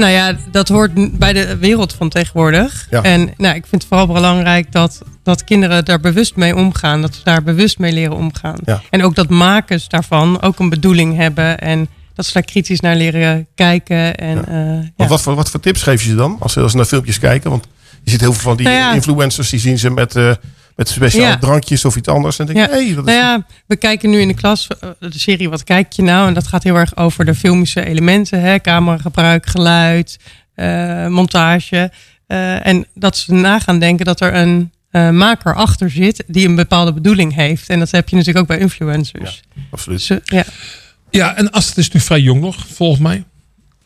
Nou 0.00 0.12
ja, 0.12 0.36
dat 0.50 0.68
hoort 0.68 1.18
bij 1.18 1.32
de 1.32 1.56
wereld 1.56 1.92
van 1.92 2.08
tegenwoordig. 2.08 2.86
Ja. 2.90 3.02
En 3.02 3.32
nou, 3.36 3.54
ik 3.54 3.66
vind 3.66 3.82
het 3.82 3.86
vooral 3.86 4.06
belangrijk 4.06 4.72
dat, 4.72 5.02
dat 5.22 5.44
kinderen 5.44 5.84
daar 5.84 6.00
bewust 6.00 6.36
mee 6.36 6.56
omgaan. 6.56 7.00
Dat 7.00 7.14
ze 7.14 7.20
daar 7.24 7.42
bewust 7.42 7.78
mee 7.78 7.92
leren 7.92 8.16
omgaan. 8.16 8.58
Ja. 8.64 8.82
En 8.90 9.04
ook 9.04 9.14
dat 9.14 9.28
makers 9.28 9.88
daarvan 9.88 10.42
ook 10.42 10.58
een 10.58 10.68
bedoeling 10.68 11.16
hebben. 11.16 11.58
En 11.58 11.88
dat 12.14 12.26
ze 12.26 12.32
daar 12.32 12.42
kritisch 12.42 12.80
naar 12.80 12.96
leren 12.96 13.46
kijken. 13.54 14.16
En, 14.16 14.48
eh, 14.48 14.54
ja. 14.54 14.92
Want 14.96 15.10
wat, 15.10 15.20
voor, 15.20 15.34
wat 15.34 15.50
voor 15.50 15.60
tips 15.60 15.82
geef 15.82 16.02
je 16.02 16.08
ze 16.08 16.14
dan 16.14 16.36
als 16.38 16.52
ze, 16.52 16.60
als 16.60 16.70
ze 16.70 16.76
naar 16.76 16.86
filmpjes 16.86 17.18
kijken? 17.18 17.50
Want 17.50 17.66
je 18.04 18.10
ziet 18.10 18.20
heel 18.20 18.32
veel 18.32 18.42
van 18.42 18.56
die 18.56 18.66
Nou 18.66 18.94
influencers, 18.94 19.50
die 19.50 19.60
zien 19.60 19.78
ze 19.78 19.90
met, 19.90 20.16
eh, 20.16 20.32
met 20.76 20.88
speciale 20.88 21.24
Ja. 21.26 21.38
drankjes 21.38 21.84
of 21.84 21.96
iets 21.96 22.08
anders. 22.08 22.38
En 22.38 22.46
denk 22.46 22.58
je, 22.58 22.64
Ja. 22.64 22.70
hey, 22.70 22.94
dat 22.94 23.08
is... 23.08 23.14
nou 23.14 23.26
ja, 23.26 23.46
we 23.66 23.76
kijken 23.76 24.10
nu 24.10 24.20
in 24.20 24.28
de 24.28 24.34
klas 24.34 24.66
eh, 24.66 24.88
de 24.98 25.18
serie 25.18 25.48
Wat 25.48 25.64
kijk 25.64 25.92
je 25.92 26.02
nou? 26.02 26.28
En 26.28 26.34
dat 26.34 26.46
gaat 26.46 26.62
heel 26.62 26.76
erg 26.76 26.96
over 26.96 27.24
de 27.24 27.34
filmische 27.34 27.84
elementen. 27.84 28.40
Hè? 28.40 28.58
Cameragebruik, 28.60 29.46
geluid, 29.46 30.18
eh, 30.54 31.06
montage. 31.06 31.90
Eh, 32.26 32.66
en 32.66 32.86
dat 32.94 33.16
ze 33.16 33.32
na 33.32 33.58
gaan 33.60 33.78
denken 33.78 34.04
dat 34.04 34.20
er 34.20 34.34
een 34.34 34.72
eh, 34.90 35.10
maker 35.10 35.54
achter 35.54 35.90
zit 35.90 36.24
die 36.26 36.48
een 36.48 36.54
bepaalde 36.54 36.92
bedoeling 36.92 37.34
heeft. 37.34 37.68
En 37.68 37.78
dat 37.78 37.90
heb 37.90 38.08
je 38.08 38.16
natuurlijk 38.16 38.42
ook 38.42 38.56
bij 38.56 38.58
influencers. 38.58 39.42
absoluut. 39.70 40.08
Dus, 40.08 40.18
ja. 40.24 40.44
Ja, 41.10 41.36
en 41.36 41.50
Astrid 41.50 41.76
is 41.78 41.90
nu 41.90 42.00
vrij 42.00 42.20
jong 42.20 42.40
nog, 42.40 42.66
volgens 42.72 43.00
mij. 43.00 43.24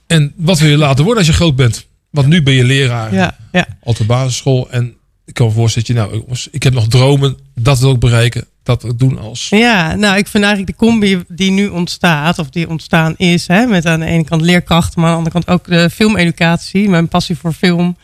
En 0.06 0.32
wat 0.36 0.58
wil 0.58 0.70
je 0.70 0.76
later 0.76 1.04
worden 1.04 1.18
als 1.18 1.32
je 1.32 1.36
groot 1.38 1.56
bent? 1.56 1.86
Want 2.10 2.26
nu 2.26 2.42
ben 2.42 2.54
je 2.54 2.64
leraar. 2.64 3.14
Ja, 3.14 3.36
ja. 3.52 3.66
Op 3.80 3.96
de 3.96 4.04
basisschool. 4.04 4.70
En 4.70 4.94
ik 5.26 5.34
kan 5.34 5.46
me 5.46 5.52
voorstellen, 5.52 5.88
dat 5.88 5.96
je, 5.96 6.02
nou 6.02 6.18
jongens, 6.22 6.48
ik 6.50 6.62
heb 6.62 6.72
nog 6.72 6.88
dromen. 6.88 7.36
Dat 7.54 7.78
wil 7.78 7.92
ik 7.92 7.98
bereiken. 7.98 8.44
Dat 8.62 8.82
wil 8.82 8.90
ik 8.90 8.98
doen 8.98 9.18
als... 9.18 9.48
Ja, 9.48 9.94
nou, 9.94 10.16
ik 10.16 10.26
vind 10.26 10.44
eigenlijk 10.44 10.78
de 10.78 10.86
combi 10.86 11.24
die 11.28 11.50
nu 11.50 11.68
ontstaat, 11.68 12.38
of 12.38 12.50
die 12.50 12.68
ontstaan 12.68 13.14
is, 13.16 13.46
hè, 13.46 13.66
met 13.66 13.86
aan 13.86 14.00
de 14.00 14.06
ene 14.06 14.24
kant 14.24 14.40
leerkrachten, 14.42 15.00
maar 15.00 15.10
aan 15.10 15.22
de 15.22 15.30
andere 15.30 15.44
kant 15.44 15.60
ook 15.60 15.66
de 15.66 15.90
filmeducatie, 15.90 16.88
mijn 16.88 17.08
passie 17.08 17.36
voor 17.36 17.52
film, 17.52 17.96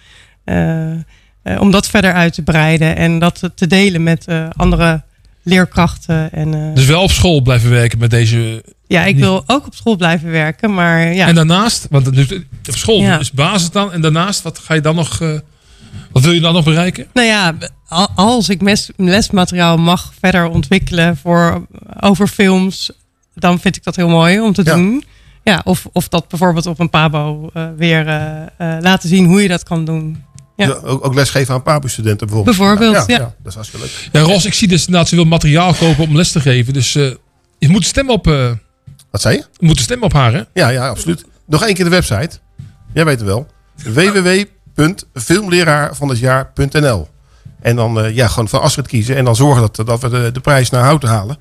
eh, 0.45 0.93
eh, 0.93 1.01
om 1.59 1.71
dat 1.71 1.89
verder 1.89 2.13
uit 2.13 2.33
te 2.33 2.43
breiden 2.43 2.97
en 2.97 3.19
dat 3.19 3.51
te 3.55 3.67
delen 3.67 4.03
met 4.03 4.27
eh, 4.27 4.47
andere 4.57 5.03
leerkrachten. 5.43 6.33
En, 6.33 6.75
Dus 6.75 6.87
wel 6.87 7.03
op 7.03 7.11
school 7.11 7.41
blijven 7.41 7.71
werken 7.71 7.99
met 7.99 8.11
deze... 8.11 8.65
ja, 8.87 9.05
ik 9.05 9.17
wil 9.17 9.43
ook 9.47 9.67
op 9.67 9.75
school 9.75 9.97
blijven 9.97 10.31
werken, 10.31 10.75
maar 10.75 11.15
ja. 11.15 11.27
En 11.27 11.35
daarnaast, 11.35 11.87
want 11.91 12.07
op 12.69 12.77
school 12.77 13.01
Ja. 13.01 13.19
is 13.19 13.31
basis 13.31 13.71
dan. 13.71 13.93
En 13.93 14.01
daarnaast, 14.01 14.43
wat 14.43 14.59
ga 14.59 14.75
je 14.75 14.81
dan 14.81 14.95
nog... 14.95 15.21
wat 16.13 16.23
wil 16.23 16.33
je 16.33 16.41
dan 16.41 16.53
nog 16.55 16.65
bereiken? 16.65 17.07
Nou 17.13 17.27
ja, 17.27 17.55
al- 17.89 18.09
als 18.15 18.49
ik 18.49 18.61
mes- 18.61 18.91
lesmateriaal 18.97 19.77
mag 19.79 20.13
verder 20.21 20.49
ontwikkelen 20.49 21.17
voor, 21.17 21.67
over 22.01 22.27
films, 22.27 22.91
dan 23.35 23.61
vind 23.61 23.77
ik 23.77 23.85
dat 23.85 23.97
heel 23.97 24.09
mooi 24.09 24.41
om 24.41 24.53
te 24.53 24.63
doen. 24.65 25.05
Ja, 25.45 25.61
of, 25.65 25.87
of 25.93 26.09
dat 26.09 26.29
bijvoorbeeld 26.29 26.67
op 26.67 26.79
een 26.79 26.91
pabo 26.91 27.51
eh, 27.55 27.67
weer 27.77 28.07
eh, 28.09 28.43
eh, 28.43 28.83
laten 28.83 29.09
zien 29.09 29.27
hoe 29.27 29.43
je 29.43 29.49
dat 29.49 29.63
kan 29.63 29.85
doen. 29.85 30.25
Ja. 30.57 30.67
Ja, 30.67 30.73
ook, 30.73 31.05
ook 31.05 31.15
lesgeven 31.15 31.55
aan 31.55 31.63
PABU-studenten 31.63 32.27
bijvoorbeeld. 32.27 32.57
Bijvoorbeeld, 32.57 33.07
ja. 33.07 33.19
Dat 33.19 33.33
is 33.45 33.55
hartstikke 33.55 33.87
leuk. 33.87 34.09
Ja, 34.13 34.21
Ros, 34.33 34.45
ik 34.45 34.55
zie 34.55 34.69
dus 34.69 34.81
inderdaad 34.87 35.09
ze 35.09 35.15
wil 35.15 35.25
materiaal 35.25 35.75
kopen 35.75 36.05
om 36.05 36.17
les 36.17 36.33
te 36.33 36.41
geven. 36.41 36.73
Dus 36.73 36.95
eh, 36.95 37.11
je 37.59 37.69
moet 37.69 37.85
stemmen 37.87 38.15
op... 38.15 38.27
eh, 38.27 38.51
Wat 39.11 39.21
zei 39.21 39.37
je? 39.37 39.45
Je 39.59 39.67
moet 39.67 39.81
stemmen 39.81 40.07
op 40.07 40.13
haar, 40.13 40.33
hè? 40.33 40.43
Ja, 40.55 40.69
ja, 40.69 40.89
absoluut. 40.89 41.25
Nog 41.47 41.65
één 41.65 41.75
keer 41.75 41.85
de 41.85 41.91
website. 41.91 42.31
Jij 42.95 43.05
weet 43.05 43.19
het 43.19 43.27
wel. 43.29 43.47
www.filmleraarvanhetjaar.nl 44.81 47.09
En 47.61 47.77
dan 47.77 48.01
eh, 48.01 48.15
ja, 48.15 48.29
gewoon 48.29 48.49
van 48.49 48.61
Astrid 48.61 48.87
kiezen. 48.87 49.17
En 49.17 49.25
dan 49.25 49.37
zorgen 49.37 49.61
dat, 49.61 49.87
dat 49.87 50.01
we 50.01 50.09
de, 50.09 50.31
de 50.33 50.41
prijs 50.41 50.71
naar 50.71 50.85
houten 50.85 51.09
halen. 51.09 51.39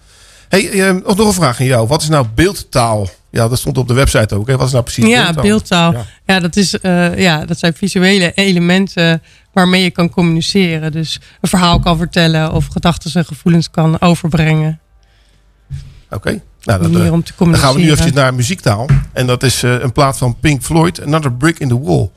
Hey, 0.50 0.70
eh, 0.70 0.94
nog 0.94 1.28
een 1.28 1.34
vraag 1.34 1.60
aan 1.60 1.66
jou. 1.66 1.88
Wat 1.88 2.02
is 2.02 2.10
nou 2.10 2.28
beeldtaal? 2.36 3.08
Ja, 3.32 3.48
dat 3.48 3.60
stond 3.60 3.78
op 3.78 3.88
de 3.88 3.94
website 3.94 4.36
ook. 4.36 4.48
Hè? 4.48 4.58
Wat 4.58 4.66
is 4.66 4.72
nou 4.72 4.84
precies 4.84 5.06
Ja, 5.06 5.34
beeldtaal. 5.34 5.92
Ja. 5.92 6.06
Ja. 6.26 6.40
dat, 6.40 6.56
is, 6.56 6.80
eh, 6.80 7.18
ja, 7.18 7.46
dat 7.46 7.60
zijn 7.60 7.74
visuele 7.74 8.32
elementen 8.34 9.22
waarmee 9.54 9.84
je 9.84 9.92
kan 9.92 10.10
communiceren. 10.10 10.92
Dus 10.92 11.20
een 11.42 11.50
verhaal 11.50 11.80
kan 11.80 11.98
vertellen 11.98 12.52
of 12.52 12.66
gedachten 12.66 13.12
en 13.14 13.26
gevoelens 13.26 13.70
kan 13.70 14.02
overbrengen. 14.02 14.80
Oké. 16.10 16.42
Nou, 16.64 16.82
dat, 16.82 16.92
manier 16.92 17.12
om 17.12 17.24
te 17.24 17.34
dan 17.38 17.58
gaan 17.58 17.74
we 17.74 17.80
nu 17.80 17.92
even 17.92 18.14
naar 18.14 18.34
muziektaal. 18.34 18.88
En 19.14 19.28
dat 19.28 19.44
is 19.44 19.62
een 19.62 19.92
plaat 19.92 20.18
van 20.18 20.40
Pink 20.40 20.62
Floyd, 20.62 21.02
Another 21.02 21.34
Brick 21.34 21.60
in 21.60 21.68
the 21.68 21.80
Wall. 21.80 22.10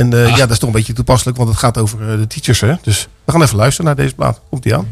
En 0.00 0.12
Ah. 0.14 0.22
eh, 0.22 0.28
ja, 0.30 0.36
dat 0.36 0.50
is 0.50 0.58
toch 0.58 0.68
een 0.68 0.74
beetje 0.74 0.92
toepasselijk, 0.92 1.36
want 1.38 1.48
het 1.48 1.58
gaat 1.58 1.78
over 1.78 2.12
eh, 2.12 2.18
de 2.18 2.26
teachers. 2.26 2.60
Hè? 2.60 2.74
Dus 2.82 3.08
we 3.24 3.32
gaan 3.32 3.42
even 3.42 3.56
luisteren 3.56 3.86
naar 3.86 3.96
deze 4.04 4.14
plaat. 4.14 4.40
Komt 4.50 4.62
die 4.62 4.74
aan? 4.76 4.88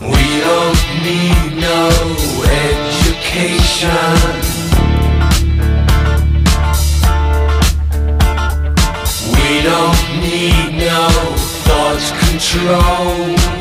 We 0.00 0.40
don't 0.44 0.82
need 1.02 1.60
no 1.60 1.88
education. 2.66 3.94
We 9.32 9.62
don't 9.62 10.20
need 10.20 10.72
no 10.86 11.08
thought 11.64 12.14
control. 12.20 13.55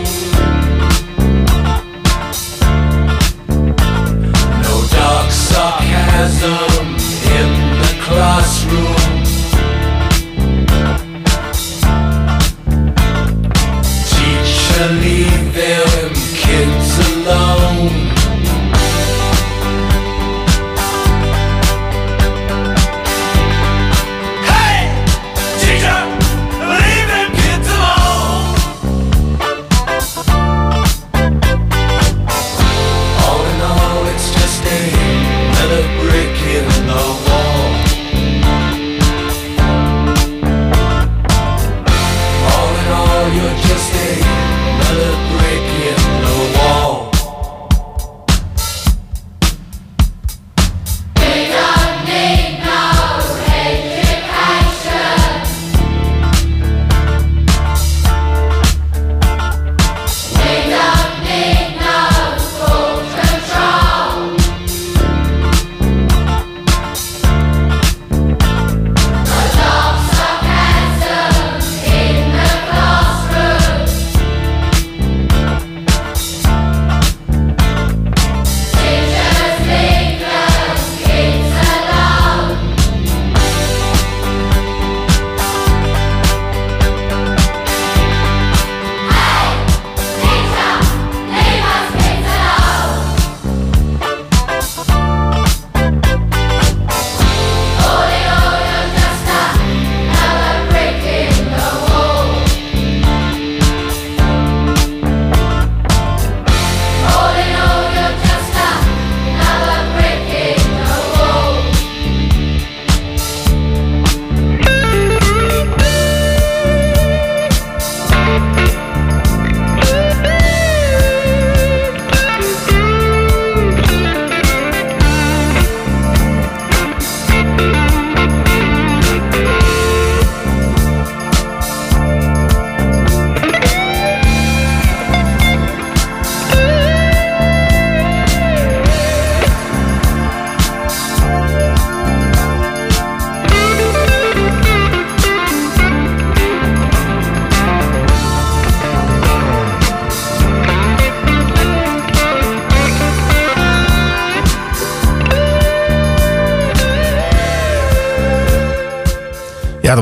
some 6.40 6.95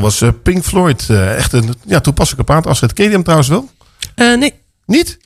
was 0.04 0.20
eh, 0.20 0.28
Pink 0.42 0.64
Floyd. 0.64 1.06
eh, 1.10 1.36
echt 1.36 1.52
een 1.52 1.74
ja, 1.86 2.00
toepasselijke 2.00 2.52
plaat. 2.52 2.66
Astrid, 2.66 2.92
ken 2.92 3.04
je 3.04 3.10
hem 3.10 3.22
trouwens 3.22 3.48
wel? 3.48 3.70
Eh, 4.14 4.34
nee. 4.36 4.52
Niet? 4.86 5.18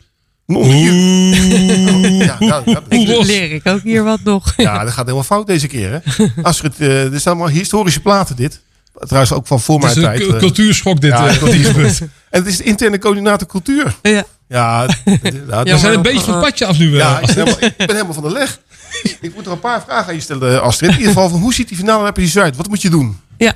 Non, 0.47 0.63
hier. 0.63 0.93
ja, 2.25 2.37
nou, 2.39 2.65
dat 2.65 2.83
is- 2.89 2.99
Ik 2.99 3.25
leer 3.27 3.53
ik 3.53 3.67
ook 3.67 3.83
hier 3.83 4.05
wat 4.05 4.21
nog. 4.25 4.53
Ja, 4.57 4.79
dat 4.85 4.89
gaat 4.93 5.03
helemaal 5.05 5.23
fout 5.23 5.47
deze 5.47 5.67
keer. 5.67 6.03
Hè? 6.05 6.25
Astrid, 6.43 6.73
eh 6.73 6.89
dit 6.89 7.23
zijn 7.23 7.35
allemaal 7.35 7.49
historische 7.49 8.01
platen 8.01 8.37
dit. 8.37 8.61
Trouwens 8.99 9.33
ook 9.33 9.47
van 9.47 9.61
voor 9.61 9.75
Het 9.85 9.95
mijn 9.97 10.15
is 10.15 10.21
een 10.23 10.29
tijd. 10.29 10.41
cultuurschok 10.41 11.01
dit, 11.01 11.11
Ja, 11.11 11.29
eh, 11.29 11.37
cultuurschok. 11.39 11.75
dit. 11.83 12.01
en 12.01 12.09
het 12.31 12.47
is 12.47 12.57
de 12.57 12.65
interne 12.65 12.99
coördinator 12.99 13.49
cultuur. 13.49 13.97
Ja. 14.03 14.25
Ja, 14.49 14.87
We 15.05 15.79
zijn 15.79 15.95
een 15.95 16.03
beetje 16.03 16.21
van 16.21 16.35
het 16.35 16.43
padje 16.43 16.67
af 16.67 16.79
nu. 16.79 16.97
Ja, 16.97 17.19
ik 17.21 17.27
ben, 17.27 17.35
helemaal, 17.35 17.59
ik 17.63 17.77
ben 17.77 17.91
helemaal 17.91 18.15
van 18.15 18.23
de 18.23 18.31
leg. 18.33 18.61
Ik 19.21 19.35
moet 19.35 19.47
er 19.47 19.53
een 19.53 19.61
paar 19.61 19.83
vragen 19.83 20.09
aan 20.09 20.15
je 20.15 20.21
stellen, 20.21 20.63
Astrid. 20.63 20.91
In 20.91 20.97
ieder 20.97 21.13
geval, 21.13 21.29
van, 21.29 21.41
hoe 21.41 21.55
ziet 21.55 21.69
die 21.69 21.77
finale 21.77 22.07
er 22.07 22.13
precies 22.13 22.39
uit? 22.39 22.57
Wat 22.57 22.69
moet 22.69 22.83
je 22.83 22.91
doen? 22.91 23.17
Ja, 23.39 23.55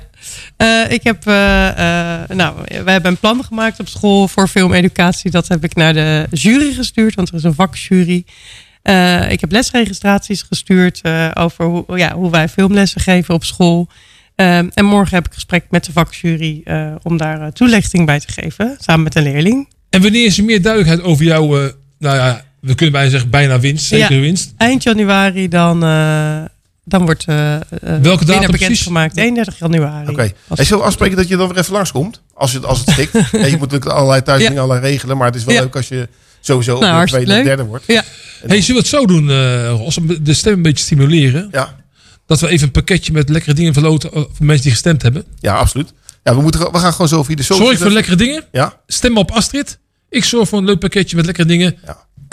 Eh, 0.57 0.91
ik 0.91 1.03
heb, 1.03 1.27
eh, 1.27 1.67
eh, 2.21 2.29
nou, 2.29 2.55
we 2.65 2.91
hebben 2.91 3.11
een 3.11 3.17
plan 3.17 3.43
gemaakt 3.43 3.79
op 3.79 3.87
school 3.87 4.27
voor 4.27 4.47
filmeducatie. 4.47 5.31
Dat 5.31 5.47
heb 5.47 5.63
ik 5.63 5.75
naar 5.75 5.93
de 5.93 6.27
jury 6.31 6.73
gestuurd, 6.73 7.15
want 7.15 7.29
er 7.29 7.35
is 7.35 7.43
een 7.43 7.53
vakjury. 7.53 8.25
Eh, 8.81 9.31
ik 9.31 9.41
heb 9.41 9.51
lesregistraties 9.51 10.41
gestuurd 10.41 10.99
eh, 11.01 11.31
over 11.33 11.65
hoe, 11.65 11.85
ja, 11.97 12.13
hoe 12.13 12.31
wij 12.31 12.49
filmlessen 12.49 13.01
geven 13.01 13.33
op 13.33 13.43
school. 13.43 13.87
Ehm, 14.35 14.67
en 14.73 14.85
morgen 14.85 15.15
heb 15.15 15.25
ik 15.25 15.33
gesprek 15.33 15.65
met 15.69 15.85
de 15.85 15.91
vakjury 15.91 16.61
eh, 16.63 16.95
om 17.01 17.17
daar 17.17 17.41
eh, 17.41 17.47
toelichting 17.47 18.05
bij 18.05 18.19
te 18.19 18.31
geven, 18.31 18.77
samen 18.79 19.03
met 19.03 19.15
een 19.15 19.23
leerling. 19.23 19.67
En 19.89 20.01
wanneer 20.01 20.25
is 20.25 20.37
er 20.37 20.43
meer 20.43 20.61
duidelijkheid 20.61 21.07
over 21.07 21.25
jouw, 21.25 21.43
eh, 21.59 21.69
nou 21.99 22.15
ja, 22.15 22.45
we 22.63 22.75
kunnen 22.75 22.91
bijna 22.95 23.09
zeggen 23.09 23.29
bijna 23.29 23.59
winst, 23.59 23.85
zeker 23.85 24.15
Ja, 24.15 24.21
winst. 24.21 24.53
Eind 24.57 24.83
januari 24.83 25.47
dan, 25.47 25.83
eh, 25.83 26.41
dan 26.85 27.05
wordt 27.05 27.25
uh, 27.29 27.35
Welke 28.01 28.25
datum 28.25 28.25
precies? 28.25 28.49
bekendgemaakt. 28.49 29.17
31 29.17 29.59
januari. 29.59 30.07
Oké. 30.09 30.31
Zullen 30.55 30.77
we 30.79 30.85
afspreken 30.87 31.17
dat 31.17 31.27
je 31.27 31.35
dan 31.37 31.47
weer 31.47 31.57
even 31.57 31.73
langskomt? 31.73 32.21
Als 32.33 32.53
het, 32.53 32.65
als 32.65 32.79
het 32.79 32.89
stikt. 32.93 33.13
en 33.15 33.23
je 33.31 33.57
moet 33.57 33.59
natuurlijk 33.71 33.85
allerlei 33.91 34.21
thuis 34.23 34.39
dingen 34.47 34.61
allerlei 34.61 34.91
regelen. 34.91 35.17
Maar 35.17 35.27
het 35.27 35.35
is 35.35 35.43
wel 35.43 35.55
Ja. 35.55 35.61
leuk 35.61 35.75
als 35.75 35.87
je 35.87 36.07
sowieso 36.41 36.79
Nou, 36.79 36.95
op 36.95 37.01
de 37.01 37.07
tweede 37.11 37.29
of 37.31 37.35
leuk. 37.37 37.45
derde 37.45 37.63
wordt. 37.63 37.83
Ja. 37.87 38.03
Hey, 38.47 38.61
zullen 38.61 38.81
we 38.81 38.87
het 38.87 38.99
zo 38.99 39.05
doen, 39.05 39.29
eh, 39.29 39.69
Ros, 39.69 39.97
om 39.97 40.23
de 40.23 40.33
stem 40.33 40.53
een 40.53 40.61
beetje 40.61 40.83
stimuleren? 40.83 41.47
Ja. 41.51 41.75
Dat 42.25 42.39
we 42.39 42.47
even 42.47 42.65
een 42.65 42.71
pakketje 42.71 43.11
met 43.13 43.29
lekkere 43.29 43.53
dingen 43.55 43.73
verloten 43.73 44.11
voor 44.11 44.27
mensen 44.39 44.63
die 44.63 44.71
gestemd 44.71 45.01
hebben. 45.01 45.23
Ja, 45.39 45.55
absoluut. 45.55 45.93
Ja, 46.23 46.35
we, 46.35 46.41
moeten, 46.41 46.71
we 46.71 46.77
gaan 46.77 46.91
gewoon 46.91 47.07
zo 47.07 47.23
via 47.23 47.35
de 47.35 47.43
socials. 47.43 47.67
Zorg 47.69 47.81
voor 47.81 47.91
lekkere 47.91 48.15
dingen. 48.15 48.43
Ja. 48.51 48.79
Stem 48.87 49.17
op 49.17 49.31
Astrid. 49.31 49.77
Ik 50.09 50.23
zorg 50.25 50.49
voor 50.49 50.59
een 50.59 50.65
leuk 50.65 50.79
pakketje 50.79 51.15
met 51.15 51.25
lekkere 51.25 51.47
dingen. 51.47 51.75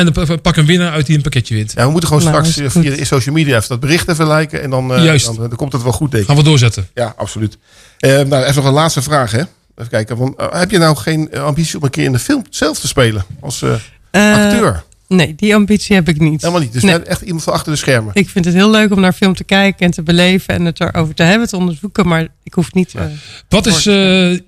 En 0.07 0.13
dan 0.13 0.27
pa- 0.27 0.37
pak 0.37 0.57
een 0.57 0.67
winnaar 0.67 0.93
uit 0.93 1.07
die 1.07 1.17
een 1.17 1.23
pakketje 1.23 1.55
wint. 1.55 1.73
Ja, 1.77 1.85
we 1.85 1.91
moeten 1.91 2.09
gewoon 2.09 2.25
Nou, 2.25 2.45
straks 2.47 2.73
via 2.73 2.97
de 2.97 3.05
social 3.05 3.35
media 3.35 3.57
even 3.57 3.69
dat 3.69 3.81
bericht 3.81 4.09
even 4.09 4.29
liken. 4.35 4.63
En 4.63 4.71
dan, 4.71 4.95
eh, 4.95 5.05
Juist. 5.05 5.25
dan, 5.27 5.35
eh, 5.35 5.41
dan 5.41 5.57
komt 5.57 5.73
het 5.73 5.83
wel 5.83 5.93
goed, 5.93 6.11
denk 6.11 6.23
ik. 6.23 6.29
Gaan 6.29 6.39
we 6.39 6.43
doorzetten. 6.43 6.89
Ja, 6.95 7.15
absoluut. 7.17 7.59
Eh, 7.99 8.11
nou, 8.21 8.43
even 8.43 8.55
nog 8.55 8.65
een 8.65 8.73
laatste 8.73 9.03
vraag, 9.03 9.31
hè. 9.31 9.39
Even 9.77 9.91
kijken. 9.91 10.17
Want, 10.17 10.37
eh, 10.37 10.47
heb 10.51 10.71
je 10.71 10.79
nou 10.79 10.97
geen 10.97 11.35
ambitie 11.39 11.77
om 11.79 11.83
een 11.85 11.91
keer 11.91 12.05
in 12.05 12.13
de 12.13 12.19
film 12.19 12.45
zelf 12.51 12.79
te 12.79 12.87
spelen? 12.89 13.25
Als 13.41 13.65
acteur? 14.11 14.83
Nee, 15.09 15.35
die 15.35 15.55
ambitie 15.55 15.95
heb 15.97 16.09
ik 16.09 16.21
niet. 16.21 16.41
Helemaal 16.41 16.63
niet. 16.63 16.73
Dus 16.73 16.83
Nee. 16.83 16.93
net 16.99 17.07
echt 17.07 17.21
iemand 17.23 17.43
van 17.43 17.53
achter 17.53 17.73
de 17.73 17.79
schermen. 17.79 18.11
Ik 18.15 18.29
vind 18.29 18.45
het 18.45 18.55
heel 18.55 18.71
leuk 18.71 18.93
om 18.93 19.01
naar 19.01 19.13
film 19.13 19.35
te 19.35 19.45
kijken 19.45 19.87
en 19.87 19.93
te 19.93 20.03
beleven 20.03 20.55
en 20.55 20.65
het 20.65 20.81
erover 20.81 21.15
te 21.15 21.23
hebben, 21.23 21.49
te 21.49 21.57
onderzoeken, 21.57 22.09
maar 22.09 22.27
ik 22.43 22.55
hoef 22.55 22.73
niet. 22.73 22.95
eh, 22.95 23.03
Wat 23.49 23.67
is 23.67 23.87
eh, 23.87 23.95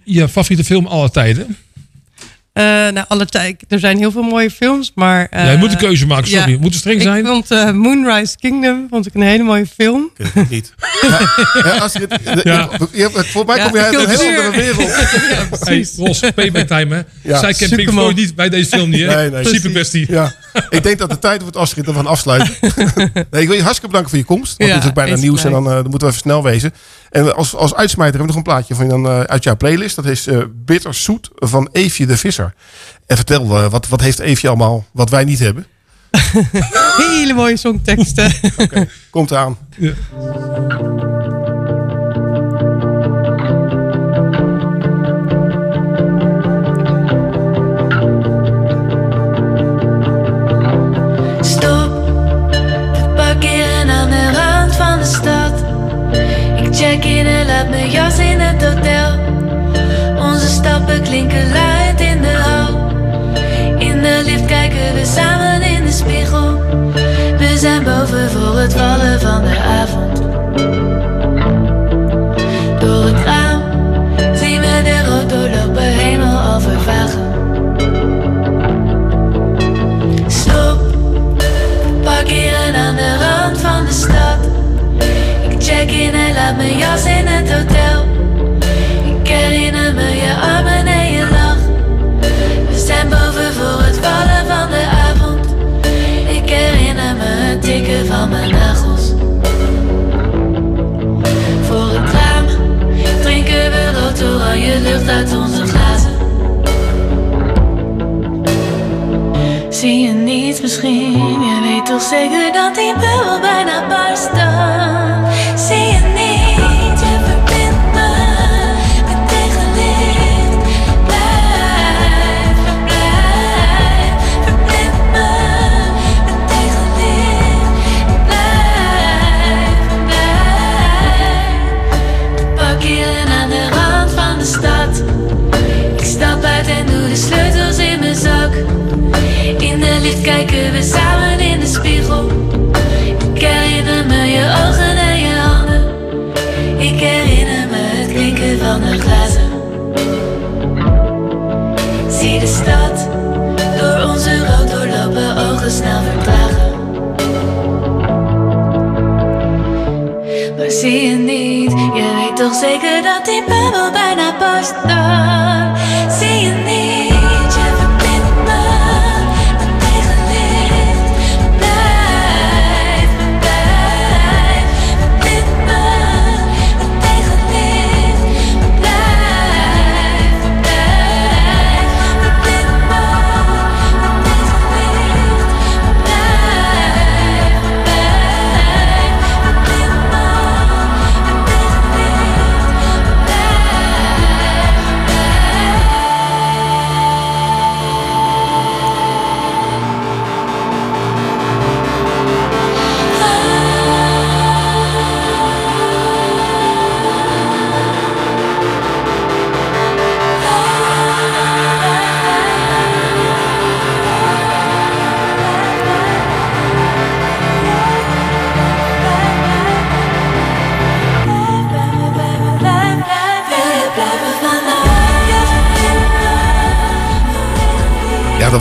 je 0.04 0.28
favoriete 0.30 0.64
film 0.64 0.86
aller 0.86 1.10
tijden? 1.10 1.56
Eh, 2.52 2.64
nou, 2.64 3.04
alle 3.08 3.26
tijd. 3.26 3.64
Er 3.68 3.78
zijn 3.78 3.98
heel 3.98 4.10
veel 4.10 4.22
mooie 4.22 4.50
films, 4.50 4.92
maar. 4.94 5.26
eh, 5.30 5.44
Ja, 5.44 5.50
je 5.50 5.56
moet 5.58 5.70
een 5.72 5.76
keuze 5.78 6.06
maken, 6.06 6.28
sorry. 6.28 6.56
Moet 6.56 6.64
het 6.70 6.74
streng 6.74 7.02
zijn? 7.02 7.18
Ik 7.18 7.26
vond 7.26 7.50
eh, 7.50 7.70
Moonrise 7.70 8.36
Kingdom 8.38 8.86
vond 8.90 9.06
ik 9.06 9.14
een 9.14 9.22
hele 9.22 9.42
mooie 9.42 9.66
film. 9.66 10.10
niet. 10.48 10.74
Ja, 11.64 11.78
als 11.78 11.92
je, 11.92 12.06
het, 12.08 12.42
Ja. 12.44 12.68
je, 12.92 13.02
hebt- 13.02 13.26
volgens 13.28 13.56
mij 13.56 13.64
kom 13.64 13.72
je 13.74 13.78
Ja, 13.78 13.84
uit 13.84 13.94
een 13.94 14.08
heel 14.08 14.36
andere 14.42 14.50
wereld. 14.50 14.90
Hey, 15.68 15.86
Ros, 15.96 16.20
payback 16.34 16.66
time, 16.66 16.94
hè? 16.94 17.00
Ja. 17.30 17.38
Zij 17.38 17.54
kent 17.54 17.74
Pink. 17.76 17.90
Floyd 17.90 18.16
niet 18.16 18.34
bij 18.34 18.48
deze 18.48 18.68
film 18.68 18.90
niet, 18.90 19.00
hè? 19.06 19.30
Nee, 19.30 19.44
nee. 19.70 20.06
Ja. 20.08 20.32
Ik 20.68 20.82
denk 20.82 20.98
dat 20.98 21.10
de 21.10 21.18
tijd 21.18 21.42
wordt 21.42 21.56
afschiet 21.56 21.84
en 21.86 21.90
we 21.90 21.96
gaan 21.96 22.06
afsluiten. 22.06 22.54
nee, 23.30 23.42
ik 23.42 23.48
wil 23.48 23.56
je 23.56 23.62
hartstikke 23.62 23.86
bedanken 23.86 24.08
voor 24.10 24.18
je 24.18 24.24
komst. 24.24 24.54
Want 24.56 24.70
Ja, 24.70 24.74
het 24.76 24.82
is 24.84 24.88
ook 24.88 24.94
bijna 24.96 25.16
nieuws 25.16 25.44
en 25.44 25.50
dan, 25.50 25.66
eh, 25.70 25.74
moeten 25.74 25.98
we 26.00 26.06
even 26.06 26.18
snel 26.18 26.42
wezen. 26.42 26.72
En 27.10 27.36
als, 27.36 27.54
als 27.54 27.74
uitsmijter 27.74 28.18
hebben 28.18 28.20
we 28.20 28.26
nog 28.26 28.36
een 28.36 28.52
plaatje 28.52 28.74
van 28.74 28.84
je 28.84 28.90
dan, 28.90 29.06
eh, 29.06 29.20
uit 29.20 29.44
jouw 29.44 29.56
playlist. 29.56 29.96
Dat 29.96 30.06
is 30.06 30.26
eh 30.26 30.38
Bitter 30.64 30.94
Zoet 30.94 31.30
van 31.34 31.68
Eefje 31.72 32.06
de 32.06 32.16
Visser. 32.16 32.41
En 33.06 33.16
vertel, 33.16 33.56
eh, 33.56 33.70
wat, 33.70 33.88
wat 33.88 34.00
heeft 34.00 34.18
Eefje 34.18 34.48
allemaal 34.48 34.86
wat 34.92 35.10
wij 35.10 35.24
niet 35.24 35.38
hebben? 35.38 35.66
Hele 36.96 37.34
mooie 37.34 37.56
songteksten. 37.56 38.32
Komt 39.10 39.30
eraan. 39.30 39.58
Stop, 39.70 41.11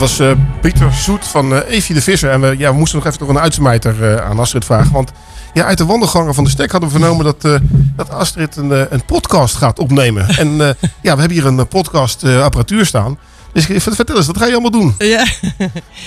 was 0.02 0.18
eh, 0.18 0.30
Pieter 0.60 0.92
Zoet 0.92 1.26
van 1.26 1.54
eh 1.54 1.74
Evie 1.76 1.94
de 1.94 2.02
Visser. 2.02 2.30
En 2.30 2.40
we, 2.40 2.54
ja, 2.58 2.70
we 2.72 2.78
moesten 2.78 2.98
nog 2.98 3.06
even 3.06 3.18
toch 3.18 3.28
een 3.28 3.38
uitsmijter 3.38 4.12
eh, 4.14 4.24
aan 4.30 4.38
Astrid 4.38 4.64
vragen. 4.64 4.92
Want 4.92 5.12
ja, 5.52 5.64
uit 5.64 5.78
de 5.78 5.84
wandelgangen 5.84 6.34
van 6.34 6.44
de 6.44 6.50
stek 6.50 6.70
hadden 6.70 6.90
we 6.90 6.98
vernomen 6.98 7.24
dat, 7.24 7.44
eh, 7.44 7.54
dat 7.96 8.10
Astrid 8.10 8.56
een, 8.56 8.70
een 8.94 9.04
podcast 9.04 9.56
gaat 9.56 9.78
opnemen. 9.78 10.28
En 10.28 10.60
eh, 10.60 10.66
ja, 11.06 11.14
we 11.14 11.20
hebben 11.20 11.30
hier 11.30 11.46
een 11.46 11.68
podcast 11.68 12.22
eh, 12.22 12.42
apparatuur 12.42 12.86
staan. 12.86 13.18
Dus 13.52 13.66
ik- 13.68 13.80
vertel 13.82 14.16
eens, 14.16 14.26
wat 14.26 14.38
ga 14.38 14.46
je 14.46 14.52
allemaal 14.52 14.70
doen? 14.70 14.94
Ja. 14.98 15.24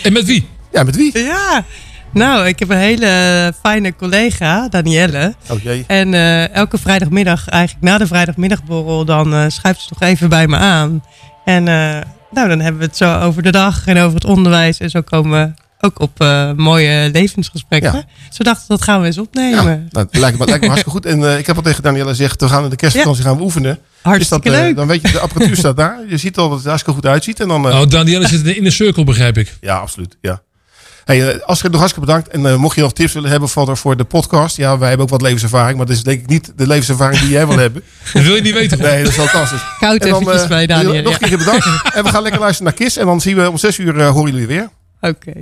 En 0.04 0.14
met 0.14 0.26
wie? 0.26 0.48
Ja, 0.72 0.84
met 0.84 0.96
wie? 0.96 1.20
Ja. 1.20 1.64
Nou, 2.12 2.48
ik 2.48 2.60
heb 2.60 2.70
een 2.70 2.78
hele 2.78 3.54
fijne 3.62 3.96
collega, 3.96 4.68
Danielle. 4.70 5.36
Oh 5.50 5.62
jee. 5.62 5.84
En 5.88 6.14
eh, 6.14 6.54
elke 6.56 6.78
vrijdagmiddag, 6.78 7.48
eigenlijk 7.48 7.84
na 7.86 7.98
de 7.98 8.08
vrijdagmiddagborrel, 8.08 9.06
dan 9.06 9.34
eh 9.34 9.46
schuift 9.48 9.82
ze 9.82 9.88
nog 10.00 10.10
even 10.10 10.30
bij 10.30 10.48
me 10.48 10.58
aan. 10.58 11.04
En 11.46 11.68
eh, 11.68 12.02
nou, 12.36 12.48
dan 12.48 12.60
hebben 12.60 12.82
we 12.82 12.88
het 12.88 12.98
zo 12.98 13.20
over 13.20 13.44
de 13.44 13.52
dag 13.52 13.86
en 13.88 13.98
over 13.98 14.16
het 14.16 14.26
onderwijs. 14.26 14.80
En 14.80 14.90
zo 14.90 15.02
komen 15.02 15.32
we 15.46 15.64
ook 15.86 16.00
op 16.00 16.22
eh, 16.22 16.52
mooie 16.52 17.10
levensgesprekken. 17.14 17.94
Ja. 17.94 18.06
Zo 18.32 18.44
dachten 18.44 18.68
dat 18.68 18.82
gaan 18.82 19.00
we 19.02 19.06
eens 19.06 19.18
opnemen. 19.18 19.88
Nou, 19.92 20.08
het 20.12 20.18
lijkt 20.18 20.38
me, 20.40 20.46
lijkt 20.46 20.62
me 20.62 20.68
hartstikke 20.68 20.98
goed. 20.98 21.06
En 21.06 21.24
eh, 21.32 21.38
ik 21.38 21.46
heb 21.48 21.56
al 21.56 21.62
tegen 21.62 21.84
Danielle 21.84 22.10
gezegd, 22.10 22.42
we 22.42 22.48
gaan 22.48 22.64
in 22.64 22.70
de 22.70 22.76
kerstvakantie 22.76 23.24
gaan 23.24 23.38
we 23.38 23.44
oefenen. 23.44 23.80
Hartstikke 24.02 24.50
dat, 24.50 24.58
eh, 24.58 24.66
leuk. 24.66 24.76
Dan 24.76 24.88
weet 24.88 25.02
je, 25.02 25.12
de 25.12 25.20
apparatuur 25.20 25.56
staat 25.56 25.78
daar. 25.78 26.00
Je 26.08 26.18
ziet 26.18 26.38
al 26.38 26.50
dat 26.50 26.58
het 26.58 26.68
hartstikke 26.68 27.00
goed 27.00 27.10
uitziet. 27.10 27.40
En 27.40 27.48
dan, 27.48 27.66
eh, 27.66 27.72
Nou, 27.72 27.88
Danielle 27.88 28.28
zit 28.28 28.46
in 28.46 28.64
de 28.64 28.72
cirkel, 28.72 29.04
begrijp 29.04 29.38
ik. 29.38 29.58
Ja, 29.62 29.78
absoluut. 29.78 30.18
Ja. 30.22 30.42
Hey, 31.06 31.30
eh, 31.30 31.42
Astrid, 31.42 31.72
nog 31.72 31.80
hartstikke 31.80 32.08
bedankt. 32.08 32.28
En 32.28 32.46
eh, 32.46 32.56
mocht 32.56 32.76
je 32.76 32.82
nog 32.82 32.94
tips 32.94 33.14
willen 33.14 33.30
hebben 33.30 33.50
voor 33.50 33.66
de, 33.66 33.76
voor 33.76 33.98
de 33.98 34.04
podcast. 34.04 34.58
Ja, 34.58 34.78
wij 34.78 34.88
hebben 34.88 35.06
ook 35.06 35.12
wat 35.12 35.22
levenservaring. 35.22 35.78
Maar 35.78 35.86
dat 35.86 35.96
is 35.96 36.04
denk 36.04 36.22
ik 36.22 36.28
niet 36.28 36.52
de 36.56 36.68
levenservaring 36.68 37.22
die 37.22 37.30
jij 37.30 37.48
wil 37.48 37.58
hebben. 37.58 37.84
Dat 38.14 38.24
wil 38.24 38.36
je 38.36 38.42
niet 38.42 38.54
weten. 38.54 38.78
Nee, 38.78 39.04
dat 39.04 39.12
is 39.12 39.18
fantastisch. 39.18 39.62
Koud 39.80 40.02
En 40.02 40.10
dan, 40.10 40.22
eventjes 40.22 40.42
eh, 40.42 40.48
bij 40.48 40.66
Daniel, 40.66 41.04
Nog 41.04 41.14
een 41.14 41.18
ja. 41.20 41.28
keer 41.28 41.38
bedankt. 41.38 41.66
en 41.96 42.04
we 42.04 42.10
gaan 42.10 42.22
lekker 42.22 42.42
luisteren 42.42 42.74
naar 42.74 42.86
Kiss. 42.86 42.98
En 42.98 43.06
dan 43.06 43.22
zien 43.22 43.36
we 43.36 43.50
om 43.50 43.58
zes 43.58 43.78
uur 43.78 44.00
eh, 44.00 44.10
horen 44.10 44.32
jullie 44.32 44.48
weer. 44.48 44.70
Oké. 45.02 45.34